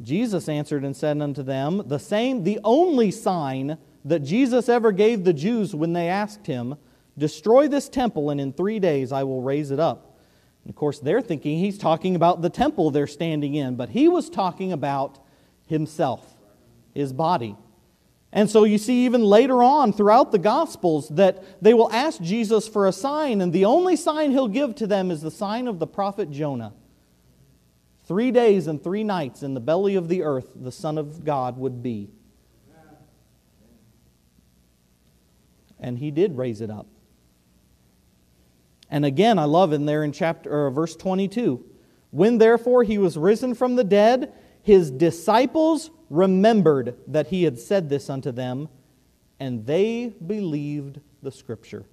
Jesus 0.00 0.48
answered 0.48 0.84
and 0.84 0.96
said 0.96 1.20
unto 1.20 1.42
them, 1.42 1.82
The 1.88 1.98
same, 1.98 2.44
the 2.44 2.60
only 2.62 3.10
sign 3.10 3.78
that 4.04 4.20
Jesus 4.20 4.68
ever 4.68 4.92
gave 4.92 5.24
the 5.24 5.32
Jews 5.32 5.74
when 5.74 5.92
they 5.92 6.06
asked 6.06 6.46
him, 6.46 6.76
Destroy 7.18 7.66
this 7.66 7.88
temple, 7.88 8.30
and 8.30 8.40
in 8.40 8.52
three 8.52 8.78
days 8.78 9.10
I 9.10 9.24
will 9.24 9.42
raise 9.42 9.72
it 9.72 9.80
up. 9.80 10.20
And 10.62 10.70
of 10.70 10.76
course, 10.76 11.00
they're 11.00 11.20
thinking 11.20 11.58
he's 11.58 11.78
talking 11.78 12.14
about 12.14 12.42
the 12.42 12.48
temple 12.48 12.92
they're 12.92 13.08
standing 13.08 13.56
in, 13.56 13.74
but 13.74 13.88
he 13.88 14.06
was 14.06 14.30
talking 14.30 14.72
about 14.72 15.18
himself, 15.66 16.36
his 16.94 17.12
body. 17.12 17.56
And 18.32 18.48
so 18.48 18.64
you 18.64 18.78
see, 18.78 19.04
even 19.04 19.24
later 19.24 19.62
on 19.62 19.92
throughout 19.92 20.30
the 20.30 20.38
Gospels, 20.38 21.08
that 21.10 21.62
they 21.62 21.74
will 21.74 21.90
ask 21.90 22.20
Jesus 22.22 22.68
for 22.68 22.86
a 22.86 22.92
sign, 22.92 23.40
and 23.40 23.52
the 23.52 23.64
only 23.64 23.96
sign 23.96 24.30
he'll 24.30 24.48
give 24.48 24.76
to 24.76 24.86
them 24.86 25.10
is 25.10 25.20
the 25.20 25.32
sign 25.32 25.66
of 25.66 25.80
the 25.80 25.86
prophet 25.86 26.30
Jonah. 26.30 26.72
Three 28.04 28.30
days 28.30 28.66
and 28.68 28.82
three 28.82 29.02
nights 29.02 29.42
in 29.42 29.54
the 29.54 29.60
belly 29.60 29.96
of 29.96 30.08
the 30.08 30.22
earth, 30.22 30.52
the 30.54 30.72
Son 30.72 30.96
of 30.96 31.24
God 31.24 31.58
would 31.58 31.82
be. 31.82 32.10
And 35.80 35.98
he 35.98 36.10
did 36.10 36.36
raise 36.36 36.60
it 36.60 36.70
up. 36.70 36.86
And 38.90 39.04
again, 39.04 39.38
I 39.38 39.44
love 39.44 39.72
in 39.72 39.86
there 39.86 40.04
in 40.04 40.12
chapter 40.12 40.66
or 40.66 40.70
verse 40.70 40.94
22. 40.94 41.64
When 42.10 42.38
therefore 42.38 42.82
he 42.82 42.98
was 42.98 43.16
risen 43.16 43.54
from 43.54 43.76
the 43.76 43.84
dead, 43.84 44.32
his 44.62 44.90
disciples 44.90 45.90
remembered 46.10 46.96
that 47.06 47.28
he 47.28 47.44
had 47.44 47.58
said 47.58 47.88
this 47.88 48.10
unto 48.10 48.32
them, 48.32 48.68
and 49.38 49.64
they 49.64 50.12
believed 50.26 51.00
the 51.22 51.30
scripture 51.30 51.84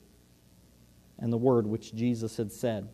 and 1.20 1.32
the 1.32 1.38
word 1.38 1.66
which 1.66 1.96
Jesus 1.96 2.36
had 2.38 2.52
said. 2.52 2.90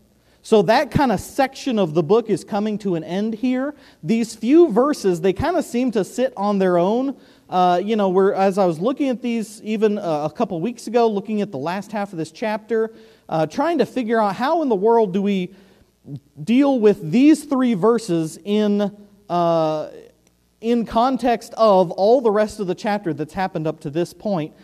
So 0.46 0.62
that 0.64 0.92
kind 0.92 1.14
of 1.14 1.22
section 1.22 1.80
of 1.80 1.94
the 1.94 2.04
book 2.04 2.30
is 2.30 2.44
coming 2.44 2.78
to 2.80 2.96
an 2.96 3.04
end 3.04 3.34
here. 3.34 3.74
These 4.04 4.36
few 4.36 4.70
verses, 4.70 5.22
they 5.22 5.32
kind 5.32 5.56
of 5.56 5.64
seem 5.64 5.92
to 5.92 6.04
sit 6.04 6.34
on 6.36 6.60
their 6.60 6.78
own. 6.78 7.18
Uh, 7.50 7.80
you 7.82 7.96
know, 7.96 8.10
where 8.10 8.34
as 8.34 8.58
I 8.58 8.66
was 8.66 8.80
looking 8.80 9.08
at 9.08 9.22
these 9.22 9.62
even 9.62 9.98
uh, 9.98 10.28
a 10.30 10.30
couple 10.30 10.60
weeks 10.60 10.88
ago, 10.88 11.08
looking 11.08 11.42
at 11.42 11.52
the 11.52 11.58
last 11.58 11.94
half 11.94 12.12
of 12.12 12.18
this 12.18 12.32
chapter, 12.32 12.94
uh, 13.30 13.46
trying 13.46 13.78
to 13.78 13.86
figure 13.86 14.20
out 14.20 14.36
how 14.36 14.62
in 14.62 14.70
the 14.70 14.76
world 14.76 15.14
do 15.14 15.22
we 15.22 15.54
deal 16.44 16.78
with 16.78 17.10
these 17.10 17.46
three 17.46 17.74
verses 17.74 18.38
in 18.44 18.94
uh, 19.30 19.90
in 20.64 20.86
context 20.86 21.54
of 21.58 21.92
all 21.92 22.22
the 22.22 22.32
rest 22.32 22.60
of 22.62 22.68
the 22.68 22.74
chapter 22.74 23.14
that's 23.14 23.34
happened 23.34 23.68
up 23.68 23.82
to 23.82 23.90
this 23.90 24.14
point. 24.14 24.56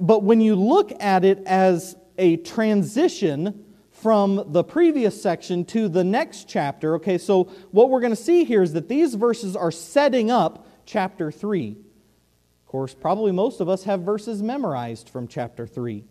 But 0.00 0.22
when 0.22 0.40
you 0.40 0.54
look 0.54 0.92
at 1.00 1.24
it 1.24 1.42
as 1.46 1.96
a 2.16 2.36
transition 2.38 3.64
from 3.90 4.52
the 4.52 4.62
previous 4.62 5.20
section 5.20 5.64
to 5.66 5.88
the 5.88 6.04
next 6.04 6.48
chapter, 6.48 6.94
okay, 6.94 7.18
so 7.18 7.44
what 7.72 7.90
we're 7.90 8.00
going 8.00 8.12
to 8.12 8.16
see 8.16 8.44
here 8.44 8.62
is 8.62 8.72
that 8.74 8.88
these 8.88 9.14
verses 9.14 9.56
are 9.56 9.72
setting 9.72 10.30
up 10.30 10.64
chapter 10.86 11.32
3. 11.32 11.72
Of 11.72 12.66
course, 12.66 12.94
probably 12.94 13.32
most 13.32 13.60
of 13.60 13.68
us 13.68 13.82
have 13.82 14.02
verses 14.02 14.40
memorized 14.40 15.08
from 15.08 15.26
chapter 15.26 15.66
3. 15.66 16.04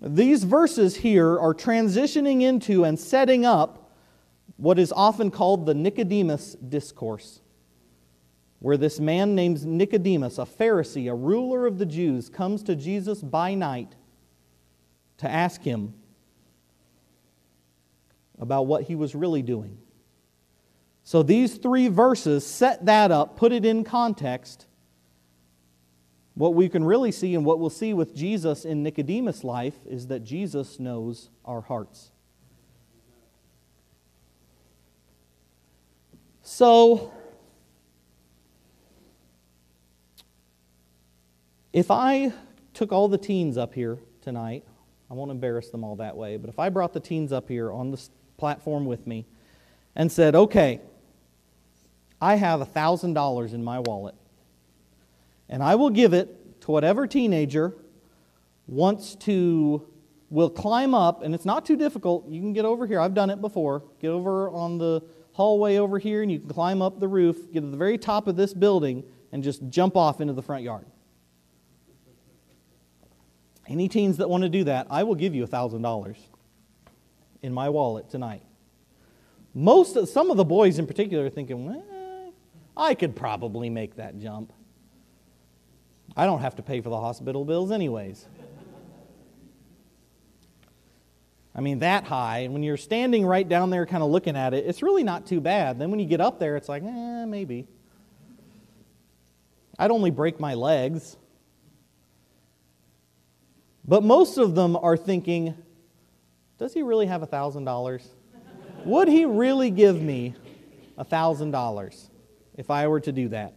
These 0.00 0.44
verses 0.44 0.96
here 0.96 1.36
are 1.38 1.54
transitioning 1.54 2.42
into 2.42 2.84
and 2.84 2.98
setting 2.98 3.44
up 3.44 3.83
what 4.56 4.78
is 4.78 4.92
often 4.92 5.30
called 5.30 5.66
the 5.66 5.74
Nicodemus 5.74 6.54
discourse, 6.54 7.40
where 8.60 8.76
this 8.76 9.00
man 9.00 9.34
named 9.34 9.64
Nicodemus, 9.64 10.38
a 10.38 10.42
Pharisee, 10.42 11.10
a 11.10 11.14
ruler 11.14 11.66
of 11.66 11.78
the 11.78 11.86
Jews, 11.86 12.28
comes 12.28 12.62
to 12.64 12.76
Jesus 12.76 13.20
by 13.20 13.54
night 13.54 13.94
to 15.18 15.30
ask 15.30 15.62
him 15.62 15.94
about 18.38 18.66
what 18.66 18.84
he 18.84 18.94
was 18.94 19.14
really 19.14 19.42
doing. 19.42 19.78
So 21.02 21.22
these 21.22 21.56
three 21.56 21.88
verses 21.88 22.46
set 22.46 22.86
that 22.86 23.10
up, 23.10 23.36
put 23.36 23.52
it 23.52 23.64
in 23.64 23.84
context. 23.84 24.66
What 26.34 26.54
we 26.54 26.68
can 26.68 26.82
really 26.84 27.12
see 27.12 27.34
and 27.34 27.44
what 27.44 27.60
we'll 27.60 27.70
see 27.70 27.92
with 27.92 28.14
Jesus 28.14 28.64
in 28.64 28.82
Nicodemus' 28.82 29.44
life 29.44 29.74
is 29.86 30.06
that 30.08 30.20
Jesus 30.20 30.80
knows 30.80 31.30
our 31.44 31.60
hearts. 31.60 32.10
So, 36.46 37.10
if 41.72 41.90
I 41.90 42.34
took 42.74 42.92
all 42.92 43.08
the 43.08 43.16
teens 43.16 43.56
up 43.56 43.72
here 43.72 43.98
tonight, 44.20 44.62
I 45.10 45.14
won't 45.14 45.30
embarrass 45.30 45.70
them 45.70 45.82
all 45.82 45.96
that 45.96 46.14
way, 46.14 46.36
but 46.36 46.50
if 46.50 46.58
I 46.58 46.68
brought 46.68 46.92
the 46.92 47.00
teens 47.00 47.32
up 47.32 47.48
here 47.48 47.72
on 47.72 47.90
the 47.90 48.08
platform 48.36 48.84
with 48.84 49.06
me 49.06 49.24
and 49.96 50.12
said, 50.12 50.34
okay, 50.34 50.82
I 52.20 52.34
have 52.34 52.60
$1,000 52.60 53.54
in 53.54 53.64
my 53.64 53.80
wallet, 53.80 54.14
and 55.48 55.62
I 55.62 55.76
will 55.76 55.90
give 55.90 56.12
it 56.12 56.60
to 56.60 56.70
whatever 56.70 57.06
teenager 57.06 57.72
wants 58.66 59.14
to, 59.14 59.86
will 60.28 60.50
climb 60.50 60.94
up, 60.94 61.22
and 61.22 61.34
it's 61.34 61.46
not 61.46 61.64
too 61.64 61.76
difficult. 61.76 62.28
You 62.28 62.42
can 62.42 62.52
get 62.52 62.66
over 62.66 62.86
here. 62.86 63.00
I've 63.00 63.14
done 63.14 63.30
it 63.30 63.40
before. 63.40 63.82
Get 64.02 64.08
over 64.08 64.50
on 64.50 64.76
the 64.76 65.02
hallway 65.34 65.76
over 65.76 65.98
here, 65.98 66.22
and 66.22 66.32
you 66.32 66.38
can 66.38 66.48
climb 66.48 66.80
up 66.80 66.98
the 67.00 67.08
roof, 67.08 67.52
get 67.52 67.60
to 67.60 67.66
the 67.66 67.76
very 67.76 67.98
top 67.98 68.26
of 68.26 68.36
this 68.36 68.54
building, 68.54 69.04
and 69.32 69.42
just 69.42 69.68
jump 69.68 69.96
off 69.96 70.20
into 70.20 70.32
the 70.32 70.42
front 70.42 70.62
yard. 70.62 70.86
Any 73.66 73.88
teens 73.88 74.18
that 74.18 74.30
want 74.30 74.42
to 74.44 74.48
do 74.48 74.64
that, 74.64 74.86
I 74.90 75.02
will 75.02 75.14
give 75.14 75.34
you 75.34 75.46
$1,000 75.46 76.16
in 77.42 77.52
my 77.52 77.68
wallet 77.68 78.08
tonight. 78.08 78.42
Most 79.54 79.96
of, 79.96 80.08
some 80.08 80.30
of 80.30 80.36
the 80.36 80.44
boys 80.44 80.78
in 80.78 80.86
particular 80.86 81.26
are 81.26 81.30
thinking, 81.30 81.66
well, 81.66 82.32
I 82.76 82.94
could 82.94 83.16
probably 83.16 83.70
make 83.70 83.96
that 83.96 84.18
jump. 84.18 84.52
I 86.16 86.26
don't 86.26 86.40
have 86.40 86.56
to 86.56 86.62
pay 86.62 86.80
for 86.80 86.90
the 86.90 87.00
hospital 87.00 87.44
bills, 87.44 87.70
anyways. 87.70 88.26
I 91.54 91.60
mean, 91.60 91.78
that 91.80 92.04
high, 92.04 92.40
and 92.40 92.52
when 92.52 92.62
you're 92.62 92.76
standing 92.76 93.24
right 93.24 93.48
down 93.48 93.70
there 93.70 93.86
kind 93.86 94.02
of 94.02 94.10
looking 94.10 94.36
at 94.36 94.54
it, 94.54 94.66
it's 94.66 94.82
really 94.82 95.04
not 95.04 95.26
too 95.26 95.40
bad. 95.40 95.78
Then 95.78 95.90
when 95.90 96.00
you 96.00 96.06
get 96.06 96.20
up 96.20 96.40
there, 96.40 96.56
it's 96.56 96.68
like, 96.68 96.82
eh, 96.82 97.24
maybe. 97.26 97.68
I'd 99.78 99.90
only 99.90 100.10
break 100.10 100.40
my 100.40 100.54
legs. 100.54 101.16
But 103.86 104.02
most 104.02 104.38
of 104.38 104.54
them 104.54 104.76
are 104.76 104.96
thinking, 104.96 105.54
does 106.58 106.74
he 106.74 106.82
really 106.82 107.06
have 107.06 107.22
$1,000? 107.22 108.02
Would 108.84 109.08
he 109.08 109.24
really 109.24 109.70
give 109.70 110.00
me 110.00 110.34
$1,000? 110.98 112.08
if 112.56 112.70
I 112.70 112.86
were 112.86 113.00
to 113.00 113.12
do 113.12 113.28
that. 113.28 113.54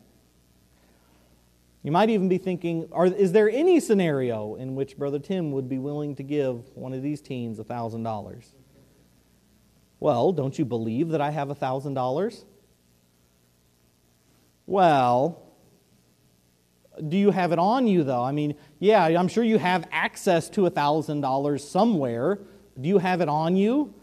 You 1.87 1.91
might 1.91 2.09
even 2.09 2.27
be 2.27 2.37
thinking, 2.37 2.89
are, 2.91 3.05
is 3.05 3.31
there 3.31 3.49
any 3.49 3.79
scenario 3.79 4.55
in 4.55 4.75
which 4.75 4.97
Brother 4.97 5.19
Tim 5.19 5.53
would 5.53 5.69
be 5.69 5.77
willing 5.77 6.15
to 6.15 6.23
give 6.23 6.75
one 6.75 6.91
of 6.91 7.01
these 7.01 7.21
teens 7.21 7.59
$1,000? 7.59 8.45
Well, 10.01 10.33
don't 10.33 10.59
you 10.59 10.65
believe 10.65 11.07
that 11.11 11.21
I 11.21 11.29
have 11.29 11.47
$1,000? 11.47 12.43
Well, 14.65 15.41
do 17.07 17.15
you 17.15 17.31
have 17.31 17.53
it 17.53 17.57
on 17.57 17.87
you, 17.87 18.03
though? 18.03 18.21
I 18.21 18.33
mean, 18.33 18.55
yeah, 18.79 19.05
I'm 19.05 19.29
sure 19.29 19.45
you 19.45 19.57
have 19.57 19.87
access 19.89 20.49
to 20.49 20.69
$1,000 20.69 21.59
somewhere. 21.61 22.39
Do 22.81 22.89
you 22.89 22.97
have 22.97 23.21
it 23.21 23.29
on 23.29 23.55
you? 23.55 23.93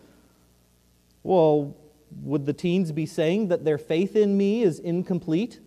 Well, 1.23 1.77
would 2.23 2.47
the 2.47 2.55
teens 2.55 2.93
be 2.93 3.05
saying 3.05 3.49
that 3.49 3.67
their 3.67 3.77
faith 3.77 4.17
in 4.17 4.39
me 4.39 4.63
is 4.63 4.79
incomplete? 4.79 5.61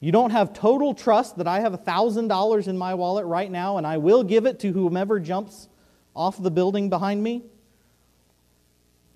You 0.00 0.12
don't 0.12 0.30
have 0.30 0.52
total 0.52 0.94
trust 0.94 1.38
that 1.38 1.46
I 1.46 1.60
have 1.60 1.72
$1,000 1.72 2.68
in 2.68 2.78
my 2.78 2.94
wallet 2.94 3.24
right 3.24 3.50
now 3.50 3.78
and 3.78 3.86
I 3.86 3.96
will 3.96 4.22
give 4.22 4.46
it 4.46 4.60
to 4.60 4.72
whomever 4.72 5.18
jumps 5.18 5.68
off 6.14 6.42
the 6.42 6.50
building 6.50 6.90
behind 6.90 7.22
me? 7.22 7.44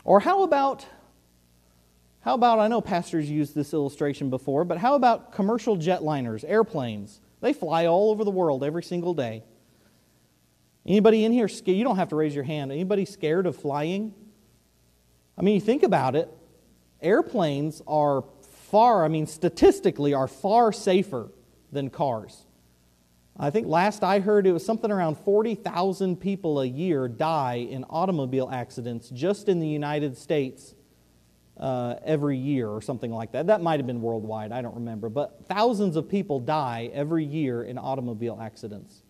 Or 0.05 0.20
how 0.20 0.43
about 0.43 0.87
how 2.22 2.35
about 2.35 2.59
I 2.59 2.68
know 2.68 2.83
pastors 2.83 3.31
used 3.31 3.55
this 3.55 3.72
illustration 3.72 4.28
before, 4.28 4.64
but 4.64 4.76
how 4.76 4.95
about 4.95 5.33
commercial 5.33 5.78
jetliners, 5.78 6.45
airplanes? 6.47 7.18
They 7.41 7.55
fly 7.55 7.87
all 7.87 8.11
over 8.11 8.24
the 8.24 8.31
world 8.31 8.62
every 8.62 8.83
single 8.83 9.14
day. 9.14 9.43
Anybody 10.87 11.24
in 11.24 11.33
here 11.33 11.49
you 11.64 11.85
don't 11.85 11.97
have 11.97 12.11
to 12.11 12.16
raise 12.16 12.35
your 12.35 12.45
hand. 12.45 12.72
Anybody 12.72 13.07
scared 13.07 13.47
of 13.47 13.57
flying? 13.57 14.14
I 15.39 15.43
mean, 15.43 15.55
you 15.55 15.61
think 15.62 15.83
about 15.83 16.14
it, 16.14 16.28
airplanes 17.01 17.81
are 17.87 18.24
far, 18.71 19.05
I 19.05 19.09
mean, 19.09 19.27
statistically, 19.27 20.14
are 20.14 20.29
far 20.29 20.73
safer 20.73 21.31
than 21.73 21.91
cars. 21.91 22.45
I 23.39 23.51
think 23.51 23.66
last 23.66 24.05
I 24.05 24.21
heard 24.21 24.47
it 24.47 24.53
was 24.53 24.64
something 24.64 24.91
around 24.91 25.16
40,000 25.18 26.16
people 26.16 26.61
a 26.61 26.66
year 26.66 27.09
die 27.09 27.66
in 27.71 27.85
automobile 27.85 28.51
accidents 28.53 29.09
just 29.09 29.49
in 29.49 29.61
the 29.61 29.66
United 29.66 30.16
States 30.16 30.75
uh, 31.57 31.97
every 32.05 32.37
year 32.37 32.68
or 32.68 32.83
something 32.83 33.11
like 33.11 33.33
that. 33.33 33.47
That 33.47 33.62
might 33.62 33.79
have 33.81 33.87
been 33.87 34.03
worldwide, 34.03 34.53
I 34.53 34.62
don't 34.62 34.75
remember. 34.75 35.09
But 35.09 35.47
thousands 35.49 35.97
of 35.97 36.09
people 36.09 36.41
die 36.41 36.91
every 36.93 37.25
year 37.25 37.62
in 37.62 37.79
automobile 37.79 38.39
accidents. 38.41 39.03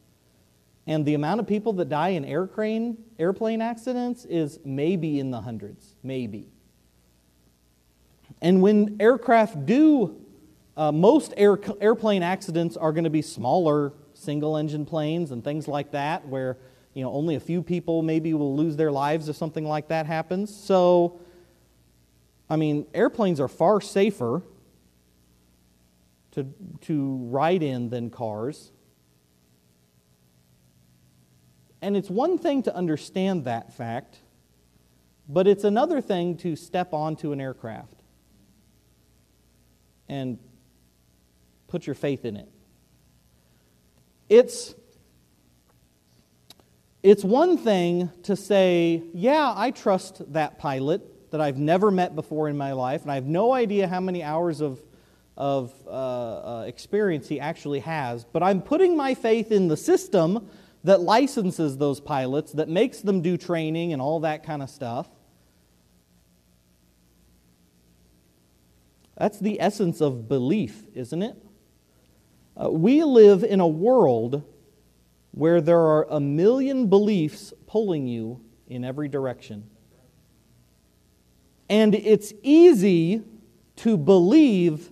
And 0.87 1.05
the 1.05 1.15
amount 1.15 1.41
of 1.41 1.47
people 1.47 1.73
that 1.75 1.89
die 1.89 2.11
in 2.11 2.25
airplane, 2.25 2.99
airplane 3.19 3.61
accidents 3.61 4.25
is 4.25 4.59
maybe 4.65 5.21
in 5.21 5.31
the 5.31 5.41
hundreds, 5.41 5.97
maybe. 6.03 6.49
And 8.43 8.63
when 8.63 8.97
aircraft 9.01 9.67
do, 9.67 10.17
uh, 10.77 10.93
most 10.93 11.35
air, 11.37 11.59
airplane 11.81 12.23
accidents 12.23 12.77
are 12.77 12.93
going 12.93 13.05
to 13.05 13.11
be 13.11 13.23
smaller 13.23 13.93
single 14.15 14.57
engine 14.57 14.87
planes 14.87 15.31
and 15.31 15.45
things 15.45 15.69
like 15.69 15.91
that, 15.93 16.27
where 16.27 16.59
you 16.95 17.03
know, 17.03 17.13
only 17.13 17.35
a 17.35 17.41
few 17.41 17.63
people 17.63 18.03
maybe 18.03 18.35
will 18.35 18.57
lose 18.57 18.77
their 18.77 18.91
lives 18.91 19.29
if 19.29 19.37
something 19.37 19.65
like 19.65 19.89
that 19.89 20.07
happens. 20.07 20.55
So, 20.55 21.21
I 22.49 22.57
mean, 22.57 22.87
airplanes 22.95 23.41
are 23.41 23.49
far 23.49 23.81
safer 23.81 24.43
to, 26.33 26.47
to 26.83 27.17
ride 27.31 27.63
in 27.63 27.91
than 27.91 28.11
cars. 28.11 28.73
And 31.83 31.97
it's 31.97 32.11
one 32.11 32.39
thing 32.39 32.63
to 32.65 32.75
understand 32.75 33.45
that 33.45 33.73
fact, 33.73 34.19
but 35.29 35.47
it's 35.47 35.65
another 35.65 36.01
thing 36.01 36.37
to 36.39 36.57
step 36.57 36.93
onto 36.93 37.33
an 37.33 37.41
aircraft 37.41 38.00
and 40.11 40.39
put 41.69 41.87
your 41.87 41.95
faith 41.95 42.25
in 42.25 42.37
it. 42.37 42.49
It's, 44.29 44.75
it's 47.03 47.23
one 47.23 47.57
thing 47.57 48.11
to 48.25 48.35
say, 48.35 49.05
yeah, 49.15 49.55
I 49.57 49.71
trust 49.71 50.33
that 50.33 50.59
pilot 50.59 51.31
that 51.31 51.41
I've 51.41 51.59
never 51.59 51.93
met 51.93 52.17
before 52.17 52.49
in 52.49 52.57
my 52.59 52.73
life, 52.73 53.03
and 53.03 53.11
I 53.13 53.15
have 53.15 53.27
no 53.27 53.53
idea 53.53 53.87
how 53.87 54.01
many 54.01 54.25
hours 54.25 54.61
of, 54.61 54.83
of 55.37 55.73
uh, 55.87 55.91
uh, 55.91 56.65
experience 56.67 57.29
he 57.29 57.39
actually 57.39 57.81
has, 57.81 58.25
but 58.25 58.43
I'm 58.43 58.63
putting 58.63 58.97
my 58.97 59.15
faith 59.15 59.53
in 59.53 59.69
the 59.69 59.77
system 59.77 60.49
that 60.83 61.03
licenses 61.03 61.79
those 61.79 62.01
pilots, 62.01 62.53
that 62.53 62.69
makes 62.69 62.99
them 62.99 63.23
do 63.23 63.37
training 63.37 63.93
and 63.93 64.03
all 64.03 64.21
that 64.21 64.43
kind 64.43 64.61
of 64.61 64.71
stuff. 64.71 65.09
That's 69.21 69.39
the 69.39 69.61
essence 69.61 70.01
of 70.01 70.29
belief, 70.29 70.83
isn't 70.95 71.23
it? 71.23 71.37
Uh, 72.57 72.71
we 72.71 73.05
live 73.05 73.45
in 73.45 73.61
a 73.61 73.69
world 73.69 74.43
where 75.33 75.61
there 75.61 75.79
are 75.79 76.07
a 76.09 76.19
million 76.19 76.87
beliefs 76.87 77.53
pulling 77.67 78.07
you 78.07 78.41
in 78.67 78.83
every 78.83 79.09
direction. 79.09 79.69
And 81.69 81.95
it's 81.95 82.33
easy 82.43 83.23
to 83.77 83.99
believe 83.99 84.91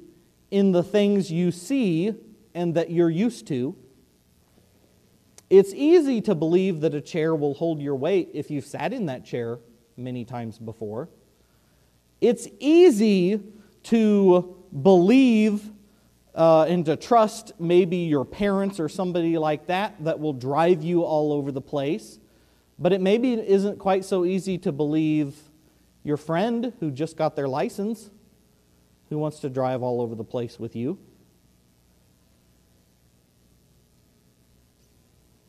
in 0.51 0.72
the 0.72 0.83
things 0.83 1.33
you 1.33 1.51
see 1.51 2.12
and 2.53 2.74
that 2.74 2.91
you're 2.91 3.09
used 3.09 3.47
to. 3.47 3.74
It's 5.49 5.72
easy 5.72 6.20
to 6.20 6.35
believe 6.35 6.83
that 6.83 6.93
a 6.93 7.01
chair 7.01 7.35
will 7.35 7.55
hold 7.55 7.81
your 7.81 7.97
weight 7.97 8.29
if 8.35 8.51
you've 8.51 8.66
sat 8.66 8.93
in 8.93 9.07
that 9.07 9.24
chair 9.24 9.59
many 9.97 10.26
times 10.26 10.59
before. 10.59 11.09
It's 12.20 12.47
easy 12.61 13.41
to 13.89 14.57
believe 14.82 15.70
uh, 16.34 16.66
and 16.68 16.84
to 16.86 16.97
trust 16.97 17.53
maybe 17.59 17.97
your 17.97 18.24
parents 18.24 18.78
or 18.78 18.89
somebody 18.89 19.39
like 19.39 19.66
that 19.66 19.95
that 20.05 20.20
will 20.20 20.32
drive 20.32 20.82
you 20.84 21.03
all 21.03 21.32
over 21.32 21.51
the 21.51 21.61
place. 21.61 22.18
But 22.78 22.93
it 22.93 23.01
maybe 23.01 23.32
isn't 23.32 23.78
quite 23.78 24.05
so 24.05 24.24
easy 24.24 24.57
to 24.59 24.70
believe 24.72 25.36
your 26.05 26.16
friend 26.16 26.72
who 26.80 26.91
just 26.91 27.16
got 27.16 27.34
their 27.34 27.49
license, 27.49 28.11
who 29.09 29.18
wants 29.18 29.41
to 29.41 29.51
drive 29.51 29.82
all 29.82 30.01
over 30.01 30.14
the 30.14 30.24
place 30.24 30.59
with 30.59 30.76
you. 30.76 30.99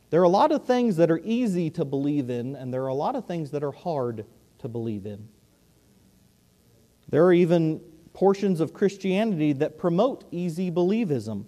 There 0.10 0.22
are 0.22 0.26
a 0.26 0.30
lot 0.30 0.52
of 0.52 0.66
things 0.66 0.96
that 0.96 1.12
are 1.12 1.22
easy 1.24 1.70
to 1.72 1.86
believe 1.86 2.32
in, 2.32 2.56
and 2.56 2.74
there 2.74 2.84
are 2.84 2.88
a 2.88 2.96
lot 2.96 3.16
of 3.16 3.26
things 3.28 3.52
that 3.52 3.64
are 3.64 3.72
hard 3.72 4.26
to 4.60 4.68
believe 4.68 5.06
in. 5.06 5.28
There 7.10 7.26
are 7.26 7.34
even 7.34 7.82
portions 8.14 8.60
of 8.60 8.74
Christianity 8.74 9.54
that 9.54 9.78
promote 9.78 10.26
easy 10.32 10.72
believism. 10.72 11.46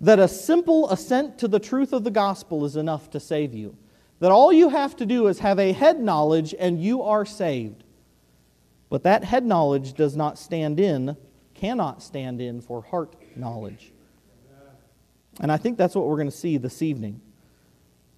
That 0.00 0.18
a 0.18 0.28
simple 0.28 0.88
assent 0.90 1.38
to 1.38 1.48
the 1.48 1.58
truth 1.58 1.92
of 1.92 2.04
the 2.04 2.10
gospel 2.10 2.64
is 2.64 2.76
enough 2.76 3.10
to 3.10 3.20
save 3.20 3.54
you. 3.54 3.76
That 4.20 4.30
all 4.30 4.52
you 4.52 4.68
have 4.68 4.96
to 4.96 5.06
do 5.06 5.26
is 5.26 5.40
have 5.40 5.58
a 5.58 5.72
head 5.72 6.00
knowledge 6.00 6.54
and 6.58 6.82
you 6.82 7.02
are 7.02 7.24
saved. 7.24 7.84
But 8.90 9.02
that 9.02 9.24
head 9.24 9.44
knowledge 9.44 9.94
does 9.94 10.16
not 10.16 10.38
stand 10.38 10.80
in, 10.80 11.16
cannot 11.54 12.02
stand 12.02 12.40
in 12.40 12.60
for 12.60 12.82
heart 12.82 13.16
knowledge. 13.36 13.92
And 15.40 15.52
I 15.52 15.56
think 15.56 15.78
that's 15.78 15.94
what 15.94 16.06
we're 16.06 16.16
going 16.16 16.30
to 16.30 16.36
see 16.36 16.56
this 16.56 16.82
evening. 16.82 17.20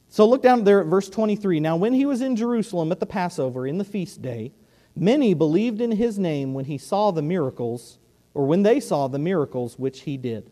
So 0.09 0.27
look 0.27 0.43
down 0.43 0.65
there 0.65 0.81
at 0.81 0.87
verse 0.87 1.09
23. 1.09 1.61
Now, 1.61 1.77
when 1.77 1.93
he 1.93 2.07
was 2.07 2.21
in 2.21 2.35
Jerusalem 2.35 2.91
at 2.93 3.01
the 3.01 3.07
Passover, 3.07 3.67
in 3.67 3.79
the 3.79 3.85
feast 3.85 4.23
day, 4.23 4.53
many 5.01 5.35
believed 5.35 5.81
in 5.81 5.91
his 5.93 6.19
name 6.19 6.55
when 6.55 6.67
he 6.67 6.79
saw 6.79 7.11
the 7.11 7.23
miracles, 7.23 7.99
or 8.35 8.47
when 8.47 8.63
they 8.63 8.79
saw 8.79 9.09
the 9.09 9.19
miracles 9.19 9.79
which 9.79 10.03
he 10.03 10.17
did. 10.17 10.51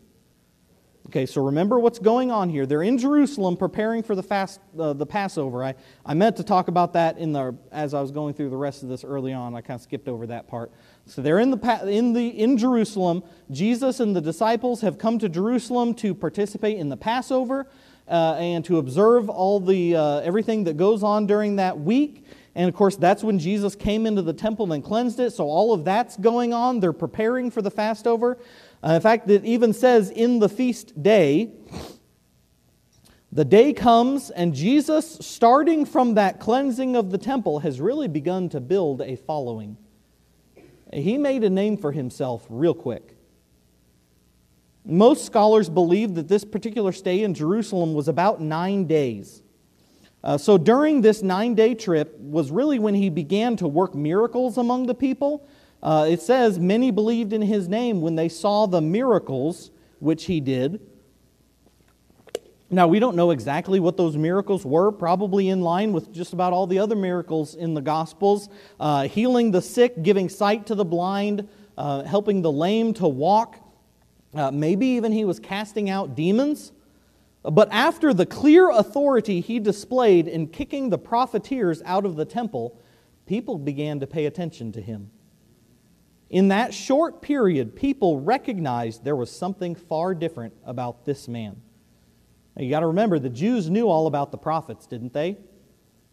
Okay, 1.09 1.25
so 1.25 1.43
remember 1.43 1.79
what's 1.79 1.97
going 1.97 2.29
on 2.29 2.49
here. 2.49 2.67
They're 2.67 2.83
in 2.83 2.97
Jerusalem 2.97 3.57
preparing 3.57 4.03
for 4.03 4.15
the 4.15 4.21
fast, 4.21 4.59
uh, 4.77 4.93
the 4.93 5.07
Passover. 5.07 5.63
I, 5.63 5.73
I 6.05 6.13
meant 6.13 6.35
to 6.37 6.43
talk 6.43 6.67
about 6.67 6.93
that 6.93 7.17
in 7.17 7.31
the 7.31 7.55
as 7.71 7.95
I 7.95 8.01
was 8.01 8.11
going 8.11 8.35
through 8.35 8.51
the 8.51 8.57
rest 8.57 8.83
of 8.83 8.89
this 8.89 9.03
early 9.03 9.33
on. 9.33 9.55
I 9.55 9.61
kind 9.61 9.79
of 9.79 9.81
skipped 9.81 10.07
over 10.07 10.27
that 10.27 10.47
part. 10.47 10.71
So 11.07 11.23
they're 11.23 11.39
in 11.39 11.49
the 11.49 11.87
in 11.87 12.13
the 12.13 12.27
in 12.27 12.57
Jerusalem. 12.57 13.23
Jesus 13.49 13.99
and 13.99 14.15
the 14.15 14.21
disciples 14.21 14.81
have 14.81 14.99
come 14.99 15.17
to 15.19 15.29
Jerusalem 15.29 15.95
to 15.95 16.13
participate 16.13 16.77
in 16.77 16.89
the 16.89 16.97
Passover 16.97 17.67
uh, 18.07 18.35
and 18.37 18.63
to 18.65 18.77
observe 18.77 19.29
all 19.29 19.59
the 19.59 19.95
uh, 19.95 20.19
everything 20.19 20.65
that 20.65 20.77
goes 20.77 21.01
on 21.01 21.25
during 21.25 21.55
that 21.55 21.79
week. 21.79 22.23
And 22.59 22.67
of 22.67 22.75
course, 22.75 22.97
that's 22.97 23.23
when 23.23 23.39
Jesus 23.39 23.73
came 23.73 24.05
into 24.05 24.21
the 24.21 24.33
temple 24.33 24.73
and 24.73 24.83
cleansed 24.83 25.17
it. 25.21 25.31
So 25.31 25.45
all 25.45 25.71
of 25.71 25.85
that's 25.85 26.17
going 26.17 26.53
on. 26.53 26.81
They're 26.81 26.91
preparing 26.91 27.51
for 27.51 27.61
the 27.61 27.71
Passover. 27.71 28.37
Uh, 28.83 28.95
in 28.95 29.01
fact, 29.01 29.29
it 29.29 29.45
even 29.45 29.71
says 29.71 30.09
in 30.09 30.39
the 30.39 30.49
feast 30.49 31.01
day, 31.01 31.53
the 33.31 33.45
day 33.45 33.71
comes, 33.71 34.29
and 34.29 34.53
Jesus, 34.53 35.19
starting 35.21 35.85
from 35.85 36.15
that 36.15 36.41
cleansing 36.41 36.97
of 36.97 37.11
the 37.11 37.17
temple, 37.17 37.59
has 37.59 37.79
really 37.79 38.09
begun 38.09 38.49
to 38.49 38.59
build 38.59 39.01
a 39.01 39.15
following. 39.15 39.77
He 40.91 41.17
made 41.17 41.45
a 41.45 41.49
name 41.49 41.77
for 41.77 41.93
himself 41.93 42.45
real 42.49 42.73
quick. 42.73 43.15
Most 44.83 45.25
scholars 45.25 45.69
believe 45.69 46.15
that 46.15 46.27
this 46.27 46.43
particular 46.43 46.91
stay 46.91 47.23
in 47.23 47.33
Jerusalem 47.33 47.93
was 47.93 48.09
about 48.09 48.41
nine 48.41 48.85
days. 48.85 49.43
Uh, 50.23 50.37
so 50.37 50.57
during 50.57 51.01
this 51.01 51.21
nine 51.21 51.55
day 51.55 51.73
trip 51.73 52.17
was 52.19 52.51
really 52.51 52.79
when 52.79 52.93
he 52.93 53.09
began 53.09 53.55
to 53.57 53.67
work 53.67 53.95
miracles 53.95 54.57
among 54.57 54.85
the 54.85 54.93
people. 54.93 55.47
Uh, 55.81 56.07
it 56.09 56.21
says, 56.21 56.59
Many 56.59 56.91
believed 56.91 57.31
in 57.31 57.41
his 57.41 57.69
name 57.69 58.01
when 58.01 58.15
they 58.15 58.27
saw 58.27 58.65
the 58.65 58.81
miracles 58.81 59.71
which 59.99 60.25
he 60.25 60.39
did. 60.39 60.81
Now, 62.71 62.87
we 62.87 62.99
don't 62.99 63.15
know 63.15 63.31
exactly 63.31 63.79
what 63.79 63.97
those 63.97 64.15
miracles 64.15 64.63
were, 64.63 64.91
probably 64.91 65.49
in 65.49 65.61
line 65.61 65.91
with 65.91 66.13
just 66.13 66.33
about 66.33 66.53
all 66.53 66.67
the 66.67 66.77
other 66.77 66.95
miracles 66.95 67.55
in 67.55 67.73
the 67.73 67.81
Gospels 67.81 68.47
uh, 68.79 69.07
healing 69.07 69.49
the 69.49 69.61
sick, 69.61 70.03
giving 70.03 70.29
sight 70.29 70.67
to 70.67 70.75
the 70.75 70.85
blind, 70.85 71.47
uh, 71.77 72.03
helping 72.03 72.43
the 72.43 72.51
lame 72.51 72.93
to 72.95 73.07
walk. 73.07 73.57
Uh, 74.35 74.51
maybe 74.51 74.85
even 74.85 75.11
he 75.11 75.25
was 75.25 75.39
casting 75.39 75.89
out 75.89 76.15
demons. 76.15 76.71
But 77.43 77.69
after 77.71 78.13
the 78.13 78.25
clear 78.25 78.69
authority 78.69 79.39
he 79.39 79.59
displayed 79.59 80.27
in 80.27 80.47
kicking 80.47 80.89
the 80.89 80.97
profiteers 80.97 81.81
out 81.85 82.05
of 82.05 82.15
the 82.15 82.25
temple, 82.25 82.79
people 83.25 83.57
began 83.57 83.99
to 84.01 84.07
pay 84.07 84.25
attention 84.25 84.71
to 84.73 84.81
him. 84.81 85.11
In 86.29 86.49
that 86.49 86.73
short 86.73 87.21
period, 87.21 87.75
people 87.75 88.19
recognized 88.19 89.03
there 89.03 89.15
was 89.15 89.31
something 89.31 89.73
far 89.73 90.13
different 90.13 90.53
about 90.63 91.05
this 91.05 91.27
man. 91.27 91.61
Now, 92.55 92.63
you 92.63 92.69
got 92.69 92.81
to 92.81 92.87
remember, 92.87 93.19
the 93.19 93.29
Jews 93.29 93.69
knew 93.69 93.87
all 93.87 94.05
about 94.05 94.31
the 94.31 94.37
prophets, 94.37 94.85
didn't 94.85 95.13
they? 95.13 95.37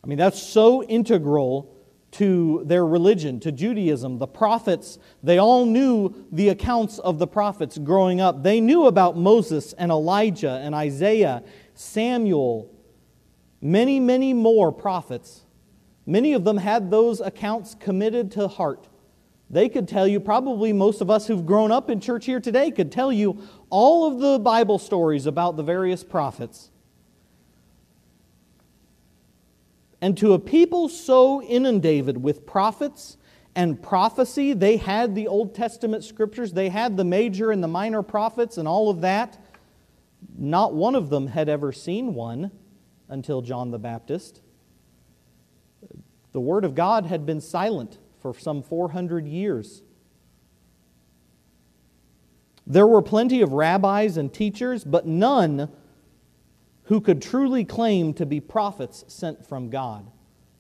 I 0.02 0.06
mean, 0.06 0.18
that's 0.18 0.40
so 0.40 0.84
integral 0.84 1.75
to 2.16 2.62
their 2.64 2.86
religion, 2.86 3.38
to 3.40 3.52
Judaism. 3.52 4.16
The 4.18 4.26
prophets, 4.26 4.98
they 5.22 5.36
all 5.36 5.66
knew 5.66 6.26
the 6.32 6.48
accounts 6.48 6.98
of 6.98 7.18
the 7.18 7.26
prophets 7.26 7.76
growing 7.76 8.22
up. 8.22 8.42
They 8.42 8.58
knew 8.58 8.86
about 8.86 9.18
Moses 9.18 9.74
and 9.74 9.90
Elijah 9.90 10.60
and 10.62 10.74
Isaiah, 10.74 11.42
Samuel, 11.74 12.72
many, 13.60 14.00
many 14.00 14.32
more 14.32 14.72
prophets. 14.72 15.44
Many 16.06 16.32
of 16.32 16.44
them 16.44 16.56
had 16.56 16.90
those 16.90 17.20
accounts 17.20 17.74
committed 17.74 18.30
to 18.32 18.48
heart. 18.48 18.88
They 19.50 19.68
could 19.68 19.86
tell 19.86 20.08
you, 20.08 20.18
probably 20.18 20.72
most 20.72 21.02
of 21.02 21.10
us 21.10 21.26
who've 21.26 21.44
grown 21.44 21.70
up 21.70 21.90
in 21.90 22.00
church 22.00 22.24
here 22.24 22.40
today 22.40 22.70
could 22.70 22.90
tell 22.90 23.12
you 23.12 23.42
all 23.68 24.06
of 24.10 24.20
the 24.20 24.38
Bible 24.38 24.78
stories 24.78 25.26
about 25.26 25.56
the 25.56 25.62
various 25.62 26.02
prophets. 26.02 26.70
And 30.00 30.16
to 30.18 30.34
a 30.34 30.38
people 30.38 30.88
so 30.88 31.42
inundated 31.42 32.22
with 32.22 32.46
prophets 32.46 33.16
and 33.54 33.82
prophecy, 33.82 34.52
they 34.52 34.76
had 34.76 35.14
the 35.14 35.26
Old 35.26 35.54
Testament 35.54 36.04
scriptures, 36.04 36.52
they 36.52 36.68
had 36.68 36.96
the 36.96 37.04
major 37.04 37.50
and 37.50 37.62
the 37.62 37.68
minor 37.68 38.02
prophets 38.02 38.58
and 38.58 38.68
all 38.68 38.90
of 38.90 39.00
that. 39.00 39.38
Not 40.36 40.74
one 40.74 40.94
of 40.94 41.08
them 41.08 41.28
had 41.28 41.48
ever 41.48 41.72
seen 41.72 42.14
one 42.14 42.50
until 43.08 43.40
John 43.40 43.70
the 43.70 43.78
Baptist. 43.78 44.42
The 46.32 46.40
Word 46.40 46.64
of 46.64 46.74
God 46.74 47.06
had 47.06 47.24
been 47.24 47.40
silent 47.40 47.98
for 48.20 48.34
some 48.34 48.62
400 48.62 49.26
years. 49.26 49.82
There 52.66 52.86
were 52.86 53.00
plenty 53.00 53.40
of 53.40 53.52
rabbis 53.52 54.16
and 54.16 54.32
teachers, 54.32 54.84
but 54.84 55.06
none 55.06 55.70
who 56.86 57.00
could 57.00 57.20
truly 57.20 57.64
claim 57.64 58.14
to 58.14 58.26
be 58.26 58.40
prophets 58.40 59.04
sent 59.08 59.46
from 59.46 59.70
God. 59.70 60.10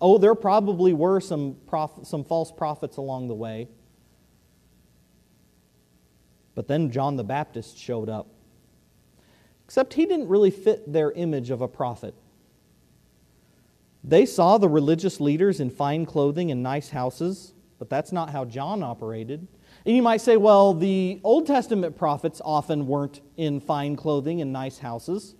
Oh, 0.00 0.18
there 0.18 0.34
probably 0.34 0.92
were 0.92 1.20
some, 1.20 1.56
prof- 1.66 2.04
some 2.04 2.24
false 2.24 2.52
prophets 2.52 2.96
along 2.96 3.28
the 3.28 3.34
way. 3.34 3.68
But 6.54 6.68
then 6.68 6.90
John 6.90 7.16
the 7.16 7.24
Baptist 7.24 7.78
showed 7.78 8.08
up. 8.08 8.28
Except 9.64 9.94
he 9.94 10.06
didn't 10.06 10.28
really 10.28 10.50
fit 10.50 10.92
their 10.92 11.12
image 11.12 11.50
of 11.50 11.60
a 11.60 11.68
prophet. 11.68 12.14
They 14.02 14.26
saw 14.26 14.58
the 14.58 14.68
religious 14.68 15.20
leaders 15.20 15.60
in 15.60 15.70
fine 15.70 16.06
clothing 16.06 16.50
and 16.50 16.62
nice 16.62 16.90
houses, 16.90 17.52
but 17.78 17.90
that's 17.90 18.12
not 18.12 18.30
how 18.30 18.44
John 18.44 18.82
operated. 18.82 19.46
And 19.84 19.94
you 19.96 20.02
might 20.02 20.20
say, 20.20 20.36
well, 20.36 20.74
the 20.74 21.20
Old 21.22 21.46
Testament 21.46 21.96
prophets 21.96 22.40
often 22.44 22.86
weren't 22.86 23.20
in 23.36 23.60
fine 23.60 23.96
clothing 23.96 24.40
and 24.40 24.52
nice 24.52 24.78
houses. 24.78 25.34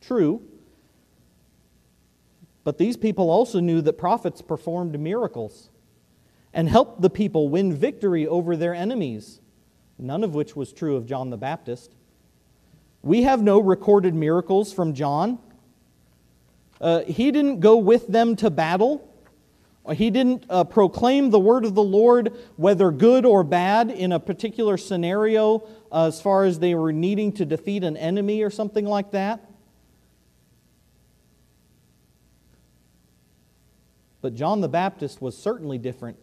True. 0.00 0.42
But 2.64 2.78
these 2.78 2.96
people 2.96 3.30
also 3.30 3.60
knew 3.60 3.80
that 3.82 3.94
prophets 3.94 4.42
performed 4.42 4.98
miracles 5.00 5.70
and 6.52 6.68
helped 6.68 7.00
the 7.00 7.10
people 7.10 7.48
win 7.48 7.74
victory 7.74 8.26
over 8.26 8.56
their 8.56 8.74
enemies, 8.74 9.40
none 9.98 10.22
of 10.24 10.34
which 10.34 10.54
was 10.56 10.72
true 10.72 10.96
of 10.96 11.06
John 11.06 11.30
the 11.30 11.36
Baptist. 11.36 11.94
We 13.02 13.22
have 13.22 13.42
no 13.42 13.58
recorded 13.58 14.14
miracles 14.14 14.72
from 14.72 14.92
John. 14.92 15.38
Uh, 16.80 17.04
he 17.04 17.30
didn't 17.30 17.60
go 17.60 17.76
with 17.76 18.06
them 18.08 18.36
to 18.36 18.50
battle. 18.50 19.04
He 19.94 20.10
didn't 20.10 20.44
uh, 20.50 20.64
proclaim 20.64 21.30
the 21.30 21.38
word 21.38 21.64
of 21.64 21.74
the 21.74 21.82
Lord, 21.82 22.36
whether 22.56 22.90
good 22.90 23.24
or 23.24 23.42
bad, 23.42 23.90
in 23.90 24.12
a 24.12 24.20
particular 24.20 24.76
scenario 24.76 25.66
uh, 25.90 26.08
as 26.08 26.20
far 26.20 26.44
as 26.44 26.58
they 26.58 26.74
were 26.74 26.92
needing 26.92 27.32
to 27.32 27.46
defeat 27.46 27.82
an 27.84 27.96
enemy 27.96 28.42
or 28.42 28.50
something 28.50 28.84
like 28.84 29.12
that. 29.12 29.47
But 34.28 34.34
John 34.34 34.60
the 34.60 34.68
Baptist 34.68 35.22
was 35.22 35.34
certainly 35.34 35.78
different 35.78 36.18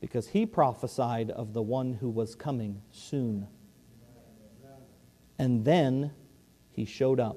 because 0.00 0.28
he 0.28 0.46
prophesied 0.46 1.30
of 1.30 1.52
the 1.52 1.60
one 1.60 1.92
who 1.92 2.08
was 2.08 2.34
coming 2.34 2.80
soon. 2.90 3.46
And 5.38 5.62
then 5.62 6.10
he 6.70 6.86
showed 6.86 7.20
up. 7.20 7.36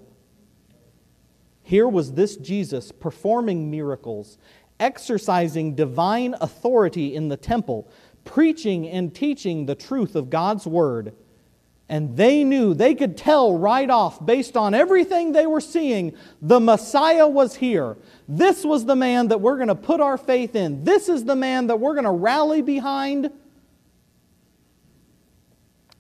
Here 1.62 1.90
was 1.90 2.14
this 2.14 2.38
Jesus 2.38 2.94
performing 2.94 3.70
miracles, 3.70 4.38
exercising 4.80 5.76
divine 5.76 6.34
authority 6.40 7.14
in 7.14 7.28
the 7.28 7.36
temple, 7.36 7.92
preaching 8.24 8.88
and 8.88 9.14
teaching 9.14 9.66
the 9.66 9.76
truth 9.76 10.16
of 10.16 10.30
God's 10.30 10.66
word, 10.66 11.14
And 11.92 12.16
they 12.16 12.46
knew, 12.46 12.74
they 12.74 12.96
could 12.96 13.18
tell 13.18 13.58
right 13.58 13.90
off, 13.90 14.26
based 14.26 14.56
on 14.56 14.74
everything 14.74 15.34
they 15.34 15.46
were 15.46 15.60
seeing, 15.60 16.16
the 16.42 16.62
Messiah 16.62 17.28
was 17.28 17.58
here. 17.58 17.98
This 18.30 18.64
was 18.64 18.86
the 18.86 18.96
man 18.96 19.28
that 19.28 19.42
we're 19.42 19.58
going 19.58 19.68
to 19.68 19.76
put 19.76 20.00
our 20.00 20.18
faith 20.18 20.56
in. 20.56 20.86
This 20.86 21.10
is 21.10 21.26
the 21.26 21.36
man 21.36 21.68
that 21.68 21.82
we're 21.82 21.92
going 21.92 22.06
to 22.06 22.12
rally 22.12 22.62
behind. 22.62 23.30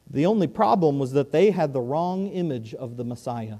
The 0.09 0.25
only 0.27 0.47
problem 0.47 0.97
was 0.97 1.11
that 1.11 1.33
they 1.33 1.51
had 1.51 1.73
the 1.73 1.81
wrong 1.81 2.27
image 2.27 2.73
of 2.73 2.95
the 2.95 3.03
Messiah. 3.03 3.57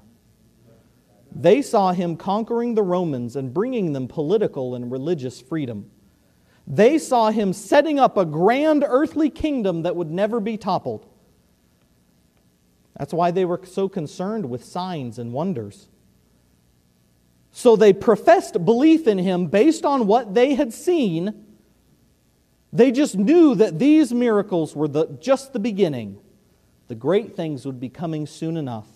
They 1.30 1.60
saw 1.60 1.92
him 1.92 2.16
conquering 2.16 2.74
the 2.74 2.82
Romans 2.82 3.36
and 3.36 3.52
bringing 3.52 3.92
them 3.92 4.08
political 4.08 4.74
and 4.74 4.90
religious 4.90 5.42
freedom. 5.42 5.90
They 6.66 6.96
saw 6.96 7.30
him 7.30 7.52
setting 7.52 8.00
up 8.00 8.16
a 8.16 8.24
grand 8.24 8.86
earthly 8.88 9.28
kingdom 9.28 9.82
that 9.82 9.96
would 9.96 10.10
never 10.10 10.40
be 10.40 10.56
toppled. 10.56 11.11
That's 13.02 13.12
why 13.12 13.32
they 13.32 13.44
were 13.44 13.60
so 13.64 13.88
concerned 13.88 14.48
with 14.48 14.64
signs 14.64 15.18
and 15.18 15.32
wonders. 15.32 15.88
So 17.50 17.74
they 17.74 17.92
professed 17.92 18.64
belief 18.64 19.08
in 19.08 19.18
him 19.18 19.48
based 19.48 19.84
on 19.84 20.06
what 20.06 20.34
they 20.34 20.54
had 20.54 20.72
seen. 20.72 21.44
They 22.72 22.92
just 22.92 23.16
knew 23.16 23.56
that 23.56 23.80
these 23.80 24.12
miracles 24.12 24.76
were 24.76 24.86
the, 24.86 25.18
just 25.20 25.52
the 25.52 25.58
beginning. 25.58 26.20
The 26.86 26.94
great 26.94 27.34
things 27.34 27.66
would 27.66 27.80
be 27.80 27.88
coming 27.88 28.24
soon 28.24 28.56
enough. 28.56 28.86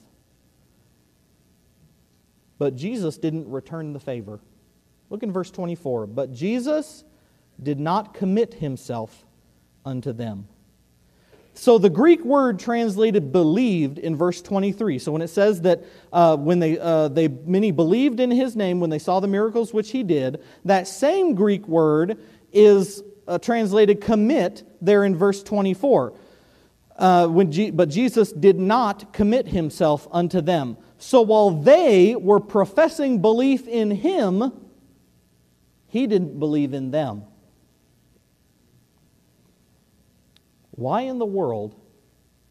But 2.59 2.77
Jesus 2.77 3.19
didn't 3.19 3.51
return 3.51 3.93
the 3.93 3.99
favor. 3.99 4.39
Look 5.11 5.25
in 5.25 5.33
verse 5.33 5.51
24. 5.51 6.07
But 6.07 6.33
Jesus 6.33 7.03
did 7.61 7.81
not 7.81 8.15
commit 8.15 8.55
himself 8.55 9.27
unto 9.85 10.13
them. 10.13 10.47
So 11.59 11.79
the 11.79 11.89
Greek 11.89 12.23
word 12.23 12.59
translated 12.59 13.33
believed 13.33 13.99
in 13.99 14.15
verse 14.15 14.43
23. 14.43 14.99
So 14.99 15.11
when 15.11 15.23
it 15.23 15.29
says 15.29 15.63
that 15.63 15.85
uh, 16.13 16.37
when 16.37 16.59
they, 16.59 16.79
uh, 16.79 17.09
they 17.09 17.29
many 17.29 17.71
believed 17.71 18.21
in 18.21 18.31
his 18.31 18.55
name 18.55 18.79
when 18.79 18.91
they 18.91 18.99
saw 18.99 19.21
the 19.21 19.27
miracles 19.27 19.73
which 19.73 19.91
he 19.91 20.03
did, 20.03 20.43
that 20.67 20.87
same 20.87 21.35
Greek 21.35 21.67
word 21.67 22.19
is 22.53 23.03
uh, 23.27 23.39
translated 23.39 24.03
commit 24.03 24.65
there 24.83 25.05
in 25.05 25.17
verse 25.17 25.43
24. 25.43 26.13
Uh, 26.99 27.27
when 27.27 27.75
but 27.75 27.89
Jesus 27.89 28.33
did 28.33 28.59
not 28.59 29.15
commit 29.15 29.49
himself 29.49 30.07
unto 30.13 30.43
them. 30.43 30.77
So 30.99 31.23
while 31.23 31.51
they 31.51 32.17
were 32.17 32.41
professing 32.41 33.23
belief 33.23 33.67
in 33.67 33.91
him, 33.91 34.53
he 35.89 36.07
didn't 36.07 36.39
believe 36.39 36.75
in 36.75 36.91
them. 36.91 37.25
Why 40.77 41.03
in 41.03 41.19
the 41.19 41.27
world? 41.27 41.75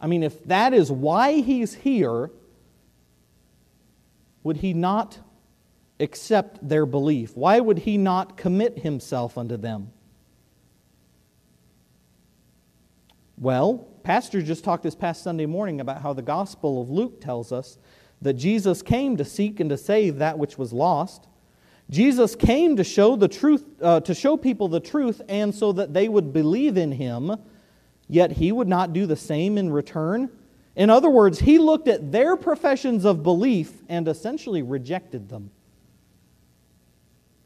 I 0.02 0.08
mean, 0.08 0.24
if 0.24 0.44
that 0.46 0.74
is 0.74 0.92
why 0.92 1.42
he's 1.42 1.74
here, 1.74 2.30
would 4.44 4.58
he 4.58 4.74
not 4.74 5.20
accept 6.00 6.68
their 6.68 6.86
belief? 6.86 7.36
Why 7.36 7.60
would 7.60 7.80
he 7.80 7.98
not 7.98 8.36
commit 8.36 8.80
himself 8.80 9.38
unto 9.38 9.58
them? 9.58 9.92
Well, 13.38 13.88
Pastor 14.04 14.42
just 14.42 14.64
talked 14.64 14.84
this 14.84 14.96
past 14.96 15.24
Sunday 15.24 15.46
morning 15.46 15.82
about 15.82 16.02
how 16.02 16.14
the 16.14 16.22
Gospel 16.22 16.82
of 16.82 16.90
Luke 16.90 17.22
tells 17.22 17.52
us 17.52 17.78
that 18.22 18.34
Jesus 18.34 18.82
came 18.82 19.18
to 19.18 19.26
seek 19.26 19.60
and 19.60 19.70
to 19.70 19.78
save 19.78 20.18
that 20.18 20.38
which 20.38 20.58
was 20.58 20.72
lost. 20.72 21.28
Jesus 21.90 22.36
came 22.36 22.76
to 22.78 22.84
show 22.84 23.16
the 23.16 23.28
truth, 23.28 23.66
uh, 23.82 24.00
to 24.02 24.14
show 24.14 24.38
people 24.38 24.68
the 24.68 24.80
truth, 24.80 25.22
and 25.28 25.54
so 25.54 25.72
that 25.74 25.94
they 25.94 26.08
would 26.08 26.34
believe 26.34 26.78
in 26.78 26.92
him 26.94 27.38
Yet 28.08 28.34
he 28.34 28.52
would 28.52 28.68
not 28.68 28.94
do 28.94 29.06
the 29.06 29.16
same 29.16 29.58
in 29.58 29.72
return. 29.72 30.30
In 30.76 30.90
other 30.90 31.10
words, 31.10 31.40
he 31.40 31.58
looked 31.58 31.88
at 31.88 32.12
their 32.12 32.36
professions 32.36 33.06
of 33.06 33.24
belief 33.24 33.72
and 33.90 34.08
essentially 34.08 34.62
rejected 34.62 35.30
them. 35.30 35.52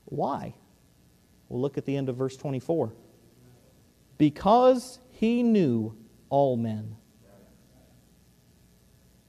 Why? 0.05 0.55
We'll 1.47 1.61
look 1.61 1.77
at 1.77 1.85
the 1.85 1.95
end 1.95 2.09
of 2.09 2.15
verse 2.15 2.35
24. 2.35 2.91
Because 4.17 4.99
he 5.11 5.43
knew 5.43 5.95
all 6.29 6.57
men. 6.57 6.95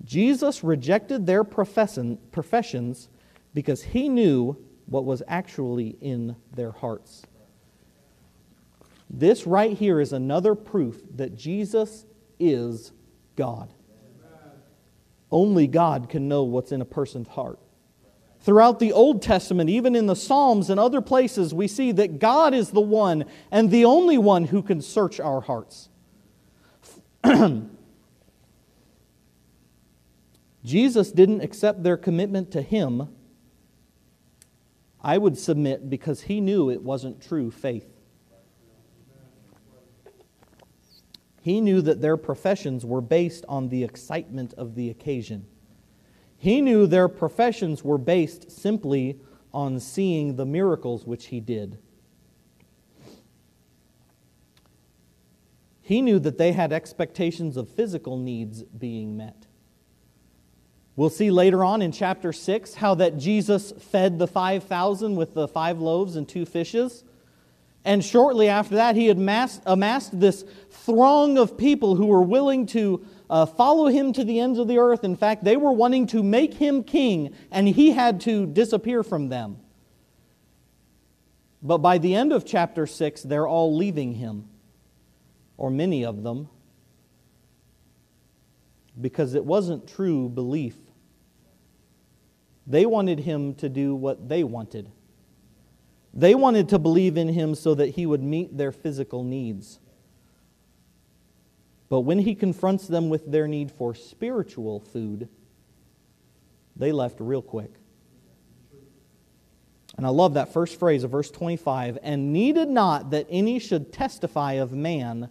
Jesus 0.05 0.64
rejected 0.64 1.26
their 1.26 1.45
professions 1.45 3.09
because 3.55 3.83
he 3.83 4.09
knew 4.09 4.57
what 4.87 5.05
was 5.05 5.22
actually 5.28 5.97
in 6.01 6.35
their 6.55 6.72
hearts. 6.72 7.22
This 9.13 9.45
right 9.45 9.77
here 9.77 10.01
is 10.01 10.13
another 10.13 10.55
proof 10.55 11.03
that 11.17 11.35
Jesus 11.35 12.07
is 12.39 12.93
God. 13.35 13.75
Only 15.33 15.67
God 15.67 16.09
can 16.09 16.29
know 16.29 16.45
what's 16.45 16.71
in 16.71 16.81
a 16.81 16.85
person's 16.85 17.29
heart. 17.29 17.59
Throughout 18.41 18.79
the 18.79 18.93
Old 18.93 19.21
Testament, 19.21 19.69
even 19.69 19.95
in 19.95 20.07
the 20.07 20.17
Psalms 20.17 20.71
and 20.71 20.81
other 20.81 21.01
places, 21.01 21.53
we 21.53 21.69
see 21.69 21.93
that 21.93 22.19
God 22.19 22.55
is 22.55 22.71
the 22.71 22.81
one 22.81 23.27
and 23.51 23.71
the 23.71 23.85
only 23.85 24.17
one 24.17 24.45
who 24.45 24.63
can 24.63 24.81
search 24.81 25.21
our 25.21 25.43
hearts. 25.43 25.91
Jesus 30.65 31.13
didn't 31.13 31.43
accept 31.43 31.83
their 31.83 31.97
commitment 31.97 32.51
to 32.53 32.63
Him, 32.63 33.15
I 35.03 35.19
would 35.19 35.37
submit, 35.37 35.91
because 35.91 36.23
He 36.23 36.41
knew 36.41 36.71
it 36.71 36.83
wasn't 36.83 37.21
true 37.21 37.51
faith. 37.51 38.00
He 41.41 41.61
knew 41.61 41.80
that 41.82 42.03
their 42.03 42.16
professions 42.16 42.84
were 42.84 43.01
based 43.01 43.45
on 43.49 43.68
the 43.68 43.82
excitement 43.82 44.53
of 44.55 44.74
the 44.74 44.91
occasion. 44.91 45.47
He 46.36 46.61
knew 46.61 46.86
their 46.86 47.09
professions 47.09 47.82
were 47.82 47.99
based 47.99 48.51
simply 48.51 49.18
on 49.53 49.80
seeing 49.80 50.36
the 50.36 50.47
miracles 50.47 51.07
which 51.07 51.26
he 51.26 51.41
did. 51.41 51.78
He 55.82 56.03
knew 56.03 56.18
that 56.20 56.38
they 56.38 56.53
had 56.53 56.72
expectations 56.72 57.57
of 57.57 57.68
physical 57.68 58.16
needs 58.16 58.62
being 58.62 59.16
met. 59.16 59.47
We'll 60.95 61.11
see 61.11 61.30
later 61.30 61.64
on 61.64 61.82
in 61.82 61.93
chapter 61.93 62.32
6 62.32 62.74
how 62.74 62.95
that 62.97 63.16
Jesus 63.16 63.72
fed 63.72 64.18
the 64.18 64.26
5,000 64.26 65.16
with 65.16 65.34
the 65.34 65.49
five 65.49 65.80
loaves 65.80 66.14
and 66.16 66.28
two 66.28 66.45
fishes. 66.45 67.05
And 67.85 68.05
shortly 68.05 68.49
after 68.49 68.74
that, 68.76 68.95
he 68.95 69.07
had 69.07 69.16
amassed, 69.16 69.62
amassed 69.64 70.18
this 70.18 70.45
throng 70.70 71.39
of 71.39 71.57
people 71.57 71.95
who 71.97 72.07
were 72.07 72.22
willing 72.22 72.66
to 72.66 73.05
uh, 73.31 73.47
follow 73.47 73.87
him 73.87 74.12
to 74.12 74.24
the 74.24 74.41
ends 74.41 74.59
of 74.59 74.68
the 74.68 74.78
earth. 74.78 75.03
In 75.03 75.16
fact, 75.16 75.45
they 75.45 75.57
were 75.57 75.72
wanting 75.72 76.07
to 76.09 76.22
make 76.22 76.55
him 76.55 76.83
king, 76.83 77.35
and 77.51 77.68
he 77.68 77.93
had 77.93 78.20
to 78.22 78.45
disappear 78.47 79.03
from 79.03 79.28
them. 79.28 79.59
But 81.62 81.78
by 81.78 81.99
the 81.99 82.14
end 82.14 82.33
of 82.33 82.45
chapter 82.45 82.87
6, 82.87 83.22
they're 83.22 83.47
all 83.47 83.76
leaving 83.76 84.14
him, 84.14 84.49
or 85.57 85.70
many 85.70 86.05
of 86.05 86.22
them, 86.22 86.49
because 89.01 89.35
it 89.35 89.45
wasn't 89.45 89.89
true 89.89 90.28
belief. 90.28 90.76
They 92.66 92.85
wanted 92.85 93.20
him 93.20 93.55
to 93.57 93.68
do 93.68 93.95
what 93.95 94.28
they 94.28 94.45
wanted. 94.45 94.91
They 96.13 96.35
wanted 96.35 96.69
to 96.71 96.79
believe 96.79 97.17
in 97.17 97.29
him 97.29 97.55
so 97.55 97.75
that 97.75 97.91
he 97.91 98.07
would 98.07 98.23
meet 98.23 98.57
their 98.57 98.73
physical 98.73 99.23
needs. 99.23 99.79
But 101.89 102.01
when 102.01 102.21
he 102.21 102.35
confronts 102.35 102.87
them 102.87 103.09
with 103.09 103.31
their 103.31 103.49
need 103.49 103.71
for 103.71 103.95
spiritual 103.95 104.81
food, 104.81 105.29
they 106.77 106.93
left 106.93 107.17
real 107.21 107.43
quick. 107.43 107.73
And 109.97 110.07
I 110.07 110.11
love 110.11 110.35
that 110.35 110.53
first 110.53 110.79
phrase 110.79 111.05
of 111.05 111.11
verse 111.11 111.31
25 111.31 111.99
and 112.03 112.33
needed 112.33 112.69
not 112.69 113.11
that 113.11 113.27
any 113.29 113.59
should 113.59 113.93
testify 113.93 114.55
of 114.55 114.73
man. 114.73 115.29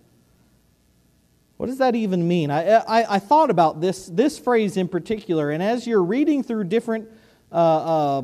What 1.58 1.68
does 1.68 1.80
that 1.80 1.96
even 1.96 2.28
mean? 2.28 2.52
I, 2.52 2.76
I, 2.76 3.16
I 3.16 3.20
thought 3.20 3.50
about 3.50 3.82
this, 3.82 4.08
this 4.08 4.38
phrase 4.38 4.78
in 4.78 4.88
particular, 4.88 5.50
and 5.52 5.64
as 5.64 5.88
you're 5.88 6.04
reading 6.04 6.44
through 6.44 6.66
different 6.66 7.10
uh, 7.52 7.56
uh, 7.56 8.22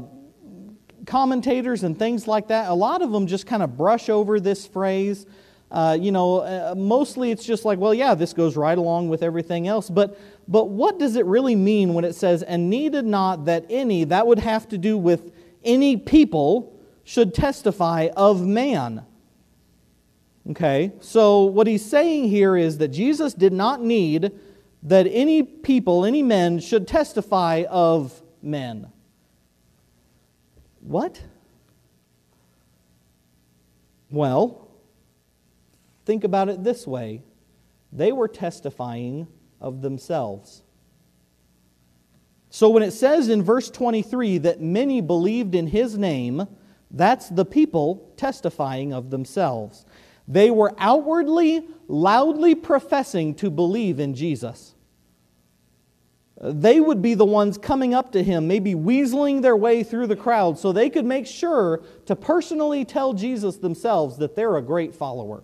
commentators 1.06 1.84
and 1.84 1.98
things 1.98 2.28
like 2.28 2.48
that, 2.48 2.70
a 2.70 2.74
lot 2.74 3.02
of 3.02 3.12
them 3.12 3.28
just 3.28 3.46
kind 3.48 3.64
of 3.64 3.78
brush 3.78 4.10
over 4.10 4.40
this 4.40 4.66
phrase. 4.66 5.26
Uh, 5.72 5.98
you 6.00 6.12
know, 6.12 6.40
uh, 6.40 6.74
mostly 6.78 7.32
it's 7.32 7.44
just 7.44 7.66
like, 7.66 7.80
well, 7.80 7.94
yeah, 7.94 8.14
this 8.14 8.34
goes 8.34 8.56
right 8.56 8.78
along 8.78 9.10
with 9.10 9.24
everything 9.24 9.68
else. 9.68 9.90
But, 9.90 10.20
but 10.48 10.70
what 10.70 11.00
does 11.00 11.16
it 11.16 11.26
really 11.26 11.56
mean 11.56 11.94
when 11.94 12.06
it 12.06 12.14
says, 12.14 12.44
and 12.44 12.70
needed 12.70 13.06
not 13.06 13.46
that 13.46 13.66
any, 13.70 14.04
that 14.06 14.28
would 14.28 14.40
have 14.40 14.70
to 14.70 14.78
do 14.78 14.98
with 14.98 15.32
any 15.64 15.98
people 15.98 16.80
should 17.04 17.34
testify 17.34 18.10
of 18.16 18.46
man. 18.46 19.06
Okay, 20.52 20.92
so 21.00 21.46
what 21.46 21.66
he's 21.66 21.84
saying 21.84 22.30
here 22.30 22.56
is 22.56 22.78
that 22.78 22.90
Jesus 22.90 23.34
did 23.34 23.52
not 23.52 23.82
need 23.82 24.32
that 24.84 25.08
any 25.08 25.42
people, 25.42 26.06
any 26.06 26.22
men, 26.22 26.60
should 26.60 26.88
testify 26.88 27.64
of 27.68 28.22
men. 28.44 28.92
What? 30.88 31.20
Well, 34.12 34.70
think 36.06 36.24
about 36.24 36.50
it 36.50 36.64
this 36.64 36.86
way 36.86 37.24
they 37.92 38.12
were 38.12 38.28
testifying 38.28 39.28
of 39.62 39.82
themselves. 39.82 40.64
So 42.50 42.70
when 42.70 42.84
it 42.84 42.92
says 42.92 43.30
in 43.30 43.42
verse 43.42 43.70
23 43.70 44.40
that 44.40 44.62
many 44.62 45.02
believed 45.02 45.56
in 45.56 45.68
his 45.68 45.98
name, 45.98 46.48
that's 46.92 47.30
the 47.30 47.46
people 47.46 48.14
testifying 48.16 48.94
of 48.94 49.10
themselves. 49.10 49.86
They 50.28 50.52
were 50.52 50.74
outwardly, 50.78 51.68
loudly 51.88 52.54
professing 52.54 53.34
to 53.36 53.50
believe 53.50 54.00
in 54.00 54.14
Jesus. 54.14 54.75
They 56.42 56.82
would 56.82 57.02
be 57.02 57.14
the 57.14 57.26
ones 57.26 57.58
coming 57.58 57.94
up 57.94 58.12
to 58.12 58.22
him, 58.22 58.48
maybe 58.48 58.74
weaseling 58.74 59.42
their 59.42 59.56
way 59.56 59.84
through 59.84 60.08
the 60.08 60.18
crowd 60.18 60.60
so 60.60 60.72
they 60.72 60.90
could 60.90 61.06
make 61.06 61.26
sure 61.26 61.82
to 62.08 62.16
personally 62.16 62.84
tell 62.84 63.14
Jesus 63.14 63.58
themselves 63.58 64.18
that 64.18 64.36
they're 64.36 64.58
a 64.58 64.62
great 64.62 64.94
follower. 64.94 65.44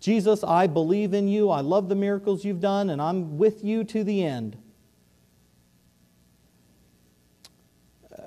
Jesus, 0.00 0.42
I 0.42 0.66
believe 0.66 1.12
in 1.12 1.28
you. 1.28 1.50
I 1.50 1.60
love 1.60 1.88
the 1.88 1.94
miracles 1.94 2.44
you've 2.44 2.60
done, 2.60 2.90
and 2.90 3.00
I'm 3.00 3.36
with 3.36 3.62
you 3.62 3.84
to 3.84 4.02
the 4.02 4.24
end. 4.24 4.56
Uh, 8.10 8.22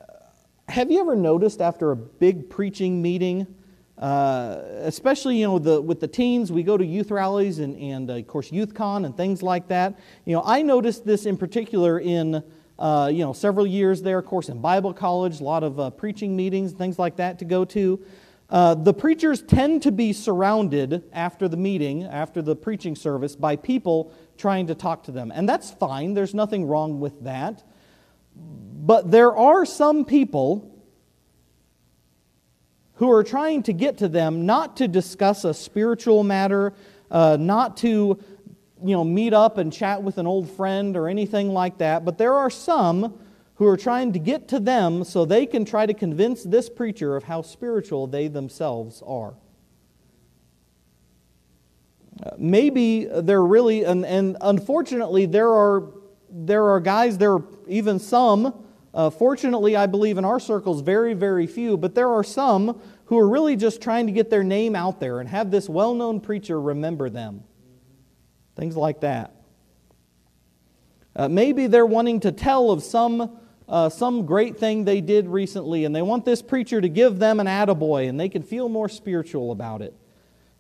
have 0.70 0.92
you 0.92 1.02
ever 1.02 1.16
noticed 1.16 1.60
after 1.60 1.92
a 1.92 1.96
big 1.96 2.50
preaching 2.52 3.02
meeting, 3.02 3.55
uh, 3.98 4.62
especially 4.82 5.38
you 5.38 5.48
know 5.48 5.58
the, 5.58 5.82
with 5.82 6.02
the 6.02 6.08
teens 6.08 6.52
we 6.52 6.64
go 6.64 6.76
to 6.76 6.86
youth 6.86 7.12
rallies 7.12 7.60
and, 7.60 7.78
and 7.78 8.10
uh, 8.10 8.16
of 8.16 8.28
course 8.28 8.52
youth 8.52 8.74
con 8.74 9.06
and 9.06 9.16
things 9.16 9.42
like 9.42 9.70
that. 9.70 9.98
You 10.26 10.36
know 10.36 10.44
i 10.46 10.62
noticed 10.62 11.06
this 11.06 11.26
in 11.26 11.38
particular 11.38 12.00
in 12.00 12.44
uh, 12.78 13.10
you 13.12 13.24
know 13.24 13.32
several 13.32 13.66
years 13.66 14.02
there 14.02 14.20
of 14.20 14.26
course 14.26 14.50
in 14.50 14.60
bible 14.60 14.94
college 14.94 15.40
a 15.40 15.44
lot 15.44 15.64
of 15.64 15.80
uh, 15.80 15.90
preaching 15.92 16.36
meetings 16.36 16.74
things 16.74 17.00
like 17.00 17.16
that 17.16 17.40
to 17.40 17.46
go 17.46 17.64
to. 17.66 18.04
The 18.50 18.94
preachers 18.94 19.42
tend 19.42 19.84
to 19.84 19.92
be 19.92 20.12
surrounded 20.12 21.04
after 21.14 21.48
the 21.48 21.58
meeting 21.58 22.04
after 22.04 22.42
the 22.42 22.56
preaching 22.56 22.98
service 22.98 23.36
by 23.36 23.56
people 23.56 24.12
trying 24.38 24.68
to 24.68 24.76
talk 24.76 25.04
to 25.04 25.12
them. 25.12 25.32
And 25.34 25.48
that's 25.48 25.72
fine. 25.72 26.14
There's 26.14 26.34
nothing 26.34 26.66
wrong 26.66 27.00
with 27.00 27.24
that. 27.24 27.64
But 28.36 29.10
there 29.10 29.36
are 29.36 29.66
some 29.66 30.06
people 30.06 30.75
who 32.96 33.12
are 33.12 33.24
trying 33.24 33.64
to 33.64 33.74
get 33.74 33.98
to 33.98 34.08
them 34.08 34.46
not 34.46 34.78
to 34.78 34.88
discuss 34.88 35.44
a 35.44 35.54
spiritual 35.54 36.24
matter, 36.24 36.74
uh, 37.12 37.38
not 37.40 37.78
to 37.78 38.18
you 38.84 38.96
know, 38.96 39.04
meet 39.04 39.34
up 39.34 39.58
and 39.58 39.72
chat 39.72 40.02
with 40.04 40.18
an 40.18 40.28
old 40.28 40.50
friend 40.52 40.96
or 40.98 41.08
anything 41.08 41.50
like 41.50 41.78
that, 41.78 42.06
but 42.06 42.18
there 42.18 42.34
are 42.34 42.50
some 42.50 43.18
who 43.56 43.66
are 43.66 43.78
trying 43.78 44.12
to 44.14 44.20
get 44.20 44.48
to 44.50 44.60
them 44.60 45.04
so 45.04 45.24
they 45.24 45.46
can 45.46 45.64
try 45.64 45.86
to 45.86 45.94
convince 45.94 46.44
this 46.44 46.70
preacher 46.70 47.16
of 47.16 47.24
how 47.24 47.42
spiritual 47.42 48.06
they 48.06 48.28
themselves 48.28 49.02
are. 49.06 49.34
Uh, 52.22 52.32
maybe 52.38 53.06
they're 53.06 53.44
really, 53.44 53.84
and, 53.84 54.06
and 54.06 54.38
unfortunately, 54.42 55.26
there 55.26 55.52
are, 55.52 55.84
there 56.30 56.66
are 56.66 56.80
guys, 56.80 57.18
there 57.18 57.34
are 57.34 57.44
even 57.68 57.98
some 57.98 58.65
uh, 58.96 59.10
fortunately, 59.10 59.76
I 59.76 59.88
believe 59.88 60.18
in 60.18 60.24
our 60.24 60.40
circles, 60.40 60.80
very, 60.80 61.14
very 61.14 61.48
few, 61.48 61.76
but 61.76 61.96
there 61.96 62.10
are 62.10 62.24
some 62.24 62.82
who 63.06 63.20
are 63.20 63.28
really 63.28 63.58
just 63.58 63.82
trying 63.82 64.08
to 64.08 64.14
get 64.14 64.30
their 64.30 64.44
name 64.44 64.74
out 64.74 65.02
there 65.02 65.20
and 65.20 65.28
have 65.28 65.52
this 65.52 65.68
well 65.68 65.94
known 65.94 66.22
preacher 66.22 66.60
remember 66.60 67.10
them. 67.10 67.44
Things 68.56 68.78
like 68.78 69.02
that. 69.02 69.36
Uh, 71.14 71.28
maybe 71.28 71.68
they're 71.68 71.86
wanting 71.86 72.22
to 72.22 72.32
tell 72.32 72.72
of 72.72 72.84
some, 72.84 73.38
uh, 73.68 73.90
some 73.90 74.26
great 74.26 74.58
thing 74.58 74.86
they 74.86 75.02
did 75.02 75.28
recently, 75.28 75.84
and 75.84 75.94
they 75.94 76.02
want 76.02 76.24
this 76.24 76.42
preacher 76.42 76.80
to 76.80 76.88
give 76.88 77.20
them 77.20 77.42
an 77.42 77.48
attaboy, 77.48 78.08
and 78.08 78.18
they 78.18 78.30
can 78.30 78.44
feel 78.44 78.70
more 78.70 78.88
spiritual 78.88 79.52
about 79.52 79.82
it. 79.82 79.94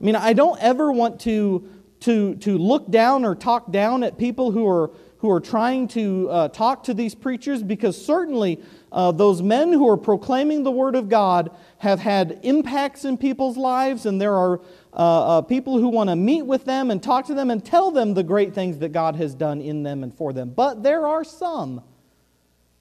I 0.01 0.03
mean, 0.03 0.17
I 0.17 0.33
don't 0.33 0.61
ever 0.61 0.91
want 0.91 1.21
to, 1.21 1.69
to, 2.01 2.35
to 2.35 2.57
look 2.57 2.91
down 2.91 3.23
or 3.23 3.33
talk 3.33 3.71
down 3.71 4.03
at 4.03 4.17
people 4.17 4.51
who 4.51 4.67
are 4.67 4.91
who 5.19 5.31
are 5.31 5.39
trying 5.39 5.87
to 5.87 6.29
uh, 6.29 6.47
talk 6.49 6.83
to 6.83 6.93
these 6.93 7.15
preachers 7.15 7.63
because 7.63 8.03
certainly 8.03 8.61
uh, 8.91 9.11
those 9.11 9.41
men 9.41 9.71
who 9.71 9.89
are 9.89 9.97
proclaiming 9.97 10.63
the 10.63 10.71
Word 10.71 10.95
of 10.95 11.09
God 11.09 11.55
have 11.77 11.99
had 11.99 12.39
impacts 12.43 13.05
in 13.05 13.17
people's 13.17 13.57
lives, 13.57 14.05
and 14.05 14.21
there 14.21 14.35
are 14.35 14.61
uh, 14.93 15.37
uh 15.37 15.41
people 15.41 15.77
who 15.79 15.89
want 15.89 16.09
to 16.09 16.15
meet 16.15 16.43
with 16.43 16.65
them 16.65 16.91
and 16.91 17.01
talk 17.01 17.25
to 17.25 17.33
them 17.33 17.49
and 17.49 17.63
tell 17.63 17.91
them 17.91 18.13
the 18.13 18.23
great 18.23 18.53
things 18.53 18.79
that 18.79 18.89
God 18.89 19.15
has 19.15 19.33
done 19.33 19.61
in 19.61 19.83
them 19.83 20.03
and 20.03 20.13
for 20.13 20.33
them. 20.33 20.49
But 20.49 20.83
there 20.83 21.07
are 21.07 21.23
some 21.23 21.81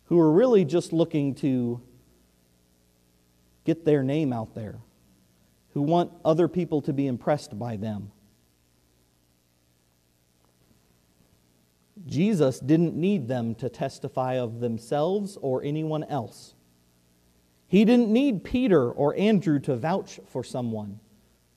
who 0.06 0.20
are 0.20 0.30
really 0.30 0.64
just 0.64 0.92
looking 0.92 1.34
to 1.36 1.80
get 3.64 3.84
their 3.84 4.02
name 4.02 4.32
out 4.32 4.54
there, 4.54 4.76
who 5.72 5.82
want 5.82 6.12
other 6.24 6.48
people 6.48 6.82
to 6.82 6.92
be 6.92 7.06
impressed 7.06 7.58
by 7.58 7.76
them. 7.76 8.12
Jesus 12.06 12.60
didn't 12.60 12.94
need 12.94 13.28
them 13.28 13.54
to 13.56 13.68
testify 13.68 14.34
of 14.34 14.60
themselves 14.60 15.38
or 15.40 15.62
anyone 15.62 16.04
else. 16.04 16.54
He 17.66 17.84
didn't 17.84 18.10
need 18.10 18.44
Peter 18.44 18.90
or 18.90 19.16
Andrew 19.16 19.58
to 19.60 19.76
vouch 19.76 20.20
for 20.26 20.44
someone. 20.44 21.00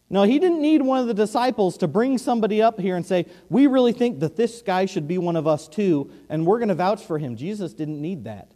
No, 0.09 0.23
he 0.23 0.39
didn't 0.39 0.61
need 0.61 0.81
one 0.81 0.99
of 0.99 1.07
the 1.07 1.13
disciples 1.13 1.77
to 1.79 1.87
bring 1.87 2.17
somebody 2.17 2.61
up 2.61 2.79
here 2.79 2.95
and 2.95 3.05
say, 3.05 3.25
We 3.49 3.67
really 3.67 3.91
think 3.91 4.21
that 4.21 4.37
this 4.37 4.61
guy 4.61 4.85
should 4.85 5.07
be 5.07 5.17
one 5.17 5.35
of 5.35 5.47
us 5.47 5.67
too, 5.67 6.09
and 6.29 6.45
we're 6.45 6.59
going 6.59 6.69
to 6.69 6.75
vouch 6.75 7.03
for 7.03 7.19
him. 7.19 7.35
Jesus 7.35 7.73
didn't 7.73 8.01
need 8.01 8.23
that. 8.23 8.51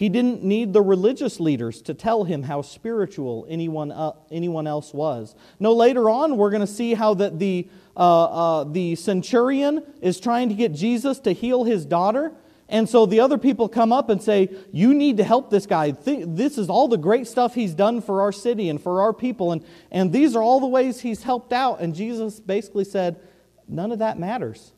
He 0.00 0.08
didn't 0.08 0.42
need 0.42 0.72
the 0.72 0.80
religious 0.80 1.40
leaders 1.40 1.82
to 1.82 1.92
tell 1.92 2.24
him 2.24 2.44
how 2.44 2.62
spiritual 2.62 3.44
anyone, 3.50 3.92
uh, 3.92 4.12
anyone 4.30 4.66
else 4.66 4.94
was. 4.94 5.34
No, 5.58 5.74
later 5.74 6.08
on, 6.08 6.38
we're 6.38 6.48
going 6.48 6.62
to 6.62 6.66
see 6.66 6.94
how 6.94 7.12
that 7.12 7.38
the, 7.38 7.68
uh, 7.94 8.24
uh, 8.60 8.64
the 8.64 8.94
centurion 8.94 9.84
is 10.00 10.18
trying 10.18 10.48
to 10.48 10.54
get 10.54 10.72
Jesus 10.72 11.18
to 11.18 11.32
heal 11.32 11.64
his 11.64 11.84
daughter. 11.84 12.32
And 12.70 12.88
so 12.88 13.04
the 13.04 13.20
other 13.20 13.36
people 13.36 13.68
come 13.68 13.92
up 13.92 14.08
and 14.08 14.22
say, 14.22 14.48
You 14.72 14.94
need 14.94 15.18
to 15.18 15.22
help 15.22 15.50
this 15.50 15.66
guy. 15.66 15.90
This 15.90 16.56
is 16.56 16.70
all 16.70 16.88
the 16.88 16.96
great 16.96 17.26
stuff 17.26 17.54
he's 17.54 17.74
done 17.74 18.00
for 18.00 18.22
our 18.22 18.32
city 18.32 18.70
and 18.70 18.82
for 18.82 19.02
our 19.02 19.12
people. 19.12 19.52
And, 19.52 19.62
and 19.90 20.10
these 20.10 20.34
are 20.34 20.42
all 20.42 20.60
the 20.60 20.66
ways 20.66 21.00
he's 21.00 21.24
helped 21.24 21.52
out. 21.52 21.82
And 21.82 21.94
Jesus 21.94 22.40
basically 22.40 22.84
said, 22.84 23.20
None 23.68 23.92
of 23.92 23.98
that 23.98 24.18
matters. 24.18 24.72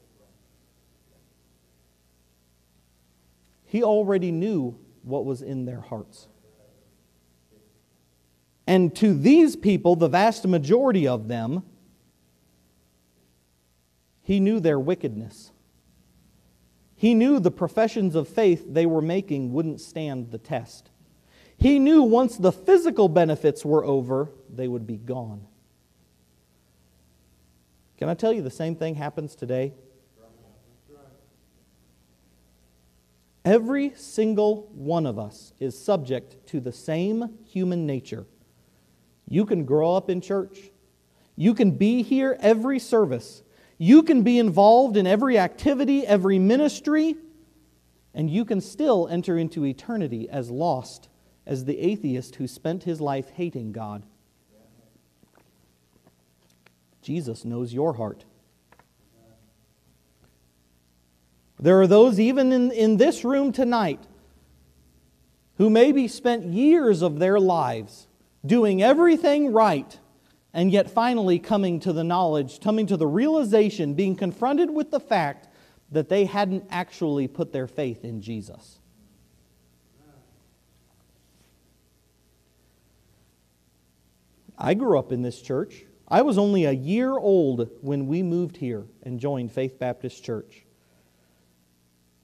He 3.66 3.84
already 3.84 4.32
knew 4.32 4.81
what 5.02 5.24
was 5.24 5.42
in 5.42 5.64
their 5.64 5.80
hearts. 5.80 6.28
And 8.66 8.94
to 8.96 9.14
these 9.14 9.56
people, 9.56 9.96
the 9.96 10.08
vast 10.08 10.46
majority 10.46 11.06
of 11.06 11.28
them, 11.28 11.64
he 14.22 14.38
knew 14.38 14.60
their 14.60 14.78
wickedness. 14.78 15.50
He 16.94 17.14
knew 17.14 17.40
the 17.40 17.50
professions 17.50 18.14
of 18.14 18.28
faith 18.28 18.64
they 18.68 18.86
were 18.86 19.02
making 19.02 19.52
wouldn't 19.52 19.80
stand 19.80 20.30
the 20.30 20.38
test. 20.38 20.90
He 21.56 21.78
knew 21.78 22.02
once 22.02 22.36
the 22.36 22.52
physical 22.52 23.08
benefits 23.08 23.64
were 23.64 23.84
over, 23.84 24.30
they 24.48 24.68
would 24.68 24.86
be 24.86 24.96
gone. 24.96 25.46
Can 27.98 28.08
I 28.08 28.14
tell 28.14 28.32
you 28.32 28.42
the 28.42 28.50
same 28.50 28.76
thing 28.76 28.94
happens 28.94 29.34
today? 29.34 29.74
Every 33.44 33.92
single 33.96 34.68
one 34.72 35.04
of 35.04 35.18
us 35.18 35.52
is 35.58 35.76
subject 35.76 36.46
to 36.48 36.60
the 36.60 36.72
same 36.72 37.38
human 37.44 37.86
nature. 37.86 38.26
You 39.28 39.44
can 39.46 39.64
grow 39.64 39.96
up 39.96 40.08
in 40.08 40.20
church. 40.20 40.70
You 41.34 41.54
can 41.54 41.72
be 41.72 42.02
here 42.02 42.36
every 42.40 42.78
service. 42.78 43.42
You 43.78 44.04
can 44.04 44.22
be 44.22 44.38
involved 44.38 44.96
in 44.96 45.06
every 45.06 45.38
activity, 45.38 46.06
every 46.06 46.38
ministry, 46.38 47.16
and 48.14 48.30
you 48.30 48.44
can 48.44 48.60
still 48.60 49.08
enter 49.08 49.36
into 49.36 49.64
eternity 49.64 50.28
as 50.28 50.50
lost 50.50 51.08
as 51.46 51.64
the 51.64 51.78
atheist 51.80 52.36
who 52.36 52.46
spent 52.46 52.84
his 52.84 53.00
life 53.00 53.30
hating 53.30 53.72
God. 53.72 54.04
Jesus 57.00 57.44
knows 57.44 57.74
your 57.74 57.94
heart. 57.94 58.24
There 61.62 61.80
are 61.80 61.86
those, 61.86 62.18
even 62.18 62.50
in, 62.50 62.72
in 62.72 62.96
this 62.96 63.24
room 63.24 63.52
tonight, 63.52 64.00
who 65.58 65.70
maybe 65.70 66.08
spent 66.08 66.46
years 66.46 67.02
of 67.02 67.20
their 67.20 67.38
lives 67.38 68.08
doing 68.44 68.82
everything 68.82 69.52
right, 69.52 69.96
and 70.52 70.72
yet 70.72 70.90
finally 70.90 71.38
coming 71.38 71.78
to 71.78 71.92
the 71.92 72.02
knowledge, 72.02 72.60
coming 72.60 72.88
to 72.88 72.96
the 72.96 73.06
realization, 73.06 73.94
being 73.94 74.16
confronted 74.16 74.70
with 74.70 74.90
the 74.90 74.98
fact 74.98 75.46
that 75.92 76.08
they 76.08 76.24
hadn't 76.24 76.64
actually 76.68 77.28
put 77.28 77.52
their 77.52 77.68
faith 77.68 78.04
in 78.04 78.20
Jesus. 78.20 78.80
I 84.58 84.74
grew 84.74 84.98
up 84.98 85.12
in 85.12 85.22
this 85.22 85.40
church. 85.40 85.84
I 86.08 86.22
was 86.22 86.38
only 86.38 86.64
a 86.64 86.72
year 86.72 87.12
old 87.12 87.70
when 87.82 88.08
we 88.08 88.24
moved 88.24 88.56
here 88.56 88.82
and 89.04 89.20
joined 89.20 89.52
Faith 89.52 89.78
Baptist 89.78 90.24
Church. 90.24 90.64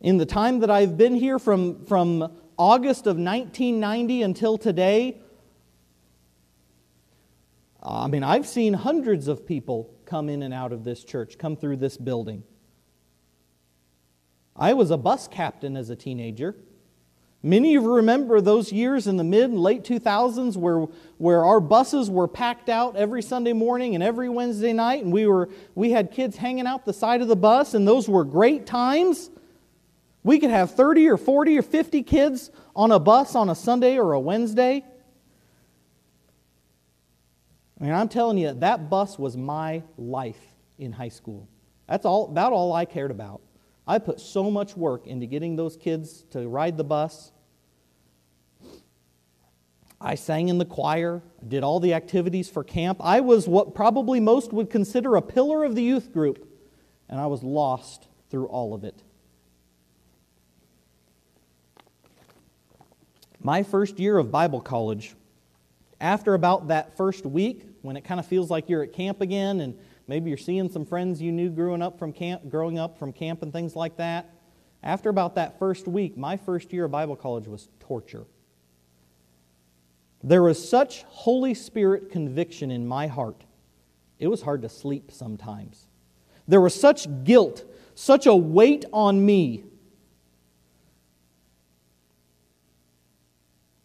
In 0.01 0.17
the 0.17 0.27
time 0.27 0.61
that 0.61 0.71
I've 0.71 0.97
been 0.97 1.15
here 1.15 1.41
from, 1.41 1.85
from 1.87 2.33
August 2.57 3.07
of 3.07 3.17
1990 3.17 4.23
until 4.23 4.57
today, 4.57 5.21
I 7.83 8.07
mean, 8.07 8.23
I've 8.23 8.47
seen 8.47 8.75
hundreds 8.75 9.27
of 9.27 9.45
people 9.45 9.91
come 10.05 10.29
in 10.29 10.43
and 10.43 10.55
out 10.55 10.73
of 10.73 10.85
this 10.85 11.03
church, 11.03 11.37
come 11.37 11.57
through 11.57 11.79
this 11.79 11.97
building. 11.97 12.45
I 14.55 14.75
was 14.75 14.91
a 14.91 14.97
bus 14.97 15.27
captain 15.27 15.77
as 15.77 15.91
a 15.91 15.97
teenager. 15.97 16.55
Many 17.43 17.77
of 17.77 17.83
you 17.85 17.95
remember 17.95 18.41
those 18.41 18.73
years 18.73 19.07
in 19.07 19.17
the 19.17 19.25
mid 19.25 19.51
and 19.51 19.61
late 19.61 19.83
2000s 19.85 20.57
where, 20.57 20.87
where 21.19 21.45
our 21.45 21.61
buses 21.61 22.09
were 22.09 22.27
packed 22.29 22.69
out 22.69 22.97
every 22.97 23.23
Sunday 23.23 23.53
morning 23.53 23.95
and 23.95 24.03
every 24.03 24.29
Wednesday 24.29 24.73
night, 24.73 25.03
and 25.03 25.13
we, 25.13 25.27
were, 25.27 25.49
we 25.75 25.91
had 25.91 26.13
kids 26.13 26.37
hanging 26.37 26.67
out 26.67 26.85
the 26.85 26.93
side 26.93 27.21
of 27.21 27.29
the 27.29 27.37
bus, 27.37 27.75
and 27.75 27.87
those 27.87 28.09
were 28.09 28.25
great 28.25 28.67
times. 28.67 29.31
We 30.23 30.39
could 30.39 30.51
have 30.51 30.73
30 30.73 31.09
or 31.09 31.17
40 31.17 31.59
or 31.59 31.63
50 31.63 32.03
kids 32.03 32.51
on 32.75 32.93
a 32.93 32.99
bus 32.99 33.35
on 33.35 33.49
a 33.49 33.55
Sunday 33.55 33.99
or 33.99 34.13
a 34.13 34.21
Wednesday. 34.21 34.85
I 37.81 37.85
mean, 37.85 37.93
I'm 37.93 38.09
telling 38.09 38.39
you, 38.39 38.53
that 38.55 38.91
bus 38.91 39.19
was 39.19 39.37
my 39.37 39.83
life 39.97 40.41
in 40.79 40.93
high 40.93 41.09
school. 41.09 41.49
That's 41.87 42.05
all, 42.05 42.27
about 42.27 42.53
all 42.53 42.73
I 42.73 42.85
cared 42.85 43.11
about. 43.11 43.41
I 43.87 43.99
put 43.99 44.21
so 44.21 44.51
much 44.51 44.77
work 44.77 45.07
into 45.07 45.27
getting 45.27 45.57
those 45.57 45.77
kids 45.77 46.25
to 46.31 46.47
ride 46.47 46.77
the 46.77 46.85
bus. 46.85 47.33
I 50.01 50.15
sang 50.15 50.49
in 50.49 50.59
the 50.59 50.65
choir, 50.65 51.23
did 51.47 51.65
all 51.65 51.81
the 51.81 51.95
activities 51.95 52.49
for 52.49 52.63
camp. 52.63 52.99
I 53.01 53.21
was 53.21 53.49
what 53.49 53.75
probably 53.75 54.21
most 54.21 54.53
would 54.53 54.71
consider 54.71 55.17
a 55.17 55.23
pillar 55.23 55.65
of 55.65 55.75
the 55.75 55.83
youth 55.83 56.13
group, 56.13 56.49
and 57.09 57.19
I 57.19 57.27
was 57.27 57.43
lost 57.43 58.09
through 58.31 58.47
all 58.47 58.75
of 58.75 58.85
it. 58.85 59.03
My 63.49 63.63
first 63.63 63.99
year 63.99 64.19
of 64.19 64.31
Bible 64.31 64.61
college, 64.61 65.15
after 66.01 66.35
about 66.35 66.69
that 66.69 66.97
first 66.97 67.25
week, 67.25 67.65
when 67.81 67.97
it 67.97 68.03
kind 68.03 68.21
of 68.21 68.27
feels 68.27 68.51
like 68.51 68.69
you're 68.69 68.83
at 68.83 68.93
camp 68.93 69.23
again 69.23 69.61
and 69.61 69.75
Maybe 70.09 70.31
you're 70.31 70.39
seeing 70.39 70.71
some 70.71 70.87
friends 70.87 71.21
you 71.21 71.31
knew 71.31 71.51
growing 71.51 71.83
up 71.83 71.99
from 71.99 72.15
camp, 72.15 72.49
growing 72.49 72.79
up 72.79 72.99
from 72.99 73.13
camp 73.13 73.43
and 73.43 73.53
things 73.53 73.77
like 73.77 73.99
that. 73.99 74.35
After 74.83 75.11
about 75.11 75.35
that 75.35 75.59
first 75.59 75.87
week, 75.87 76.17
my 76.17 76.39
first 76.39 76.73
year 76.73 76.87
of 76.87 76.91
Bible 76.91 77.15
college 77.15 77.47
was 77.47 77.69
torture. 77.79 78.25
There 80.25 80.43
was 80.43 80.67
such 80.67 81.03
Holy 81.03 81.53
Spirit 81.53 82.11
conviction 82.11 82.71
in 82.71 82.89
my 82.89 83.07
heart, 83.07 83.45
it 84.19 84.27
was 84.29 84.43
hard 84.43 84.63
to 84.63 84.69
sleep 84.69 85.13
sometimes. 85.13 85.87
There 86.49 86.63
was 86.63 86.75
such 86.75 87.07
guilt, 87.25 87.65
such 87.95 88.27
a 88.27 88.35
weight 88.35 88.87
on 88.93 89.25
me. 89.25 89.65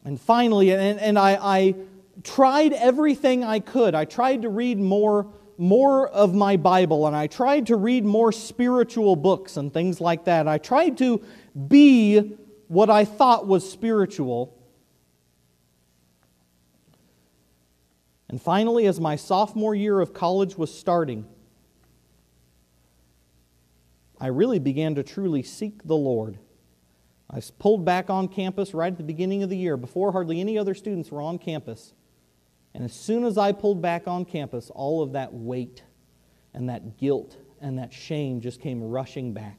And 0.06 0.20
finally, 0.20 0.72
and, 0.72 1.00
and 1.00 1.18
I, 1.18 1.38
I 1.42 1.76
tried 2.24 2.74
everything 2.74 3.44
I 3.44 3.60
could. 3.60 3.96
I 3.96 4.06
tried 4.06 4.42
to 4.42 4.50
read 4.50 4.80
more 4.80 5.28
more 5.58 6.08
of 6.10 6.34
my 6.34 6.58
Bible 6.58 7.06
and 7.06 7.16
I 7.16 7.28
tried 7.28 7.68
to 7.68 7.76
read 7.76 8.04
more 8.04 8.32
spiritual 8.32 9.16
books 9.16 9.56
and 9.56 9.72
things 9.72 10.02
like 10.02 10.26
that. 10.26 10.48
I 10.48 10.58
tried 10.58 10.98
to 10.98 11.24
be 11.68 12.38
what 12.68 12.90
I 12.90 13.06
thought 13.06 13.48
was 13.48 13.70
spiritual. 13.70 14.58
And 18.30 18.42
finally, 18.42 18.88
as 18.88 19.00
my 19.00 19.16
sophomore 19.16 19.76
year 19.76 20.00
of 20.00 20.14
college 20.14 20.58
was 20.58 20.74
starting, 20.74 21.28
I 24.20 24.28
really 24.28 24.60
began 24.60 24.96
to 24.96 25.04
truly 25.04 25.44
seek 25.44 25.84
the 25.84 25.96
Lord. 25.96 26.40
I 27.30 27.42
pulled 27.60 27.84
back 27.84 28.10
on 28.10 28.28
campus 28.28 28.74
right 28.74 28.92
at 28.92 28.98
the 28.98 29.04
beginning 29.04 29.44
of 29.44 29.50
the 29.50 29.58
year, 29.58 29.78
before 29.78 30.12
hardly 30.12 30.40
any 30.40 30.58
other 30.58 30.74
students 30.74 31.12
were 31.12 31.22
on 31.22 31.40
campus. 31.40 31.94
And 32.74 32.84
as 32.84 32.94
soon 32.94 33.24
as 33.24 33.38
I 33.38 33.52
pulled 33.52 33.82
back 33.82 34.08
on 34.08 34.26
campus, 34.26 34.70
all 34.70 35.02
of 35.02 35.14
that 35.14 35.34
weight 35.34 35.84
and 36.54 36.70
that 36.70 36.98
guilt 36.98 37.38
and 37.62 37.80
that 37.80 37.94
shame 37.94 38.42
just 38.42 38.60
came 38.60 38.84
rushing 38.84 39.34
back. 39.34 39.58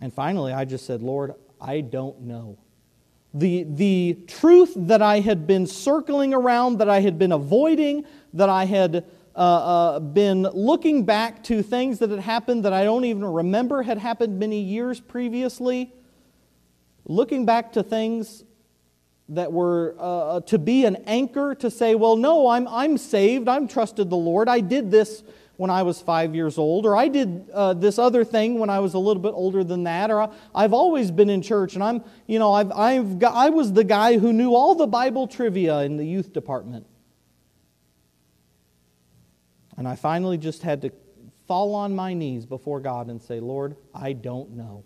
And 0.00 0.12
finally, 0.12 0.52
I 0.52 0.64
just 0.64 0.86
said, 0.86 1.02
Lord, 1.02 1.34
I 1.60 1.82
don't 1.82 2.22
know. 2.22 2.58
The, 3.34 3.64
the 3.64 4.18
truth 4.26 4.72
that 4.74 5.02
I 5.02 5.20
had 5.20 5.46
been 5.46 5.66
circling 5.66 6.34
around, 6.34 6.78
that 6.78 6.88
I 6.88 7.00
had 7.00 7.18
been 7.18 7.32
avoiding, 7.32 8.04
that 8.32 8.48
I 8.48 8.64
had 8.64 9.04
uh, 9.36 9.38
uh, 9.38 10.00
been 10.00 10.42
looking 10.42 11.04
back 11.04 11.44
to 11.44 11.62
things 11.62 12.00
that 12.00 12.10
had 12.10 12.20
happened 12.20 12.64
that 12.64 12.72
I 12.72 12.84
don't 12.84 13.04
even 13.04 13.24
remember 13.24 13.82
had 13.82 13.98
happened 13.98 14.38
many 14.38 14.60
years 14.60 15.00
previously, 15.00 15.92
looking 17.04 17.46
back 17.46 17.72
to 17.74 17.82
things 17.82 18.44
that 19.30 19.52
were 19.52 19.94
uh, 19.98 20.02
uh, 20.02 20.40
to 20.40 20.58
be 20.58 20.84
an 20.84 20.96
anchor 21.06 21.54
to 21.54 21.70
say, 21.70 21.94
well, 21.94 22.16
no, 22.16 22.48
I'm, 22.48 22.66
I'm 22.66 22.98
saved. 22.98 23.48
I'm 23.48 23.68
trusted 23.68 24.10
the 24.10 24.16
Lord. 24.16 24.48
I 24.48 24.60
did 24.60 24.90
this 24.90 25.22
when 25.56 25.70
I 25.70 25.82
was 25.82 26.00
five 26.00 26.34
years 26.34 26.56
old, 26.56 26.86
or 26.86 26.96
I 26.96 27.08
did 27.08 27.48
uh, 27.52 27.74
this 27.74 27.98
other 27.98 28.24
thing 28.24 28.58
when 28.58 28.70
I 28.70 28.80
was 28.80 28.94
a 28.94 28.98
little 28.98 29.22
bit 29.22 29.34
older 29.34 29.62
than 29.62 29.84
that, 29.84 30.10
or 30.10 30.32
I've 30.54 30.72
always 30.72 31.10
been 31.10 31.28
in 31.28 31.42
church, 31.42 31.74
and 31.74 31.84
I'm, 31.84 32.02
you 32.26 32.38
know, 32.38 32.52
I've, 32.52 32.72
I've 32.72 33.18
got, 33.18 33.34
I 33.34 33.50
was 33.50 33.72
the 33.74 33.84
guy 33.84 34.18
who 34.18 34.32
knew 34.32 34.54
all 34.54 34.74
the 34.74 34.86
Bible 34.86 35.28
trivia 35.28 35.80
in 35.80 35.98
the 35.98 36.04
youth 36.06 36.32
department. 36.32 36.86
And 39.80 39.88
I 39.88 39.96
finally 39.96 40.36
just 40.36 40.60
had 40.62 40.82
to 40.82 40.92
fall 41.46 41.74
on 41.74 41.96
my 41.96 42.12
knees 42.12 42.44
before 42.44 42.80
God 42.80 43.06
and 43.06 43.22
say, 43.22 43.40
Lord, 43.40 43.76
I 43.94 44.12
don't 44.12 44.50
know. 44.50 44.84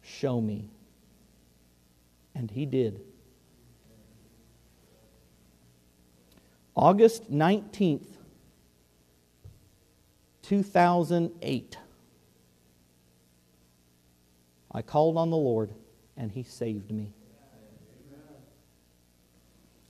Show 0.00 0.40
me. 0.40 0.70
And 2.34 2.50
he 2.50 2.64
did. 2.64 3.02
August 6.74 7.30
19th, 7.30 8.06
2008. 10.40 11.76
I 14.72 14.80
called 14.80 15.18
on 15.18 15.28
the 15.28 15.36
Lord 15.36 15.74
and 16.16 16.32
he 16.32 16.42
saved 16.42 16.90
me. 16.90 17.12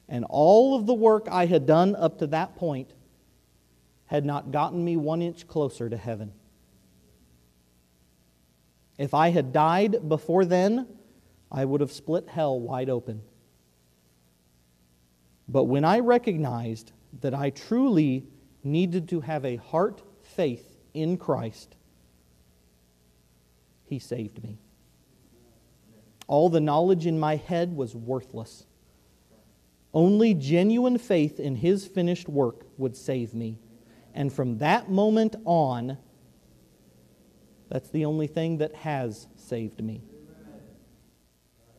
And 0.08 0.26
all 0.28 0.74
of 0.74 0.86
the 0.86 0.94
work 0.94 1.28
I 1.30 1.46
had 1.46 1.64
done 1.64 1.94
up 1.94 2.18
to 2.18 2.26
that 2.26 2.56
point 2.56 2.90
had 4.12 4.26
not 4.26 4.50
gotten 4.50 4.84
me 4.84 4.94
one 4.94 5.22
inch 5.22 5.48
closer 5.48 5.88
to 5.88 5.96
heaven. 5.96 6.34
If 8.98 9.14
I 9.14 9.30
had 9.30 9.54
died 9.54 10.06
before 10.06 10.44
then, 10.44 10.86
I 11.50 11.64
would 11.64 11.80
have 11.80 11.90
split 11.90 12.28
hell 12.28 12.60
wide 12.60 12.90
open. 12.90 13.22
But 15.48 15.64
when 15.64 15.86
I 15.86 16.00
recognized 16.00 16.92
that 17.22 17.32
I 17.32 17.48
truly 17.48 18.26
needed 18.62 19.08
to 19.08 19.22
have 19.22 19.46
a 19.46 19.56
heart 19.56 20.02
faith 20.20 20.76
in 20.92 21.16
Christ, 21.16 21.74
He 23.86 23.98
saved 23.98 24.44
me. 24.44 24.58
All 26.26 26.50
the 26.50 26.60
knowledge 26.60 27.06
in 27.06 27.18
my 27.18 27.36
head 27.36 27.74
was 27.74 27.96
worthless. 27.96 28.66
Only 29.94 30.34
genuine 30.34 30.98
faith 30.98 31.40
in 31.40 31.56
His 31.56 31.86
finished 31.86 32.28
work 32.28 32.66
would 32.76 32.94
save 32.94 33.32
me. 33.32 33.61
And 34.14 34.32
from 34.32 34.58
that 34.58 34.90
moment 34.90 35.36
on, 35.44 35.98
that's 37.68 37.88
the 37.90 38.04
only 38.04 38.26
thing 38.26 38.58
that 38.58 38.74
has 38.74 39.26
saved 39.36 39.82
me. 39.82 40.02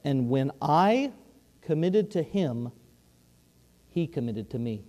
And 0.03 0.29
when 0.29 0.51
I 0.61 1.11
committed 1.61 2.11
to 2.11 2.23
him, 2.23 2.71
he 3.89 4.07
committed 4.07 4.49
to 4.51 4.59
me. 4.59 4.83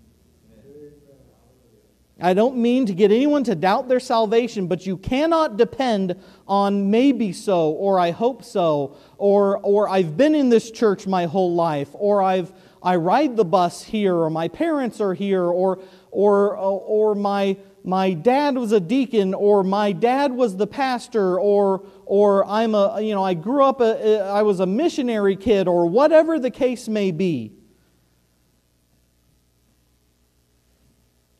I 2.20 2.32
don't 2.32 2.56
mean 2.56 2.86
to 2.86 2.94
get 2.94 3.10
anyone 3.10 3.42
to 3.44 3.56
doubt 3.56 3.88
their 3.88 4.00
salvation, 4.00 4.68
but 4.68 4.86
you 4.86 4.96
cannot 4.96 5.56
depend 5.56 6.14
on 6.46 6.90
maybe 6.90 7.32
so, 7.32 7.70
or 7.70 7.98
I 7.98 8.12
hope 8.12 8.44
so, 8.44 8.96
or, 9.18 9.58
or 9.58 9.88
I've 9.88 10.16
been 10.16 10.34
in 10.34 10.48
this 10.48 10.70
church 10.70 11.08
my 11.08 11.26
whole 11.26 11.54
life, 11.54 11.88
or 11.92 12.22
I've, 12.22 12.52
I 12.82 12.96
ride 12.96 13.36
the 13.36 13.44
bus 13.44 13.82
here, 13.82 14.14
or 14.14 14.30
my 14.30 14.46
parents 14.46 15.00
are 15.00 15.14
here, 15.14 15.42
or, 15.42 15.80
or, 16.14 16.56
uh, 16.56 16.60
or 16.62 17.14
my, 17.16 17.56
my 17.82 18.12
dad 18.12 18.56
was 18.56 18.72
a 18.72 18.80
deacon 18.80 19.34
or 19.34 19.62
my 19.64 19.92
dad 19.92 20.32
was 20.32 20.56
the 20.56 20.66
pastor 20.66 21.38
or 21.38 21.84
or 22.06 22.46
I'm 22.46 22.74
a 22.74 23.00
you 23.00 23.14
know 23.14 23.22
I 23.22 23.34
grew 23.34 23.62
up 23.62 23.80
a, 23.80 24.20
I 24.20 24.42
was 24.42 24.60
a 24.60 24.66
missionary 24.66 25.36
kid 25.36 25.68
or 25.68 25.86
whatever 25.86 26.38
the 26.38 26.50
case 26.50 26.88
may 26.88 27.10
be. 27.10 27.52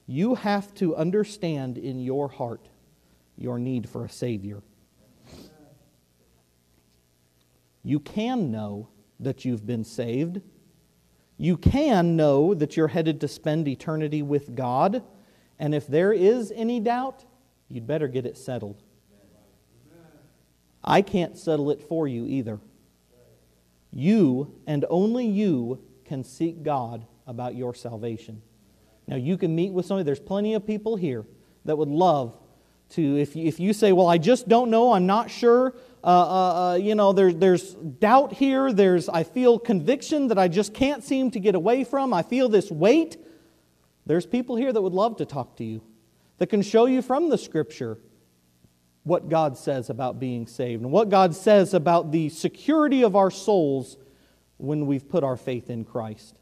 You 0.07 0.35
have 0.35 0.75
to 0.75 0.95
understand 0.95 1.79
in 1.79 1.99
your 1.99 2.29
heart 2.29 2.68
your 3.39 3.59
need 3.59 3.89
for 3.89 4.05
a 4.05 4.09
savior. 4.11 4.62
You 7.83 8.01
can 8.01 8.51
know 8.51 8.89
that 9.20 9.45
you've 9.45 9.66
been 9.66 9.85
saved 9.85 10.41
you 11.45 11.57
can 11.57 12.16
know 12.16 12.55
that 12.55 12.76
you're 12.76 12.88
headed 12.88 13.20
to 13.20 13.28
spend 13.28 13.68
eternity 13.68 14.22
with 14.22 14.55
God 14.55 15.03
and 15.59 15.74
if 15.74 15.86
there 15.86 16.12
is 16.12 16.53
any 16.55 16.80
doubt, 16.80 17.24
you'd 17.68 17.86
better 17.86 18.09
get 18.09 18.26
it 18.26 18.36
settled. 18.36 18.82
I 20.82 21.01
can't 21.01 21.38
settle 21.38 21.70
it 21.70 21.80
for 21.80 22.07
you 22.07 22.26
either. 22.26 22.61
You 23.90 24.55
and 24.66 24.84
only 24.90 25.26
you 25.26 25.82
can 26.05 26.24
seek 26.24 26.62
God 26.62 27.07
about 27.26 27.55
your 27.55 27.74
salvation. 27.74 28.42
Now, 29.07 29.16
you 29.16 29.38
can 29.38 29.55
meet 29.55 29.72
with 29.72 29.86
somebody, 29.86 30.05
there's 30.05 30.20
plenty 30.20 30.55
of 30.55 30.66
people 30.66 30.97
here 30.97 31.24
that 31.64 31.76
would 31.78 31.88
love 31.88 32.36
to, 32.90 33.16
if 33.16 33.34
you, 33.36 33.47
if 33.47 33.61
you 33.61 33.72
say, 33.72 33.92
Well, 33.92 34.09
I 34.09 34.18
just 34.18 34.49
don't 34.49 34.70
know, 34.70 34.92
I'm 34.92 35.07
not 35.07 35.30
sure, 35.30 35.74
uh, 36.05 36.07
uh, 36.07 36.73
uh, 36.73 36.75
you 36.75 36.95
know, 36.95 37.15
there, 37.15 37.33
there's 37.33 37.73
doubt 37.73 38.35
here, 38.35 38.75
there's, 38.75 39.09
I 39.09 39.23
feel 39.23 39.59
conviction 39.59 40.29
that 40.29 40.39
I 40.39 40.49
just 40.49 40.75
can't 40.75 41.03
seem 41.03 41.31
to 41.31 41.41
get 41.41 41.55
away 41.55 41.83
from, 41.83 42.13
I 42.13 42.23
feel 42.23 42.51
this 42.51 42.71
weight. 42.71 43.17
There's 44.05 44.27
people 44.27 44.57
here 44.57 44.71
that 44.71 44.83
would 44.83 44.93
love 44.93 45.17
to 45.17 45.25
talk 45.25 45.57
to 45.57 45.65
you, 45.65 45.81
that 46.37 46.49
can 46.49 46.61
show 46.61 46.85
you 46.85 47.01
from 47.01 47.31
the 47.31 47.39
Scripture 47.39 47.99
what 49.05 49.31
God 49.31 49.57
says 49.57 49.89
about 49.89 50.21
being 50.21 50.47
saved 50.47 50.83
and 50.83 50.93
what 50.93 51.09
God 51.09 51.35
says 51.35 51.73
about 51.73 52.13
the 52.13 52.29
security 52.29 53.03
of 53.03 53.17
our 53.17 53.31
souls 53.31 53.97
when 54.59 54.87
we've 54.87 55.09
put 55.09 55.25
our 55.25 55.39
faith 55.39 55.71
in 55.71 55.87
Christ. 55.87 56.37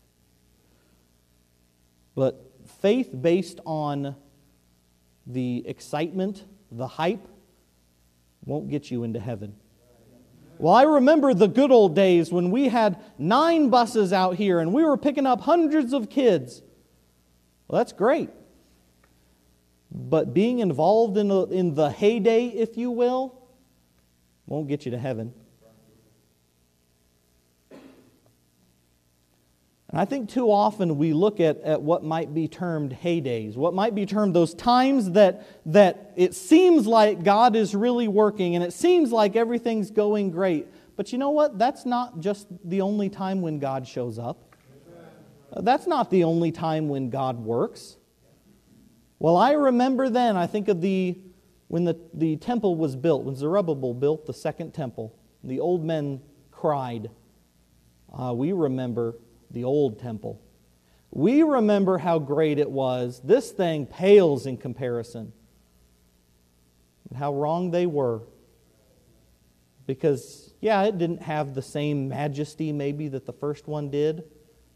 But 2.17 2.45
faith 2.81 3.11
based 3.21 3.61
on 3.65 4.17
the 5.25 5.63
excitement, 5.69 6.45
the 6.73 6.89
hype, 6.89 7.29
won't 8.45 8.69
get 8.69 8.91
you 8.91 9.05
into 9.05 9.21
heaven. 9.21 9.55
Well, 10.59 10.75
I 10.75 10.83
remember 10.85 11.35
the 11.35 11.49
good 11.49 11.73
old 11.73 11.97
days 11.97 12.31
when 12.31 12.51
we 12.51 12.69
had 12.69 13.01
nine 13.19 13.69
buses 13.69 14.13
out 14.13 14.37
here 14.37 14.61
and 14.61 14.73
we 14.73 14.85
were 14.85 14.97
picking 14.97 15.27
up 15.27 15.41
hundreds 15.41 15.93
of 15.93 16.09
kids. 16.09 16.63
Well, 17.67 17.79
that's 17.79 17.93
great. 17.93 18.31
But 19.91 20.33
being 20.33 20.61
involved 20.61 21.17
in 21.17 21.29
the, 21.29 21.43
in 21.47 21.75
the 21.75 21.91
heyday, 21.91 22.47
if 22.47 22.77
you 22.77 22.91
will, 22.91 23.43
won't 24.47 24.69
get 24.69 24.85
you 24.85 24.93
to 24.93 24.99
heaven. 24.99 25.35
And 29.93 30.01
I 30.01 30.07
think 30.07 30.31
too 30.31 30.51
often 30.51 30.97
we 30.97 31.13
look 31.13 31.39
at, 31.39 31.61
at 31.61 31.83
what 31.83 32.03
might 32.03 32.33
be 32.33 32.49
termed 32.49 32.97
heydays, 33.03 33.57
what 33.57 33.75
might 33.75 33.95
be 33.95 34.07
termed 34.07 34.35
those 34.35 34.55
times 34.55 35.11
that, 35.13 35.47
that 35.67 36.13
it 36.17 36.35
seems 36.35 36.87
like 36.87 37.23
God 37.23 37.55
is 37.55 37.75
really 37.75 38.09
working 38.09 38.55
and 38.55 38.65
it 38.65 38.73
seems 38.73 39.13
like 39.13 39.37
everything's 39.37 39.91
going 39.91 40.31
great. 40.31 40.67
But 40.97 41.13
you 41.13 41.19
know 41.19 41.31
what? 41.31 41.59
That's 41.59 41.85
not 41.85 42.21
just 42.21 42.47
the 42.65 42.81
only 42.81 43.11
time 43.11 43.43
when 43.43 43.59
God 43.59 43.87
shows 43.87 44.19
up. 44.19 44.57
That's 45.55 45.87
not 45.87 46.11
the 46.11 46.25
only 46.25 46.51
time 46.51 46.89
when 46.89 47.11
God 47.11 47.39
works. 47.39 47.99
Well, 49.19 49.37
I 49.37 49.53
remember 49.53 50.09
then, 50.09 50.39
I 50.39 50.47
think 50.47 50.69
of 50.69 50.81
the 50.81 51.19
when 51.69 51.85
the, 51.85 51.99
the 52.13 52.37
temple 52.37 52.77
was 52.77 52.97
built, 52.97 53.25
when 53.25 53.35
Zerubbabel 53.35 53.95
built 53.95 54.27
the 54.27 54.35
second 54.35 54.73
temple, 54.73 55.15
the 55.43 55.61
old 55.61 55.85
men 55.85 56.21
cried. 56.51 57.09
Uh, 58.13 58.35
we 58.35 58.53
remember 58.53 59.17
the 59.53 59.65
old 59.65 59.99
temple. 59.99 60.41
We 61.11 61.43
remember 61.43 61.99
how 61.99 62.19
great 62.19 62.59
it 62.59 62.71
was. 62.71 63.21
This 63.23 63.51
thing 63.51 63.87
pales 63.87 64.47
in 64.47 64.57
comparison. 64.57 65.33
And 67.09 67.19
how 67.19 67.35
wrong 67.35 67.71
they 67.71 67.87
were. 67.87 68.23
Because, 69.87 70.55
yeah, 70.61 70.83
it 70.85 70.97
didn't 70.97 71.23
have 71.23 71.55
the 71.55 71.63
same 71.63 72.09
majesty 72.09 72.73
maybe 72.73 73.09
that 73.09 73.27
the 73.27 73.33
first 73.33 73.69
one 73.69 73.91
did, 73.91 74.25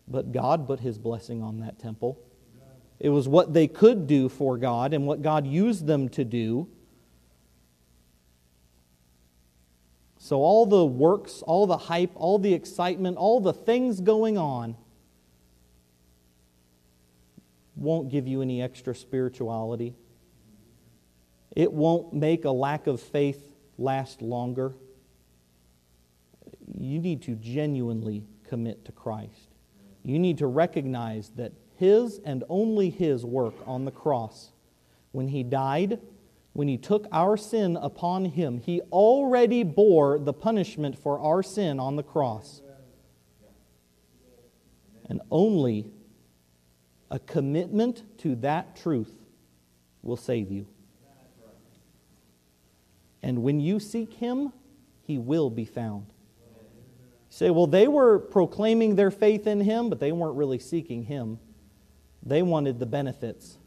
but 0.06 0.32
God 0.32 0.66
put 0.66 0.80
his 0.80 0.98
blessing 0.98 1.42
on 1.42 1.60
that 1.60 1.78
temple. 1.78 2.20
It 2.98 3.08
was 3.10 3.28
what 3.28 3.52
they 3.52 3.66
could 3.66 4.06
do 4.06 4.28
for 4.28 4.58
God 4.58 4.92
and 4.92 5.06
what 5.06 5.22
God 5.22 5.46
used 5.46 5.86
them 5.86 6.08
to 6.10 6.24
do. 6.24 6.68
So, 10.26 10.42
all 10.42 10.66
the 10.66 10.84
works, 10.84 11.40
all 11.42 11.68
the 11.68 11.76
hype, 11.76 12.10
all 12.16 12.40
the 12.40 12.52
excitement, 12.52 13.16
all 13.16 13.38
the 13.38 13.52
things 13.52 14.00
going 14.00 14.36
on 14.36 14.74
won't 17.76 18.08
give 18.08 18.26
you 18.26 18.42
any 18.42 18.60
extra 18.60 18.92
spirituality. 18.92 19.94
It 21.54 21.72
won't 21.72 22.12
make 22.12 22.44
a 22.44 22.50
lack 22.50 22.88
of 22.88 23.00
faith 23.00 23.54
last 23.78 24.20
longer. 24.20 24.74
You 26.76 26.98
need 26.98 27.22
to 27.22 27.36
genuinely 27.36 28.24
commit 28.48 28.84
to 28.86 28.90
Christ. 28.90 29.54
You 30.02 30.18
need 30.18 30.38
to 30.38 30.48
recognize 30.48 31.30
that 31.36 31.52
His 31.76 32.18
and 32.24 32.42
only 32.48 32.90
His 32.90 33.24
work 33.24 33.54
on 33.64 33.84
the 33.84 33.92
cross, 33.92 34.50
when 35.12 35.28
He 35.28 35.44
died, 35.44 36.00
when 36.56 36.68
He 36.68 36.78
took 36.78 37.06
our 37.12 37.36
sin 37.36 37.76
upon 37.76 38.24
Him, 38.24 38.56
He 38.56 38.80
already 38.90 39.62
bore 39.62 40.18
the 40.18 40.32
punishment 40.32 40.96
for 40.98 41.20
our 41.20 41.42
sin 41.42 41.78
on 41.78 41.96
the 41.96 42.02
cross. 42.02 42.62
And 45.10 45.20
only 45.30 45.90
a 47.10 47.18
commitment 47.18 48.04
to 48.20 48.36
that 48.36 48.74
truth 48.74 49.12
will 50.02 50.16
save 50.16 50.50
you. 50.50 50.66
And 53.22 53.42
when 53.42 53.60
you 53.60 53.78
seek 53.78 54.14
Him, 54.14 54.50
He 55.02 55.18
will 55.18 55.50
be 55.50 55.66
found. 55.66 56.06
You 56.08 56.54
say, 57.28 57.50
well, 57.50 57.66
they 57.66 57.86
were 57.86 58.18
proclaiming 58.18 58.96
their 58.96 59.10
faith 59.10 59.46
in 59.46 59.60
Him, 59.60 59.90
but 59.90 60.00
they 60.00 60.10
weren't 60.10 60.36
really 60.36 60.58
seeking 60.58 61.02
Him. 61.02 61.38
They 62.22 62.40
wanted 62.40 62.78
the 62.78 62.86
benefits. 62.86 63.58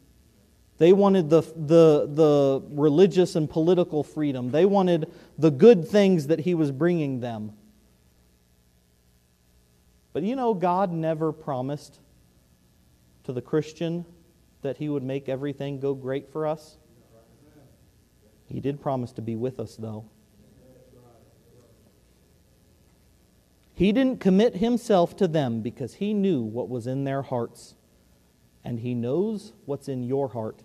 They 0.80 0.94
wanted 0.94 1.28
the, 1.28 1.42
the, 1.42 2.08
the 2.10 2.62
religious 2.70 3.36
and 3.36 3.48
political 3.48 4.02
freedom. 4.02 4.50
They 4.50 4.64
wanted 4.64 5.12
the 5.36 5.50
good 5.50 5.86
things 5.86 6.28
that 6.28 6.40
He 6.40 6.54
was 6.54 6.72
bringing 6.72 7.20
them. 7.20 7.52
But 10.14 10.22
you 10.22 10.34
know, 10.34 10.54
God 10.54 10.90
never 10.90 11.32
promised 11.32 12.00
to 13.24 13.34
the 13.34 13.42
Christian 13.42 14.06
that 14.62 14.78
he 14.78 14.88
would 14.88 15.02
make 15.02 15.28
everything 15.28 15.80
go 15.80 15.92
great 15.92 16.32
for 16.32 16.46
us? 16.46 16.78
He 18.46 18.60
did 18.60 18.80
promise 18.80 19.12
to 19.12 19.22
be 19.22 19.36
with 19.36 19.60
us, 19.60 19.76
though. 19.76 20.06
He 23.74 23.92
didn't 23.92 24.20
commit 24.20 24.56
himself 24.56 25.14
to 25.18 25.28
them 25.28 25.60
because 25.60 25.94
he 25.94 26.14
knew 26.14 26.40
what 26.40 26.70
was 26.70 26.86
in 26.86 27.04
their 27.04 27.20
hearts. 27.20 27.74
And 28.64 28.80
he 28.80 28.94
knows 28.94 29.52
what's 29.66 29.88
in 29.88 30.02
your 30.02 30.28
heart, 30.28 30.62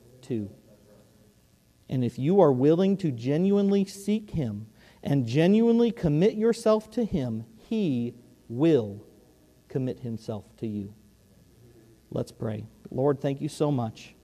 And 1.89 2.03
if 2.03 2.19
you 2.19 2.41
are 2.41 2.51
willing 2.51 2.97
to 2.97 3.11
genuinely 3.11 3.85
seek 3.85 4.31
him 4.31 4.67
and 5.03 5.25
genuinely 5.25 5.91
commit 5.91 6.35
yourself 6.35 6.89
to 6.91 7.05
him, 7.05 7.45
he 7.57 8.15
will 8.47 9.03
commit 9.67 10.01
himself 10.01 10.45
to 10.57 10.67
you. 10.67 10.93
Let's 12.11 12.31
pray. 12.31 12.67
Lord, 12.91 13.19
thank 13.19 13.41
you 13.41 13.49
so 13.49 13.71
much 13.71 14.13